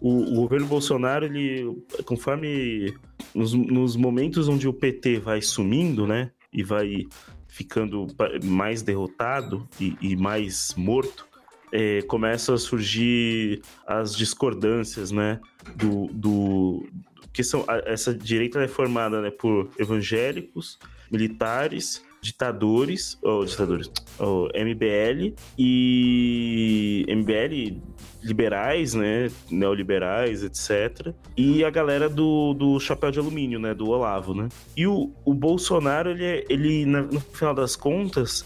[0.00, 2.94] o, o governo Bolsonaro, ele, conforme
[3.34, 7.06] nos, nos momentos onde o PT vai sumindo, né, e vai
[7.46, 8.06] ficando
[8.44, 11.26] mais derrotado e, e mais morto,
[11.72, 15.40] é, começam a surgir as discordâncias, né,
[15.74, 16.86] do, do
[17.32, 20.78] que são essa direita é formada né, por evangélicos,
[21.10, 27.78] militares, ditadores, ou ditadores, ou MBL e MBL
[28.26, 31.14] liberais, né, neoliberais, etc.
[31.36, 34.48] E a galera do, do chapéu de alumínio, né, do Olavo, né.
[34.76, 38.44] E o, o Bolsonaro, ele, é, ele no final das contas,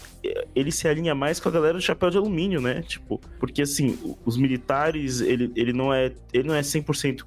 [0.55, 3.97] ele se alinha mais com a galera do chapéu de alumínio, né, tipo, porque assim,
[4.25, 7.25] os militares, ele, ele não é, ele não é 100%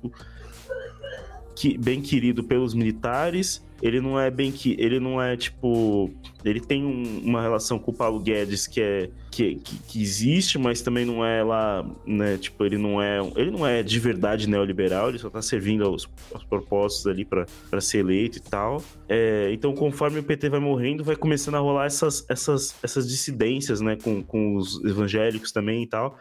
[1.54, 4.76] que, bem querido pelos militares, ele não é bem que.
[4.78, 6.10] Ele não é tipo.
[6.44, 9.10] Ele tem um, uma relação com o Paulo Guedes que é.
[9.34, 12.38] Que, que, que, existe, mas também não é lá, né?
[12.38, 13.18] Tipo, ele não é.
[13.34, 17.80] Ele não é de verdade neoliberal, ele só tá servindo aos, aos propósitos ali para
[17.80, 18.80] ser eleito e tal.
[19.08, 23.80] É, então, conforme o PT vai morrendo, vai começando a rolar essas, essas, essas dissidências,
[23.80, 23.96] né?
[24.00, 26.16] Com, com os evangélicos também e tal.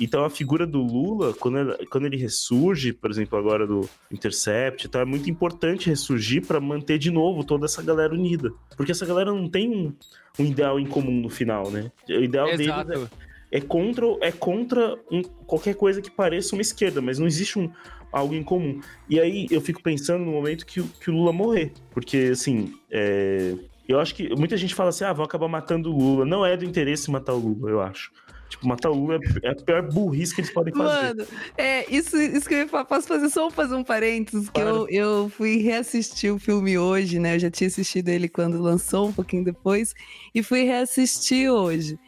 [0.00, 4.86] Então a figura do Lula, quando ele, quando ele ressurge, por exemplo, agora do Intercept,
[4.86, 8.52] então é muito importante ressurgir para manter de novo toda essa galera unida.
[8.76, 9.94] Porque essa galera não tem um,
[10.38, 11.90] um ideal em comum no final, né?
[12.08, 12.88] O ideal Exato.
[12.88, 13.08] deles
[13.52, 17.58] é, é contra, é contra um- qualquer coisa que pareça uma esquerda, mas não existe
[17.58, 17.70] um,
[18.12, 18.80] algo em comum.
[19.08, 21.72] E aí eu fico pensando no momento que, o- que o Lula morrer.
[21.90, 23.54] Porque, assim, é,
[23.88, 26.24] eu acho que muita gente fala assim: ah, vão acabar matando o Lula.
[26.24, 28.10] Não é do interesse matar o Lula, eu acho.
[28.54, 31.14] Tipo, matar o Lula é, a pior burrice que eles podem fazer.
[31.14, 31.26] Mano,
[31.58, 35.28] é, isso, isso que eu falar, posso fazer só fazer um parênteses, que eu, eu
[35.28, 37.34] fui reassistir o filme hoje, né?
[37.34, 39.92] Eu já tinha assistido ele quando lançou, um pouquinho depois,
[40.32, 41.98] e fui reassistir hoje,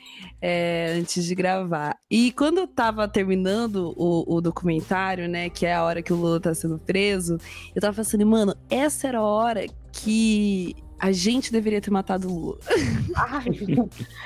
[0.40, 1.98] é, antes de gravar.
[2.08, 6.16] E quando eu tava terminando o, o documentário, né, que é a hora que o
[6.16, 7.38] Lula tá sendo preso,
[7.74, 12.38] eu tava pensando, mano, essa era a hora que a gente deveria ter matado o
[12.38, 12.58] Lula.
[13.16, 13.44] Ai,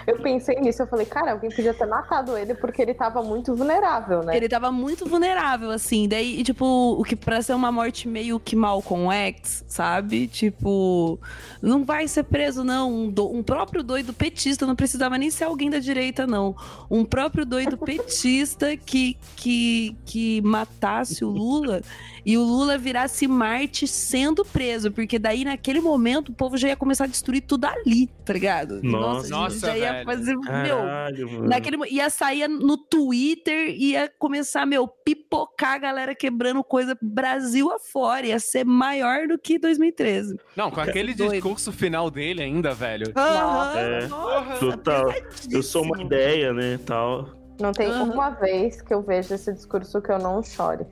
[0.07, 3.55] eu pensei nisso, eu falei, cara, alguém podia ter matado ele porque ele tava muito
[3.55, 4.37] vulnerável, né?
[4.37, 6.09] Ele tava muito vulnerável, assim.
[6.09, 6.65] Daí, tipo,
[6.99, 10.27] o que pra ser uma morte meio que mal com X, sabe?
[10.27, 11.19] Tipo,
[11.61, 12.93] não vai ser preso, não.
[12.93, 16.55] Um, do- um próprio doido petista, não precisava nem ser alguém da direita, não.
[16.91, 21.81] Um próprio doido petista que, que, que matasse o Lula
[22.25, 24.91] e o Lula virasse Marte sendo preso.
[24.91, 28.81] Porque daí, naquele momento, o povo já ia começar a destruir tudo ali, tá ligado?
[28.83, 29.29] Nossa.
[29.29, 30.05] Nossa, já ia velho.
[30.05, 30.37] fazer.
[30.37, 31.49] Meu, Caralho, mano.
[31.49, 38.27] Naquele, ia sair no Twitter, ia começar, meu, pipocar a galera quebrando coisa Brasil afora.
[38.27, 40.37] Ia ser maior do que 2013.
[40.57, 41.33] Não, com aquele doido.
[41.33, 43.13] discurso final dele ainda, velho.
[43.17, 44.07] Aham, É.
[44.09, 45.13] nossa, Total.
[45.51, 47.29] Eu sou uma ideia, né, tal.
[47.61, 48.05] Não tem Aham.
[48.13, 50.87] uma vez que eu vejo esse discurso que eu não chore.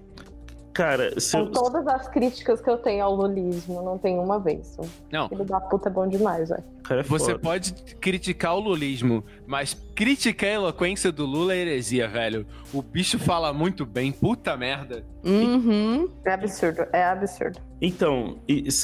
[0.72, 4.38] Cara, se Com eu, todas as críticas que eu tenho ao lulismo, não tem uma
[4.38, 4.76] vez.
[4.78, 6.62] O Não, filho da puta é bom demais, velho.
[6.84, 7.38] cara é você foda.
[7.40, 12.46] pode criticar o lulismo, mas criticar a eloquência do Lula é heresia, velho.
[12.72, 15.04] O bicho fala muito bem, puta merda.
[15.24, 16.08] Uhum.
[16.24, 17.58] É absurdo, é absurdo.
[17.80, 18.38] Então,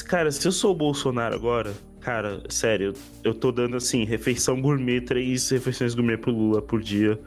[0.07, 2.93] cara, se eu sou o Bolsonaro agora, cara, sério,
[3.23, 7.19] eu tô dando assim, refeição gourmet, três refeições gourmet pro Lula por dia.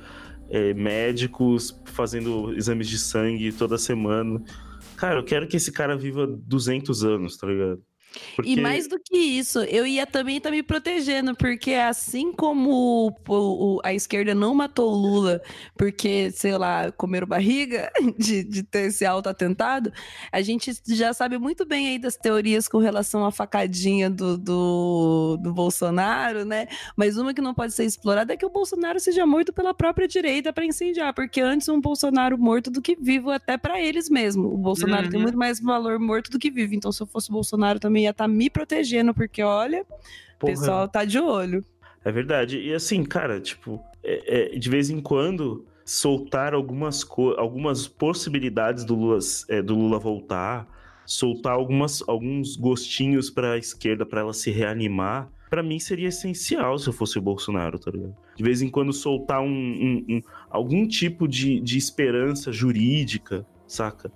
[0.50, 4.42] É, médicos fazendo exames de sangue toda semana.
[4.96, 7.82] Cara, eu quero que esse cara viva 200 anos, tá ligado?
[8.34, 13.12] Porque- E mais do que isso, eu ia também estar me protegendo, porque assim como
[13.28, 15.40] o- o- a esquerda não matou o Lula
[15.76, 19.92] porque, sei lá, comeram barriga de, de ter esse auto-atentado,
[20.32, 25.36] a gente já sabe muito bem aí das teorias com relação à facadinha do, do,
[25.40, 26.66] do Bolsonaro, né?
[26.96, 30.08] Mas uma que não pode ser explorada é que o Bolsonaro seja morto pela própria
[30.08, 34.52] direita para incendiar, porque antes um Bolsonaro morto do que vivo, até para eles mesmo.
[34.52, 35.22] O Bolsonaro tem Uhum.
[35.24, 36.74] muito mais valor morto do que vivo.
[36.74, 39.84] Então, se eu fosse Bolsonaro, também ia estar me protegendo, porque olha,
[40.40, 41.64] o pessoal tá de olho.
[42.04, 42.58] É verdade.
[42.60, 47.04] E assim, cara, tipo, é- é, de vez em quando soltar algumas,
[47.36, 49.18] algumas possibilidades do Lula,
[49.48, 50.66] é, do Lula voltar,
[51.06, 56.86] soltar algumas, alguns gostinhos pra esquerda pra ela se reanimar, pra mim seria essencial se
[56.88, 58.14] eu fosse o Bolsonaro, tá ligado?
[58.36, 60.20] De vez em quando soltar um, um- um-
[60.50, 64.12] algum tipo de, de esperança jurídica, saca?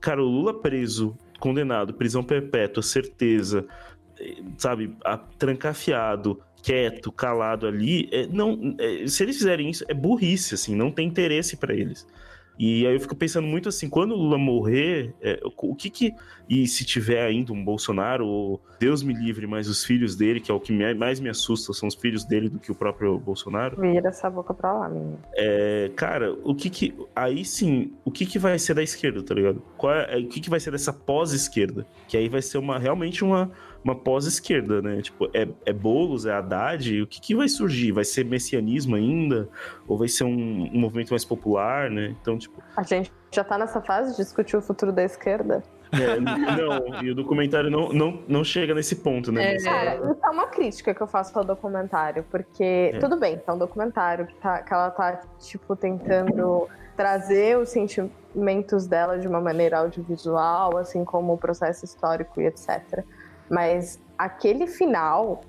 [0.00, 3.66] Cara, o Lula preso, condenado, prisão perpétua, certeza,
[4.56, 10.54] sabe, a, trancafiado, quieto, calado ali, é, não, é, se eles fizerem isso, é burrice,
[10.54, 12.06] assim, não tem interesse pra eles.
[12.58, 16.14] E aí eu fico pensando muito assim, quando o Lula morrer, é, o que que.
[16.48, 20.54] E se tiver ainda um Bolsonaro, Deus me livre, mas os filhos dele, que é
[20.54, 23.80] o que mais me assusta, são os filhos dele do que o próprio Bolsonaro.
[23.80, 25.18] Vira essa boca pra lá, menino.
[25.34, 26.94] É, cara, o que que.
[27.16, 29.62] Aí sim, o que que vai ser da esquerda, tá ligado?
[29.76, 31.86] Qual é, o que que vai ser dessa pós-esquerda?
[32.06, 33.50] Que aí vai ser uma, realmente uma,
[33.84, 35.02] uma pós-esquerda, né?
[35.02, 37.92] Tipo, é, é Boulos, é Haddad, o que que vai surgir?
[37.92, 39.48] Vai ser messianismo ainda?
[39.88, 42.14] Ou vai ser um, um movimento mais popular, né?
[42.20, 45.62] Então, tipo, A gente já tá nessa fase de discutir o futuro da esquerda.
[45.92, 49.50] é, não, e o documentário não, não, não chega nesse ponto, né?
[49.50, 49.52] É.
[49.54, 53.52] Mas, Cara, isso é uma crítica que eu faço ao documentário, porque tudo bem, é
[53.52, 59.40] um documentário que, tá- que ela tá, tipo, tentando trazer os sentimentos dela de uma
[59.40, 63.04] maneira audiovisual, assim como o processo histórico e etc.
[63.50, 65.42] Mas aquele final,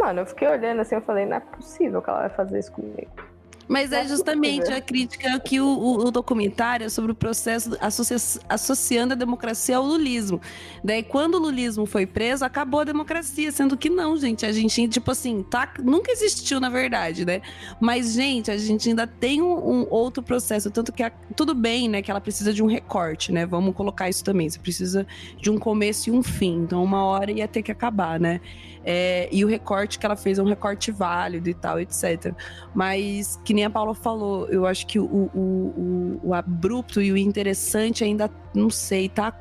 [0.00, 2.72] mano, eu fiquei olhando assim, eu falei, não é possível que ela vai fazer isso
[2.72, 3.29] comigo.
[3.70, 8.40] Mas é justamente a crítica que o, o- o documentário é sobre o processo associa-
[8.48, 10.40] associando a democracia ao lulismo.
[10.82, 14.44] Daí, quando o lulismo foi preso, acabou a democracia, sendo que não, gente.
[14.44, 17.42] A gente, tipo assim, tá, nunca existiu, na verdade, né?
[17.80, 19.52] Mas, gente, a gente ainda tem um,
[19.82, 20.68] um outro processo.
[20.68, 23.46] Tanto que a- tudo bem, né, que ela precisa de um recorte, né?
[23.46, 24.50] Vamos colocar isso também.
[24.50, 25.06] Você precisa
[25.40, 26.62] de um começo e um fim.
[26.64, 28.40] Então, uma hora ia ter que acabar, né?
[28.84, 32.34] É, e o recorte que ela fez é um recorte válido e tal, etc.
[32.74, 37.12] Mas, que nem a Paula falou, eu acho que o, o, o, o abrupto e
[37.12, 39.34] o interessante ainda, não sei, tá,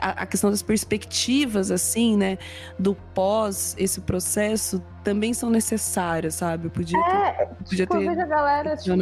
[0.00, 2.38] a, questão das perspectivas, assim, né,
[2.78, 6.66] do pós esse processo também são necessárias, sabe?
[6.66, 8.96] Eu podia ter, É, podia tipo, eu ter vejo a galera, tipo,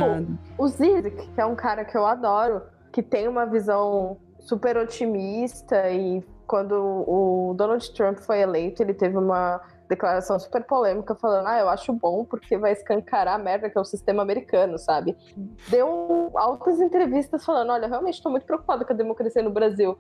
[0.59, 5.91] o Zizek, que é um cara que eu adoro, que tem uma visão super otimista
[5.91, 11.61] e quando o Donald Trump foi eleito, ele teve uma declaração super polêmica falando, ah,
[11.61, 15.17] eu acho bom porque vai escancarar a merda que é o sistema americano, sabe?
[15.69, 19.97] Deu altas entrevistas falando, olha, realmente estou muito preocupada com a democracia no Brasil.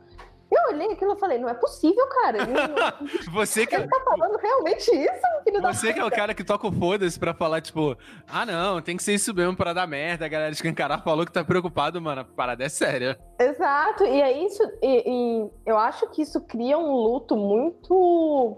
[0.52, 2.38] Eu olhei aquilo e falei, não é possível, cara.
[2.44, 6.34] Não- Você que, ele tá falando realmente isso, filho da você que é o cara
[6.34, 7.96] que toca o foda-se pra falar, tipo,
[8.26, 10.24] ah não, tem que ser isso mesmo pra dar merda.
[10.26, 12.22] A galera escancarar falou que tá preocupado, mano.
[12.22, 13.18] A parada é séria.
[13.38, 18.56] Exato, e é isso, e, e eu acho que isso cria um luto muito.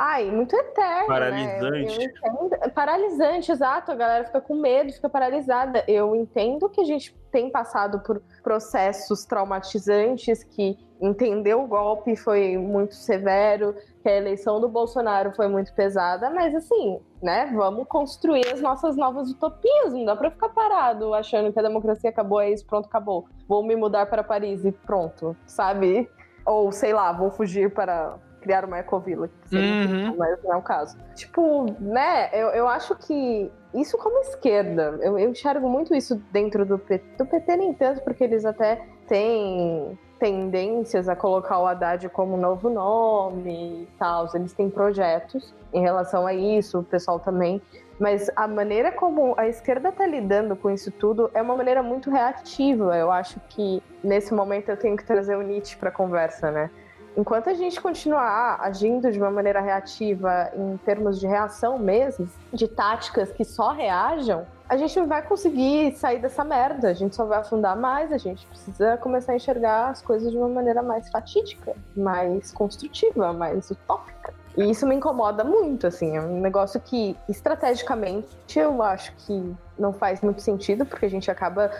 [0.00, 1.06] Ai, muito eterno.
[1.08, 1.98] Paralisante.
[1.98, 2.04] Né?
[2.04, 3.90] Entendo- é paralisante, exato.
[3.90, 5.84] A galera fica com medo, fica paralisada.
[5.88, 12.56] Eu entendo que a gente tem passado por processos traumatizantes, que entender o golpe foi
[12.56, 18.46] muito severo, que a eleição do Bolsonaro foi muito pesada, mas assim, né, vamos construir
[18.52, 22.50] as nossas novas utopias, não dá pra ficar parado achando que a democracia acabou, é
[22.50, 23.26] isso, pronto, acabou.
[23.48, 26.08] Vou me mudar para Paris e pronto, sabe?
[26.46, 29.82] Ou sei lá, vou fugir para criar uma ecovila, que seria Uhum.
[29.84, 30.96] incrível, mas não é o caso.
[31.14, 36.64] Tipo, né, eu, eu acho que isso como esquerda, eu, eu enxergo muito isso dentro
[36.64, 42.08] do PT, do PT nem tanto, porque eles até têm tendências a colocar o Haddad
[42.08, 47.60] como novo nome e tal, eles têm projetos em relação a isso, o pessoal também,
[47.98, 52.10] mas a maneira como a esquerda está lidando com isso tudo é uma maneira muito
[52.10, 52.96] reativa.
[52.96, 56.70] Eu acho que nesse momento eu tenho que trazer o Nietzsche para a conversa, né?
[57.16, 62.68] Enquanto a gente continuar agindo de uma maneira reativa em termos de reação mesmo, de
[62.68, 66.90] táticas que só reajam, a gente não vai conseguir sair dessa merda.
[66.90, 68.12] A gente só vai afundar mais.
[68.12, 73.32] A gente precisa começar a enxergar as coisas de uma maneira mais fatídica, mais construtiva,
[73.32, 74.34] mais utópica.
[74.58, 76.16] E isso me incomoda muito, assim.
[76.16, 81.30] É um negócio que, estrategicamente, eu acho que não faz muito sentido, porque a gente
[81.30, 81.70] acaba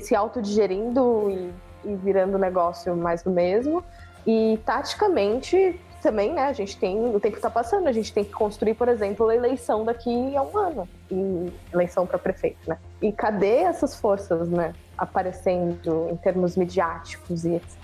[0.00, 1.52] se autodigerindo e,
[1.84, 3.84] e virando negócio mais do mesmo.
[4.26, 6.44] E taticamente também, né?
[6.44, 7.14] A gente tem.
[7.14, 10.42] O tempo tá passando, a gente tem que construir, por exemplo, a eleição daqui a
[10.42, 10.88] um ano.
[11.10, 12.78] E eleição para prefeito, né?
[13.00, 14.72] E cadê essas forças, né?
[14.96, 17.80] Aparecendo em termos midiáticos e etc.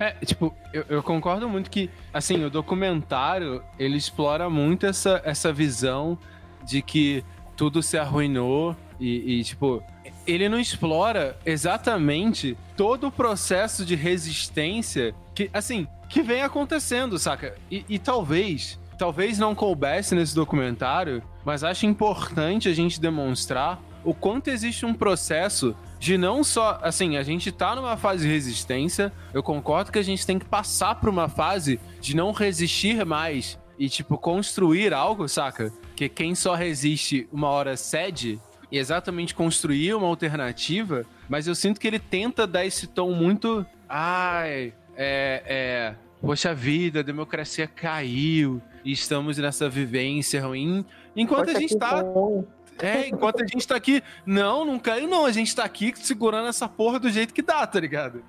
[0.00, 5.52] É, tipo, eu, eu concordo muito que, assim, o documentário, ele explora muito essa, essa
[5.52, 6.16] visão
[6.64, 7.24] de que
[7.56, 9.82] tudo se arruinou e, e, tipo,
[10.24, 17.54] ele não explora exatamente todo o processo de resistência que, assim, que vem acontecendo, saca?
[17.70, 24.14] E, e talvez, talvez não coubesse nesse documentário, mas acho importante a gente demonstrar o
[24.14, 29.12] quanto existe um processo de não só, assim, a gente tá numa fase de resistência,
[29.34, 33.58] eu concordo que a gente tem que passar por uma fase de não resistir mais
[33.78, 35.72] e, tipo, construir algo, saca?
[35.96, 38.40] Que quem só resiste uma hora cede
[38.70, 43.66] e exatamente construir uma alternativa, mas eu sinto que ele tenta dar esse tom muito.
[43.88, 45.42] Ai, é.
[45.46, 50.84] é Poxa vida, a democracia caiu e estamos nessa vivência ruim.
[51.14, 52.02] Enquanto Poxa, a gente tá.
[52.02, 52.44] bom.
[52.80, 54.02] É, enquanto a gente tá aqui.
[54.26, 55.24] Não, não caiu, não.
[55.24, 58.22] A gente tá aqui segurando essa porra do jeito que dá, tá ligado?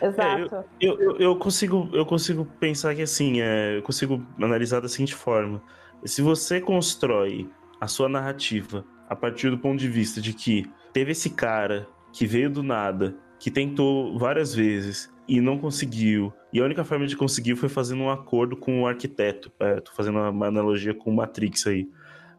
[0.00, 0.64] Exato.
[0.80, 5.14] Eu, eu, eu consigo, eu consigo pensar que assim, é, eu consigo analisar da seguinte
[5.14, 5.62] forma:
[6.04, 7.48] se você constrói
[7.80, 12.26] a sua narrativa a partir do ponto de vista de que teve esse cara que
[12.26, 17.16] veio do nada, que tentou várias vezes e não conseguiu, e a única forma de
[17.16, 19.52] conseguir foi fazendo um acordo com o arquiteto.
[19.60, 21.86] É, tô fazendo uma analogia com o Matrix aí.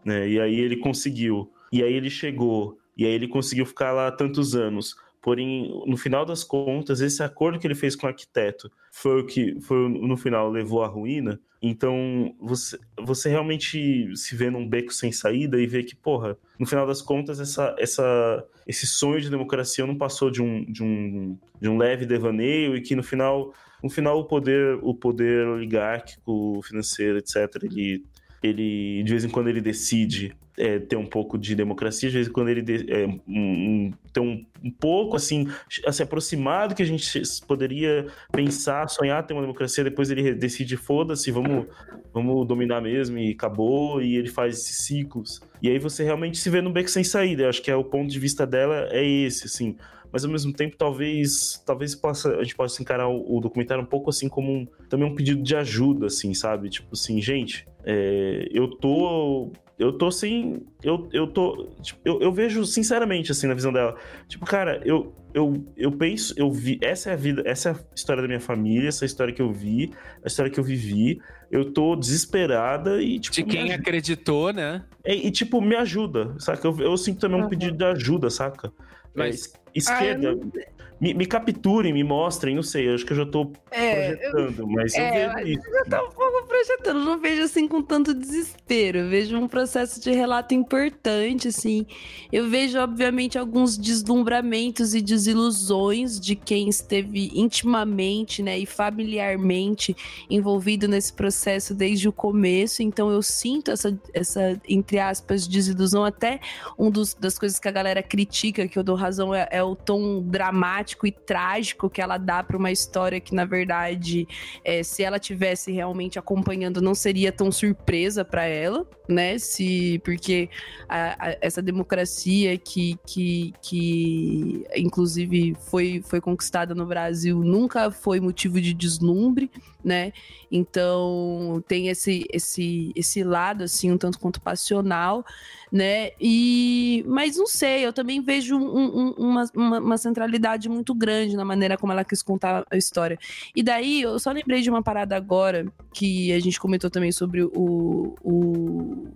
[0.04, 0.28] Né?
[0.28, 4.56] E aí ele conseguiu, e aí ele chegou, e aí ele conseguiu ficar lá tantos
[4.56, 4.96] anos.
[5.22, 9.26] Porém, no final das contas, esse acordo que ele fez com o arquiteto foi o
[9.26, 11.40] que foi no final levou à ruína.
[11.62, 16.66] Então, você, você realmente se vê num beco sem saída e vê que, porra, no
[16.66, 21.38] final das contas, essa, essa, esse sonho de democracia não passou de um, de um,
[21.60, 26.62] de um leve devaneio e que no final, no final o poder, o poder oligárquico,
[26.64, 28.06] financeiro, etc., ele,
[28.42, 32.28] ele de vez em quando ele decide é, ter um pouco de democracia, de vez
[32.28, 35.48] em quando ele de, é, um, ter um, um pouco assim,
[35.86, 40.34] a se aproximar do que a gente poderia pensar, sonhar ter uma democracia, depois ele
[40.34, 41.66] decide, foda-se, vamos,
[42.14, 45.42] vamos dominar mesmo e acabou, e ele faz esses ciclos.
[45.62, 47.44] E aí você realmente se vê no beco sem saída.
[47.44, 49.78] Eu acho que é o ponto de vista dela é esse, assim.
[50.12, 53.88] Mas ao mesmo tempo, talvez, talvez possa, a gente possa encarar o, o documentário um
[53.88, 56.70] pouco assim como um, também um pedido de ajuda, assim, sabe?
[56.70, 60.68] Tipo assim, gente, é, eu tô eu tô sem.
[60.84, 61.66] Eu, eu tô.
[61.82, 63.96] Tipo, eu, eu vejo sinceramente, assim, na visão dela.
[64.28, 66.78] Tipo, cara, eu, eu, eu penso, eu vi.
[66.82, 69.34] Essa é a vida, essa é a história da minha família, essa é a história
[69.34, 71.22] que eu vi, a história que eu vivi.
[71.50, 73.34] Eu tô desesperada e, tipo.
[73.34, 74.84] De quem acreditou, né?
[75.02, 76.68] É, e, tipo, me ajuda, saca?
[76.68, 77.50] Eu, eu sinto também um uhum.
[77.50, 78.74] pedido de ajuda, saca?
[79.16, 79.46] Mas.
[79.46, 80.38] É, esquerda.
[80.38, 84.60] Ah, me, me, capturem, me mostrem, não sei, acho que eu já tô é, projetando,
[84.60, 85.68] eu, mas eu é, vejo isso.
[85.68, 89.48] Eu já tô um pouco projetando, não vejo assim com tanto desespero, eu vejo um
[89.48, 91.86] processo de relato importante, assim,
[92.32, 99.96] eu vejo, obviamente, alguns deslumbramentos e desilusões de quem esteve intimamente, né, e familiarmente
[100.30, 106.42] envolvido nesse processo desde o começo, então eu sinto essa, essa entre aspas, desilusão, até
[106.78, 109.76] um dos, das coisas que a galera critica, que eu dou razão, é, é o
[109.76, 114.28] tom dramático dramático e trágico que ela dá para uma história que, na verdade,
[114.64, 119.38] é, se ela tivesse realmente acompanhando, não seria tão surpresa para ela, né?
[119.38, 120.50] Se porque
[120.88, 128.20] a, a, essa democracia que, que, que inclusive foi, foi conquistada no Brasil nunca foi
[128.20, 129.52] motivo de deslumbre,
[129.84, 130.12] né?
[130.52, 135.26] Então tem esse esse esse lado assim um tanto quanto passional,
[135.72, 136.12] né?
[136.20, 141.36] E mas não sei, eu também vejo um, um, uma, uma, uma, centralidade muito grande
[141.36, 143.18] na maneira como ela quis contar a história.
[143.56, 147.44] E daí eu só lembrei de uma parada agora que a gente comentou também sobre
[147.44, 149.08] o, o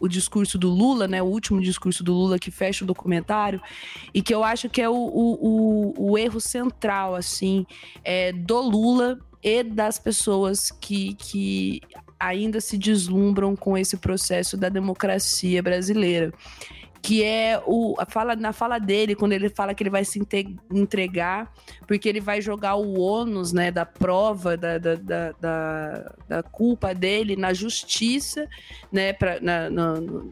[0.00, 1.22] o discurso do Lula, né?
[1.22, 3.60] O último discurso do Lula que fecha o documentário,
[4.14, 7.66] e que eu acho que é o, o, o, o erro central, assim,
[8.02, 11.82] é, do Lula e das pessoas que, que
[12.20, 16.32] ainda se deslumbram com esse processo da democracia brasileira
[17.02, 20.20] que é o a fala na fala dele quando ele fala que ele vai se
[20.70, 21.52] entregar
[21.86, 26.94] porque ele vai jogar o ônus né da prova da, da, da, da, da culpa
[26.94, 28.48] dele na justiça
[28.92, 29.40] né para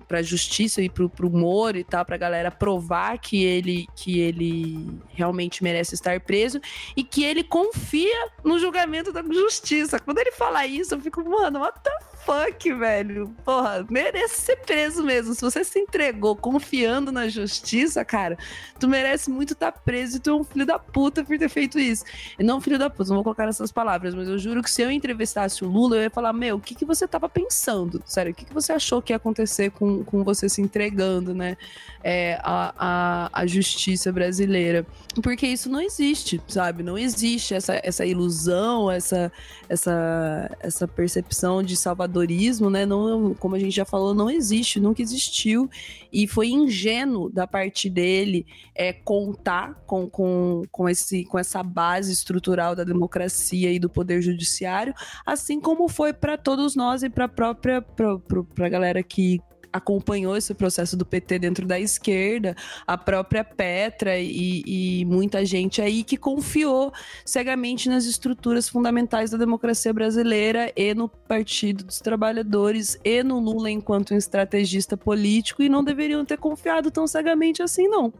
[0.06, 5.00] para justiça e pro, pro Moro e tal para galera provar que ele que ele
[5.08, 6.60] realmente merece estar preso
[6.96, 9.98] e que ele confia no julgamento da justiça.
[9.98, 11.90] Quando ele fala isso eu fico mano what the
[12.28, 18.36] fuck velho porra merece ser preso mesmo se você se entregou confiando na justiça, cara,
[18.78, 21.48] tu merece muito estar tá preso e tu é um filho da puta por ter
[21.48, 22.04] feito isso.
[22.38, 24.82] E não filho da puta, não vou colocar nessas palavras, mas eu juro que se
[24.82, 28.02] eu entrevistasse o Lula, eu ia falar, meu, o que, que você tava pensando?
[28.04, 31.56] Sério, o que, que você achou que ia acontecer com, com você se entregando, né?
[32.02, 34.86] É, a, a, a justiça brasileira.
[35.22, 36.82] Porque isso não existe, sabe?
[36.82, 39.32] Não existe essa, essa ilusão, essa,
[39.68, 41.76] essa, essa percepção de
[42.18, 42.84] salvadorismo, né?
[42.84, 45.70] Não, como a gente já falou, não existe, nunca existiu.
[46.12, 52.12] E foi ingênuo da parte dele é, contar com, com, com, esse, com essa base
[52.12, 57.26] estrutural da democracia e do poder judiciário, assim como foi para todos nós e para
[57.26, 59.40] a própria para a galera que
[59.72, 65.80] acompanhou esse processo do PT dentro da esquerda, a própria Petra e, e, muita gente
[65.80, 66.92] aí que confiou
[67.24, 73.70] cegamente nas estruturas fundamentais da democracia brasileira e no Partido dos Trabalhadores e no Lula
[73.70, 78.12] enquanto um estrategista político e não deveriam ter confiado tão cegamente assim, não.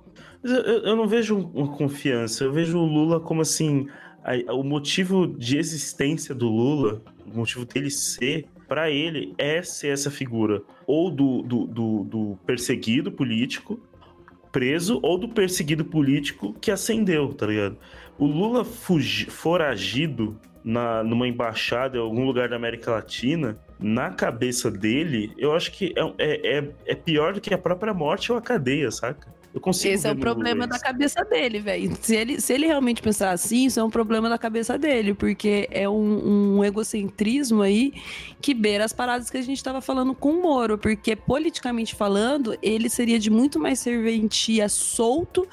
[0.43, 3.89] Eu, eu não vejo uma confiança, eu vejo o Lula como assim.
[4.51, 10.11] O motivo de existência do Lula, o motivo dele ser para ele é ser essa
[10.11, 13.81] figura ou do, do, do, do, perseguido político
[14.53, 17.77] preso ou do perseguido político que ascendeu, tá ligado?
[18.19, 24.71] O Lula fugi, foragido na, numa embaixada em algum lugar da América Latina, na cabeça
[24.71, 28.39] dele, eu acho que é, é, é, é pior do que a própria morte ou
[28.39, 29.33] a cadeia, saca?
[29.53, 31.97] Eu consigo Esse é o problema da cabeça dele, velho.
[32.01, 35.67] Se ele, se ele realmente pensar assim, isso é um problema da cabeça dele, porque
[35.71, 37.95] é um, um egocentrismo aí
[38.41, 42.57] que beira as paradas que a gente tava falando com o Moro, porque politicamente falando,
[42.63, 45.49] ele seria de muito mais serventia solto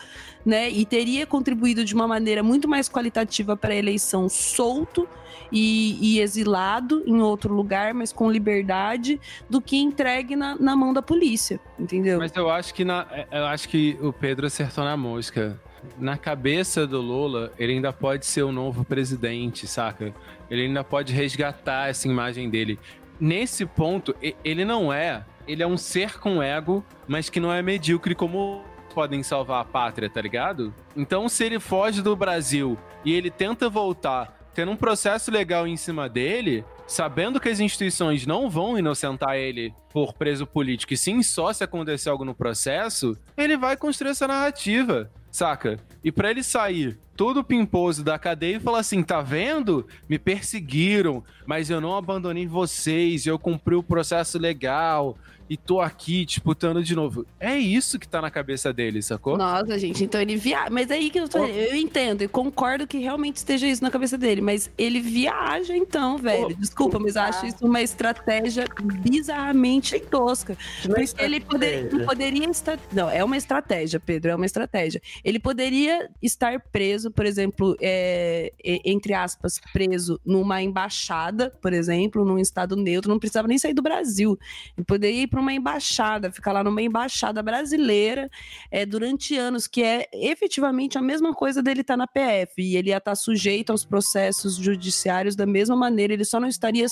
[0.46, 0.70] né?
[0.70, 5.08] E teria contribuído de uma maneira muito mais qualitativa para a eleição solto
[5.52, 9.20] e, e, exilado em outro lugar, mas com liberdade,
[9.50, 12.20] do que entregue na, na mão da polícia, entendeu?
[12.20, 15.60] Mas eu acho que na, eu acho que o Pedro acertou na mosca.
[16.00, 20.14] Na cabeça do Lula, ele ainda pode ser o novo presidente, saca?
[20.50, 22.80] Ele ainda pode resgatar essa imagem dele.
[23.20, 25.24] Nesse ponto, ele não é.
[25.48, 28.64] Ele é um ser com ego, mas que não é medíocre como
[28.96, 30.74] podem salvar a pátria, tá ligado?
[30.96, 35.76] Então, se ele foge do Brasil e ele tenta voltar, tendo um processo legal em
[35.76, 41.22] cima dele, sabendo que as instituições não vão inocentar ele por preso político, e sim
[41.22, 45.78] só se acontecer algo no processo, ele vai construir essa narrativa, saca?
[46.02, 49.86] E para ele sair todo pimposo da cadeia e falar assim: tá vendo?
[50.08, 55.18] Me perseguiram, mas eu não abandonei vocês, eu cumpri o processo legal
[55.50, 57.26] e tô aqui disputando de novo.
[57.40, 59.38] É isso que tá na cabeça dele, sacou?
[59.38, 60.70] Nossa, gente, então ele viaja.
[60.72, 61.46] Mas é aí que eu tô.
[61.46, 66.18] Eu entendo e concordo que realmente esteja isso na cabeça dele, mas ele viaja então,
[66.18, 66.56] velho.
[66.56, 68.66] Desculpa, mas eu acho isso uma estratégia
[69.02, 70.58] bizarramente tosca.
[70.84, 72.80] Porque ele poder, poderia estar.
[72.92, 75.02] Não, é uma estratégia, Pedro, é uma estratégia.
[75.24, 82.40] Ele poderia estar preso, por exemplo, é, entre aspas, preso numa embaixada, por exemplo, num
[82.40, 84.38] estado neutro, não precisava nem sair do Brasil.
[84.78, 88.32] Ele poderia ir para uma embaixada, ficar lá numa embaixada brasileira
[88.72, 92.54] é, durante anos, que é efetivamente a mesma coisa dele estar tá na PF.
[92.58, 96.48] E ele ia estar tá sujeito aos processos judiciários da mesma maneira, ele só não
[96.48, 96.86] estaria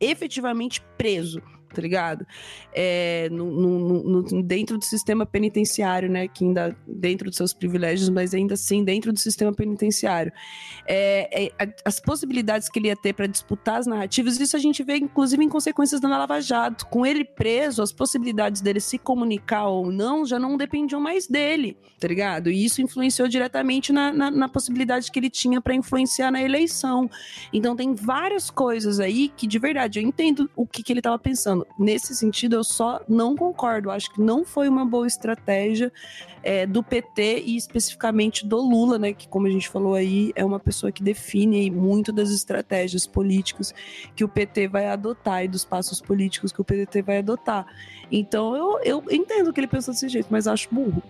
[0.00, 2.26] efetivamente preso tá ligado?
[2.72, 6.28] É, no, no, no, dentro do sistema penitenciário, né?
[6.28, 10.32] Que ainda dentro dos seus privilégios, mas ainda assim dentro do sistema penitenciário.
[10.86, 14.82] É, é, as possibilidades que ele ia ter para disputar as narrativas, isso a gente
[14.82, 16.86] vê inclusive em consequências da Lava Jato.
[16.86, 21.76] Com ele preso, as possibilidades dele se comunicar ou não já não dependiam mais dele,
[21.98, 22.50] tá ligado?
[22.50, 27.08] E isso influenciou diretamente na, na, na possibilidade que ele tinha para influenciar na eleição.
[27.52, 31.18] Então tem várias coisas aí que de verdade eu entendo o que, que ele estava
[31.18, 33.90] pensando nesse sentido, eu só não concordo.
[33.90, 35.92] Acho que não foi uma boa estratégia
[36.42, 39.12] é, do PT e especificamente do Lula, né?
[39.12, 43.74] Que, como a gente falou aí, é uma pessoa que define muito das estratégias políticas
[44.14, 47.66] que o PT vai adotar e dos passos políticos que o PT vai adotar.
[48.10, 51.02] Então eu, eu entendo que ele pensa desse jeito, mas acho burro.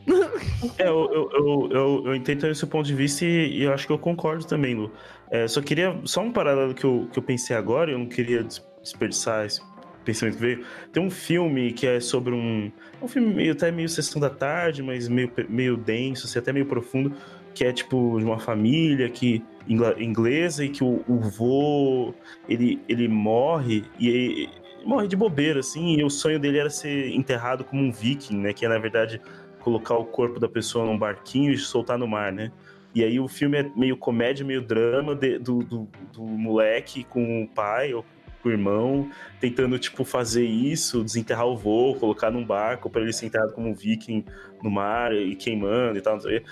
[0.78, 3.86] É, eu, eu, eu, eu, eu entendo esse ponto de vista e, e eu acho
[3.86, 4.90] que eu concordo também, Lu.
[5.31, 5.98] É, só queria.
[6.05, 8.44] Só um paralelo que eu, que eu pensei agora, eu não queria
[8.82, 9.60] desperdiçar esse
[10.05, 10.64] pensamento veio.
[10.93, 12.70] Tem um filme que é sobre um.
[13.02, 16.66] Um filme meio, até meio sessão da tarde, mas meio, meio denso, assim, até meio
[16.66, 17.14] profundo,
[17.55, 22.14] que é tipo de uma família que inglesa e que o, o vô
[22.48, 24.48] ele, ele morre e
[24.85, 28.52] morre de bobeira, assim, e o sonho dele era ser enterrado como um viking, né?
[28.52, 29.20] Que é, na verdade,
[29.60, 32.51] colocar o corpo da pessoa num barquinho e soltar no mar, né?
[32.94, 37.44] E aí o filme é meio comédia, meio drama de, do, do, do, moleque com
[37.44, 38.05] o pai, ou
[38.49, 39.11] o irmão,
[39.41, 43.69] tentando, tipo, fazer isso, desenterrar o voo, colocar num barco para ele ser enterrado como
[43.69, 44.25] um viking
[44.62, 46.43] no mar e queimando e tal, não sei.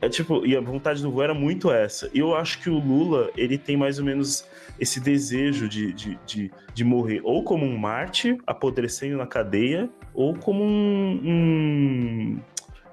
[0.00, 2.08] É tipo, e a vontade do voo era muito essa.
[2.14, 4.46] E eu acho que o Lula, ele tem mais ou menos
[4.78, 10.34] esse desejo de, de, de, de morrer ou como um Marte, apodrecendo na cadeia, ou
[10.36, 12.40] como um, um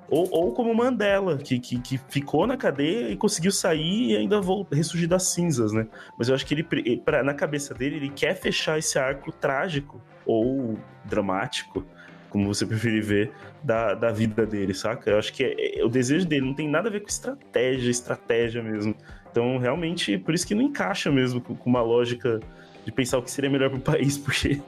[0.10, 4.40] ou, ou como Mandela, que, que, que, ficou na cadeia e conseguiu sair e ainda
[4.40, 5.88] voltou, ressurgir das cinzas, né?
[6.18, 10.00] Mas eu acho que ele, pra, na cabeça dele, ele quer fechar esse arco trágico
[10.26, 11.84] ou dramático,
[12.30, 13.32] como você preferir ver,
[13.64, 15.10] da, da vida dele, saca?
[15.10, 17.90] Eu acho que é, é, o desejo dele não tem nada a ver com estratégia,
[17.90, 18.96] estratégia mesmo.
[19.32, 22.40] Então, realmente, por isso que não encaixa mesmo com, com uma lógica
[22.86, 24.62] de pensar o que seria melhor pro país, porque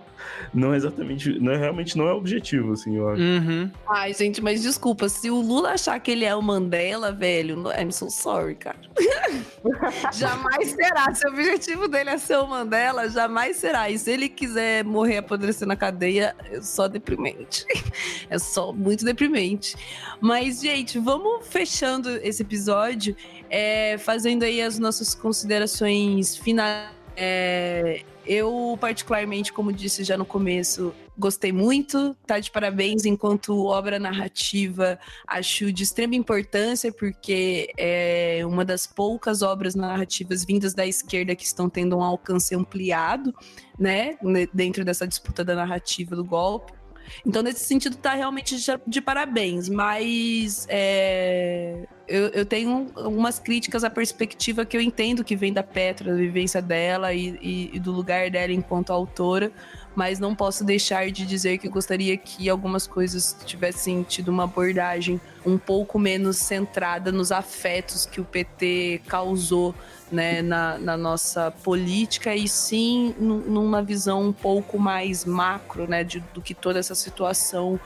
[0.53, 3.21] não é exatamente, não é, realmente não é o objetivo, assim, eu acho.
[3.21, 3.71] Uhum.
[3.87, 7.91] Ai, gente, mas desculpa, se o Lula achar que ele é o Mandela, velho, I'm
[7.91, 8.77] so sorry, cara.
[10.13, 11.13] jamais será.
[11.13, 13.89] Se o objetivo dele é ser o Mandela, jamais será.
[13.89, 17.65] E se ele quiser morrer apodrecer na cadeia, é só deprimente.
[18.29, 19.75] é só muito deprimente.
[20.19, 23.15] Mas, gente, vamos fechando esse episódio,
[23.49, 26.89] é, fazendo aí as nossas considerações finais.
[27.15, 33.97] É, eu, particularmente, como disse já no começo, gostei muito, tá de parabéns enquanto obra
[33.97, 41.35] narrativa, acho de extrema importância, porque é uma das poucas obras narrativas vindas da esquerda
[41.35, 43.33] que estão tendo um alcance ampliado,
[43.79, 44.17] né,
[44.53, 46.76] dentro dessa disputa da narrativa do golpe.
[47.25, 48.55] Então, nesse sentido, tá realmente
[48.85, 55.35] de, parabéns, mas é, eu, eu, tenho algumas críticas à perspectiva que eu entendo que
[55.35, 59.51] vem da Petra, da vivência dela e, e, e do lugar dela enquanto autora,
[59.95, 65.19] mas não posso deixar de dizer que gostaria que algumas coisas tivessem tido uma abordagem
[65.45, 69.73] um pouco menos centrada nos afetos que o PT causou
[70.11, 76.19] né, na, na nossa política e sim numa visão um pouco mais macro né, de,
[76.33, 77.79] do que toda essa situação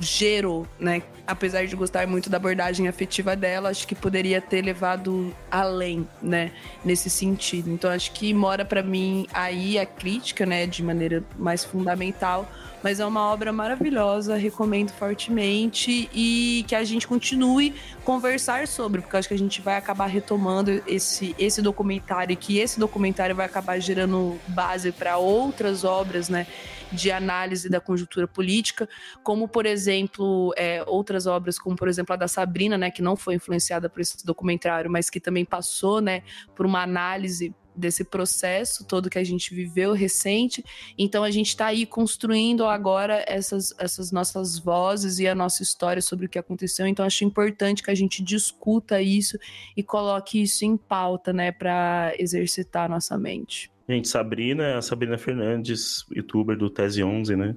[0.00, 1.02] gerou, né?
[1.26, 6.50] Apesar de gostar muito da abordagem afetiva dela, acho que poderia ter levado além, né?
[6.84, 7.70] Nesse sentido.
[7.70, 10.66] Então acho que mora para mim aí a crítica, né?
[10.66, 12.48] De maneira mais fundamental,
[12.84, 17.74] Mas é uma obra maravilhosa, recomendo fortemente e que a gente continue
[18.04, 22.58] conversar sobre, porque acho que a gente vai acabar retomando esse, esse documentário e que
[22.58, 26.46] esse documentário vai acabar gerando base para outras obras, né?
[26.92, 28.88] de análise da conjuntura política,
[29.22, 33.16] como, por exemplo, é, outras obras, como, por exemplo, a da Sabrina, né, que não
[33.16, 36.22] foi influenciada por esse documentário, mas que também passou né,
[36.54, 40.64] por uma análise desse processo todo que a gente viveu recente.
[40.96, 46.00] Então a gente está aí construindo agora essas, essas nossas vozes e a nossa história
[46.02, 46.86] sobre o que aconteceu.
[46.86, 49.38] Então acho importante que a gente discuta isso
[49.76, 53.70] e coloque isso em pauta, né, para exercitar a nossa mente.
[53.88, 57.54] Gente, Sabrina, a Sabrina Fernandes, youtuber do Tese 11, né?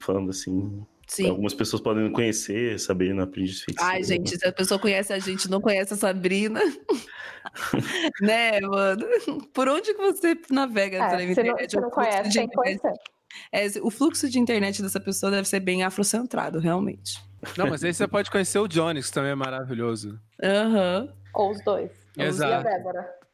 [0.00, 0.84] Falando assim.
[1.06, 1.30] Sim.
[1.30, 3.94] Algumas pessoas podem conhecer Sabrina Aprendiz Feiticeira.
[3.94, 6.60] Ai, gente, se a pessoa conhece a gente não conhece a Sabrina.
[8.20, 9.06] né, mano?
[9.52, 11.34] Por onde que você navega é, na internet?
[11.34, 12.92] Você não, você não conhece, tem coisa.
[13.52, 17.20] É, o fluxo de internet dessa pessoa deve ser bem afrocentrado, realmente.
[17.58, 20.18] Não, mas aí você pode conhecer o Jones, que também é maravilhoso.
[20.42, 21.02] Aham.
[21.02, 21.12] Uhum.
[21.34, 21.90] Ou os dois.
[22.16, 22.68] Exato.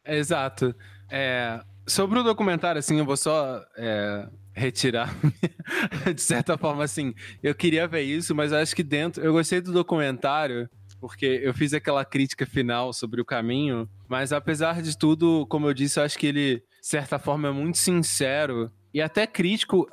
[0.07, 0.75] Exato.
[1.11, 1.61] É,
[1.91, 5.15] Sobre o documentário, assim, eu vou só é, retirar.
[6.15, 9.23] de certa forma, assim, eu queria ver isso, mas acho que dentro.
[9.23, 10.69] Eu gostei do documentário,
[11.01, 15.75] porque eu fiz aquela crítica final sobre o caminho, mas apesar de tudo, como eu
[15.75, 19.89] disse, eu acho que ele, de certa forma, é muito sincero e até crítico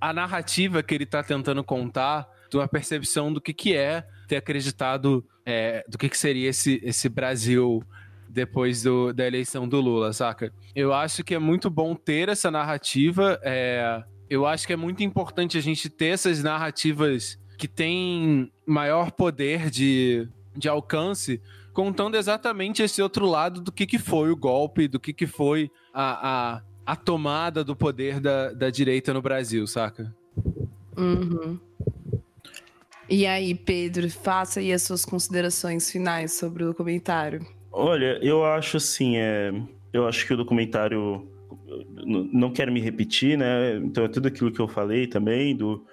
[0.00, 4.36] a narrativa que ele está tentando contar, de uma percepção do que, que é ter
[4.36, 7.82] acreditado é, do que, que seria esse, esse Brasil
[8.30, 10.52] depois do, da eleição do Lula, saca?
[10.74, 13.38] Eu acho que é muito bom ter essa narrativa.
[13.42, 19.10] É, eu acho que é muito importante a gente ter essas narrativas que têm maior
[19.10, 21.42] poder de, de alcance,
[21.72, 25.70] contando exatamente esse outro lado do que, que foi o golpe, do que, que foi
[25.92, 30.14] a, a, a tomada do poder da, da direita no Brasil, saca?
[30.96, 31.58] Uhum.
[33.08, 37.44] E aí, Pedro, faça aí as suas considerações finais sobre o documentário.
[37.72, 39.52] Olha, eu acho assim, é,
[39.92, 41.28] eu acho que o documentário
[42.04, 43.76] não quero me repetir, né?
[43.76, 45.84] Então é tudo aquilo que eu falei também do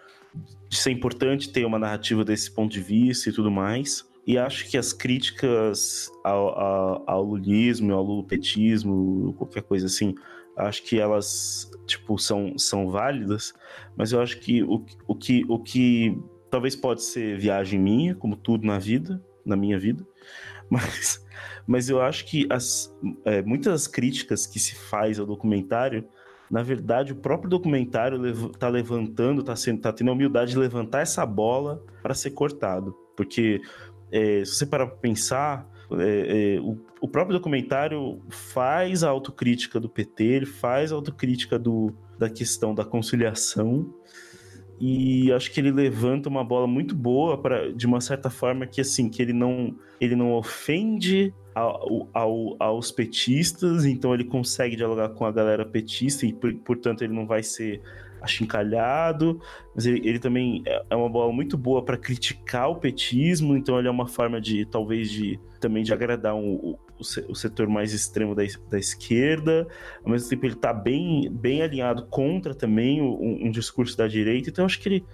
[0.70, 4.06] de ser importante ter uma narrativa desse ponto de vista e tudo mais.
[4.26, 10.14] E acho que as críticas ao, ao, ao lulismo, ao lulopetismo, qualquer coisa assim,
[10.58, 13.54] acho que elas tipo são, são válidas,
[13.96, 16.18] mas eu acho que o, o que o que
[16.50, 20.06] talvez pode ser viagem minha, como tudo na vida, na minha vida,
[20.70, 21.26] mas
[21.68, 22.96] mas eu acho que as,
[23.26, 26.08] é, muitas críticas que se faz ao documentário,
[26.50, 31.26] na verdade, o próprio documentário está levantando, está tá tendo a humildade de levantar essa
[31.26, 32.96] bola para ser cortado.
[33.18, 33.60] Porque
[34.10, 39.78] é, se você parar para pensar, é, é, o, o, próprio documentário faz a autocrítica
[39.78, 43.94] do PT, ele faz a autocrítica do, da questão da conciliação,
[44.80, 48.80] e acho que ele levanta uma bola muito boa para de uma certa forma que
[48.80, 55.10] assim que ele não ele não ofende ao, ao, aos petistas então ele consegue dialogar
[55.10, 57.82] com a galera petista e portanto ele não vai ser
[58.22, 59.40] achincalhado
[59.76, 63.78] mas ele, ele também é, é uma bola muito boa para criticar o petismo então
[63.80, 68.34] ele é uma forma de talvez de também de agradar um, o, setor mais extremo
[68.34, 69.68] da, da esquerda,
[70.04, 74.50] ao mesmo tempo ele está bem, bem alinhado contra também um, um, discurso da direita,
[74.50, 75.06] então eu acho que ele,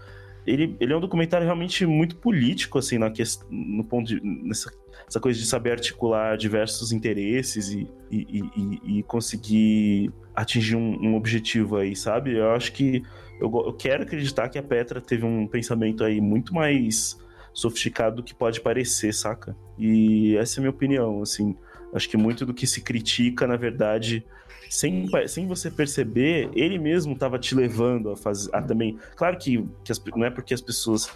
[0.45, 3.11] ele, ele é um documentário realmente muito político, assim, na
[3.49, 4.71] no ponto de, nessa
[5.07, 11.15] essa coisa de saber articular diversos interesses e, e, e, e conseguir atingir um, um,
[11.15, 12.35] objetivo aí, sabe?
[12.35, 13.03] Eu acho que
[13.39, 17.19] eu, eu quero acreditar que a Petra teve um pensamento aí muito mais
[17.53, 19.55] sofisticado do que pode parecer, saca?
[19.77, 21.55] E essa é a minha opinião, assim.
[21.93, 24.25] Acho que muito do que se critica, na verdade,
[24.73, 28.97] sem, sem você perceber, ele mesmo estava te levando a fazer a também.
[29.15, 31.11] Claro que, que as, não é porque as pessoas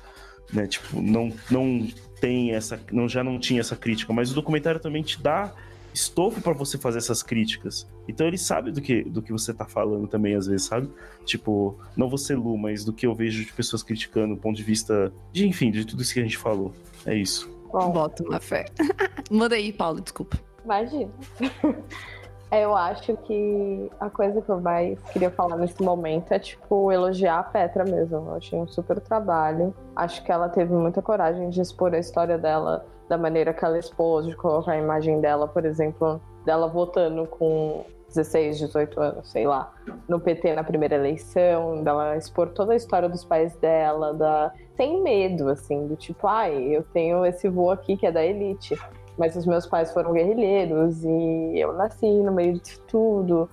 [0.53, 1.87] né, tipo, não, não
[2.21, 2.79] tem essa.
[2.91, 5.55] Não, já não tinha essa crítica, mas o documentário também te dá
[5.91, 7.87] estofo para você fazer essas críticas.
[8.07, 10.87] Então ele sabe do que, do que você tá falando também, às vezes, sabe?
[11.25, 14.63] Tipo, não você Lu, mas do que eu vejo de pessoas criticando, do ponto de
[14.63, 16.71] vista de, enfim, de tudo isso que a gente falou.
[17.07, 17.49] É isso.
[17.71, 17.91] Bom.
[17.91, 18.65] Bota uma fé.
[19.31, 20.39] Manda aí, Paulo, desculpa.
[20.63, 21.09] Imagina.
[22.51, 27.39] Eu acho que a coisa que eu mais queria falar nesse momento é, tipo, elogiar
[27.39, 28.15] a Petra mesmo.
[28.15, 29.75] Eu achei um super trabalho.
[29.93, 33.77] Acho que ela teve muita coragem de expor a história dela da maneira que ela
[33.77, 39.45] expôs, de colocar a imagem dela, por exemplo, dela votando com 16, 18 anos, sei
[39.45, 39.73] lá,
[40.07, 44.53] no PT na primeira eleição, dela expor toda a história dos pais dela, da...
[44.75, 48.77] sem medo, assim, do tipo, ai, eu tenho esse voo aqui que é da elite
[49.17, 53.49] mas os meus pais foram guerrilheiros e eu nasci no meio de tudo,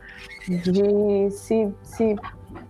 [0.47, 2.17] de se, se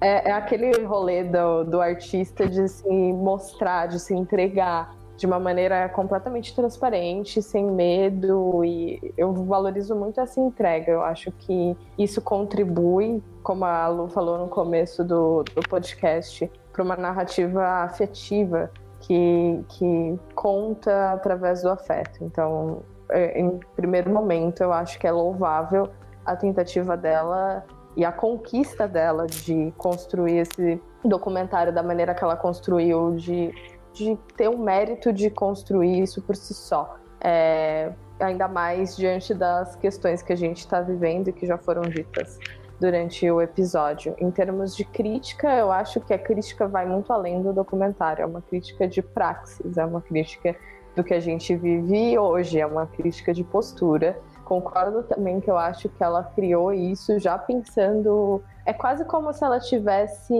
[0.00, 5.38] É, é aquele rolê do, do artista de se mostrar, de se entregar de uma
[5.38, 10.90] maneira completamente transparente, sem medo, e eu valorizo muito essa entrega.
[10.90, 16.82] Eu acho que isso contribui, como a Lu falou no começo do, do podcast, para
[16.82, 18.70] uma narrativa afetiva
[19.06, 22.22] que, que conta através do afeto.
[22.22, 25.88] Então, é, em primeiro momento, eu acho que é louvável
[26.24, 27.64] a tentativa dela
[27.96, 33.52] e a conquista dela de construir esse documentário da maneira que ela construiu, de
[33.94, 36.96] de ter o mérito de construir isso por si só.
[37.20, 41.82] É, ainda mais diante das questões que a gente está vivendo e que já foram
[41.82, 42.38] ditas
[42.80, 44.14] durante o episódio.
[44.18, 48.22] Em termos de crítica, eu acho que a crítica vai muito além do documentário.
[48.22, 50.56] É uma crítica de praxis, é uma crítica
[50.94, 54.18] do que a gente vive hoje, é uma crítica de postura.
[54.44, 58.42] Concordo também que eu acho que ela criou isso já pensando.
[58.66, 60.34] É quase como se ela tivesse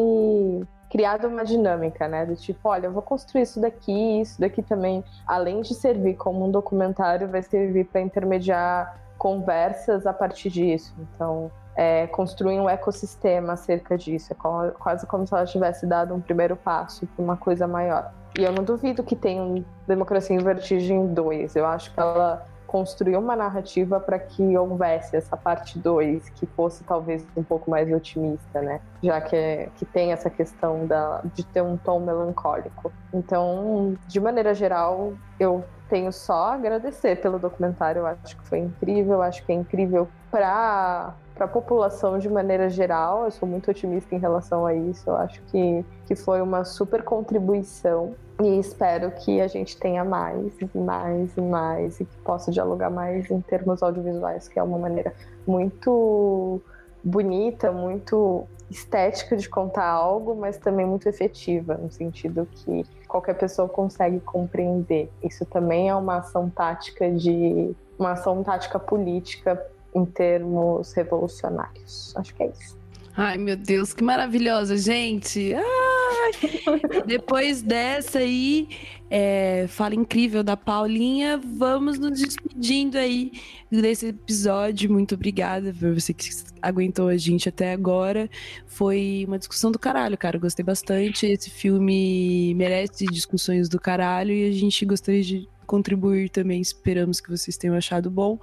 [0.91, 2.25] criado uma dinâmica, né?
[2.25, 6.45] Do tipo, olha, eu vou construir isso daqui, isso daqui também, além de servir como
[6.45, 10.95] um documentário, vai servir para intermediar conversas a partir disso.
[10.99, 14.33] Então, é, construir um ecossistema acerca disso.
[14.33, 18.13] É quase como se ela tivesse dado um primeiro passo para uma coisa maior.
[18.39, 21.55] E eu não duvido que tenha um Democracia em Vertigem 2.
[21.57, 22.45] Eu acho que ela
[22.75, 27.89] construir uma narrativa para que houvesse essa parte 2 que fosse talvez um pouco mais
[27.93, 28.81] otimista, né?
[29.01, 32.91] Já que, é, que tem essa questão da, de ter um tom melancólico.
[33.13, 38.01] Então, de maneira geral, eu tenho só a agradecer pelo documentário.
[38.01, 42.29] Eu acho que foi incrível, eu acho que é incrível para para a população de
[42.29, 43.25] maneira geral.
[43.25, 45.09] Eu sou muito otimista em relação a isso.
[45.09, 50.53] Eu acho que, que foi uma super contribuição e espero que a gente tenha mais
[50.61, 54.79] e mais e mais e que possa dialogar mais em termos audiovisuais, que é uma
[54.79, 55.15] maneira
[55.47, 56.61] muito
[57.03, 63.69] bonita, muito estética de contar algo, mas também muito efetiva, no sentido que qualquer pessoa
[63.69, 65.11] consegue compreender.
[65.23, 72.13] Isso também é uma ação tática de uma ação tática política em termos revolucionários.
[72.17, 72.85] Acho que é isso.
[73.17, 75.55] Ai, meu Deus, que maravilhosa, gente!
[75.55, 76.33] Ai,
[77.07, 78.69] depois dessa aí,
[79.09, 83.31] é, fala incrível da Paulinha, vamos nos despedindo aí
[83.71, 84.91] desse episódio.
[84.91, 86.29] Muito obrigada por você que
[86.61, 88.29] aguentou a gente até agora.
[88.67, 90.37] Foi uma discussão do caralho, cara.
[90.37, 91.25] Gostei bastante.
[91.25, 96.61] Esse filme merece discussões do caralho e a gente gostaria de contribuir também.
[96.61, 98.39] Esperamos que vocês tenham achado bom.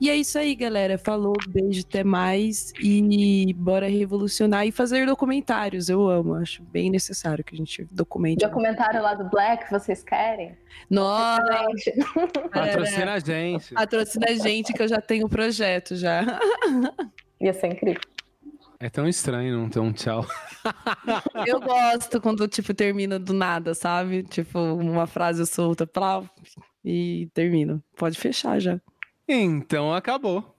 [0.00, 0.98] E é isso aí, galera.
[0.98, 2.72] Falou, beijo, até mais.
[2.80, 5.88] E bora revolucionar e fazer documentários.
[5.88, 8.44] Eu amo, acho bem necessário que a gente documente.
[8.44, 10.56] Documentário lá do Black, vocês querem?
[10.90, 11.42] Nossa!
[12.52, 13.74] Patrocina a gente.
[13.74, 16.38] Patrocina a gente, que eu já tenho o projeto já.
[17.40, 18.00] Ia ser incrível.
[18.78, 20.26] É tão estranho não ter um tchau.
[21.46, 24.22] Eu gosto quando, tipo, termina do nada, sabe?
[24.22, 26.22] Tipo, uma frase solta, pra...
[26.84, 27.82] e termina.
[27.96, 28.80] Pode fechar já.
[29.28, 30.55] Então acabou.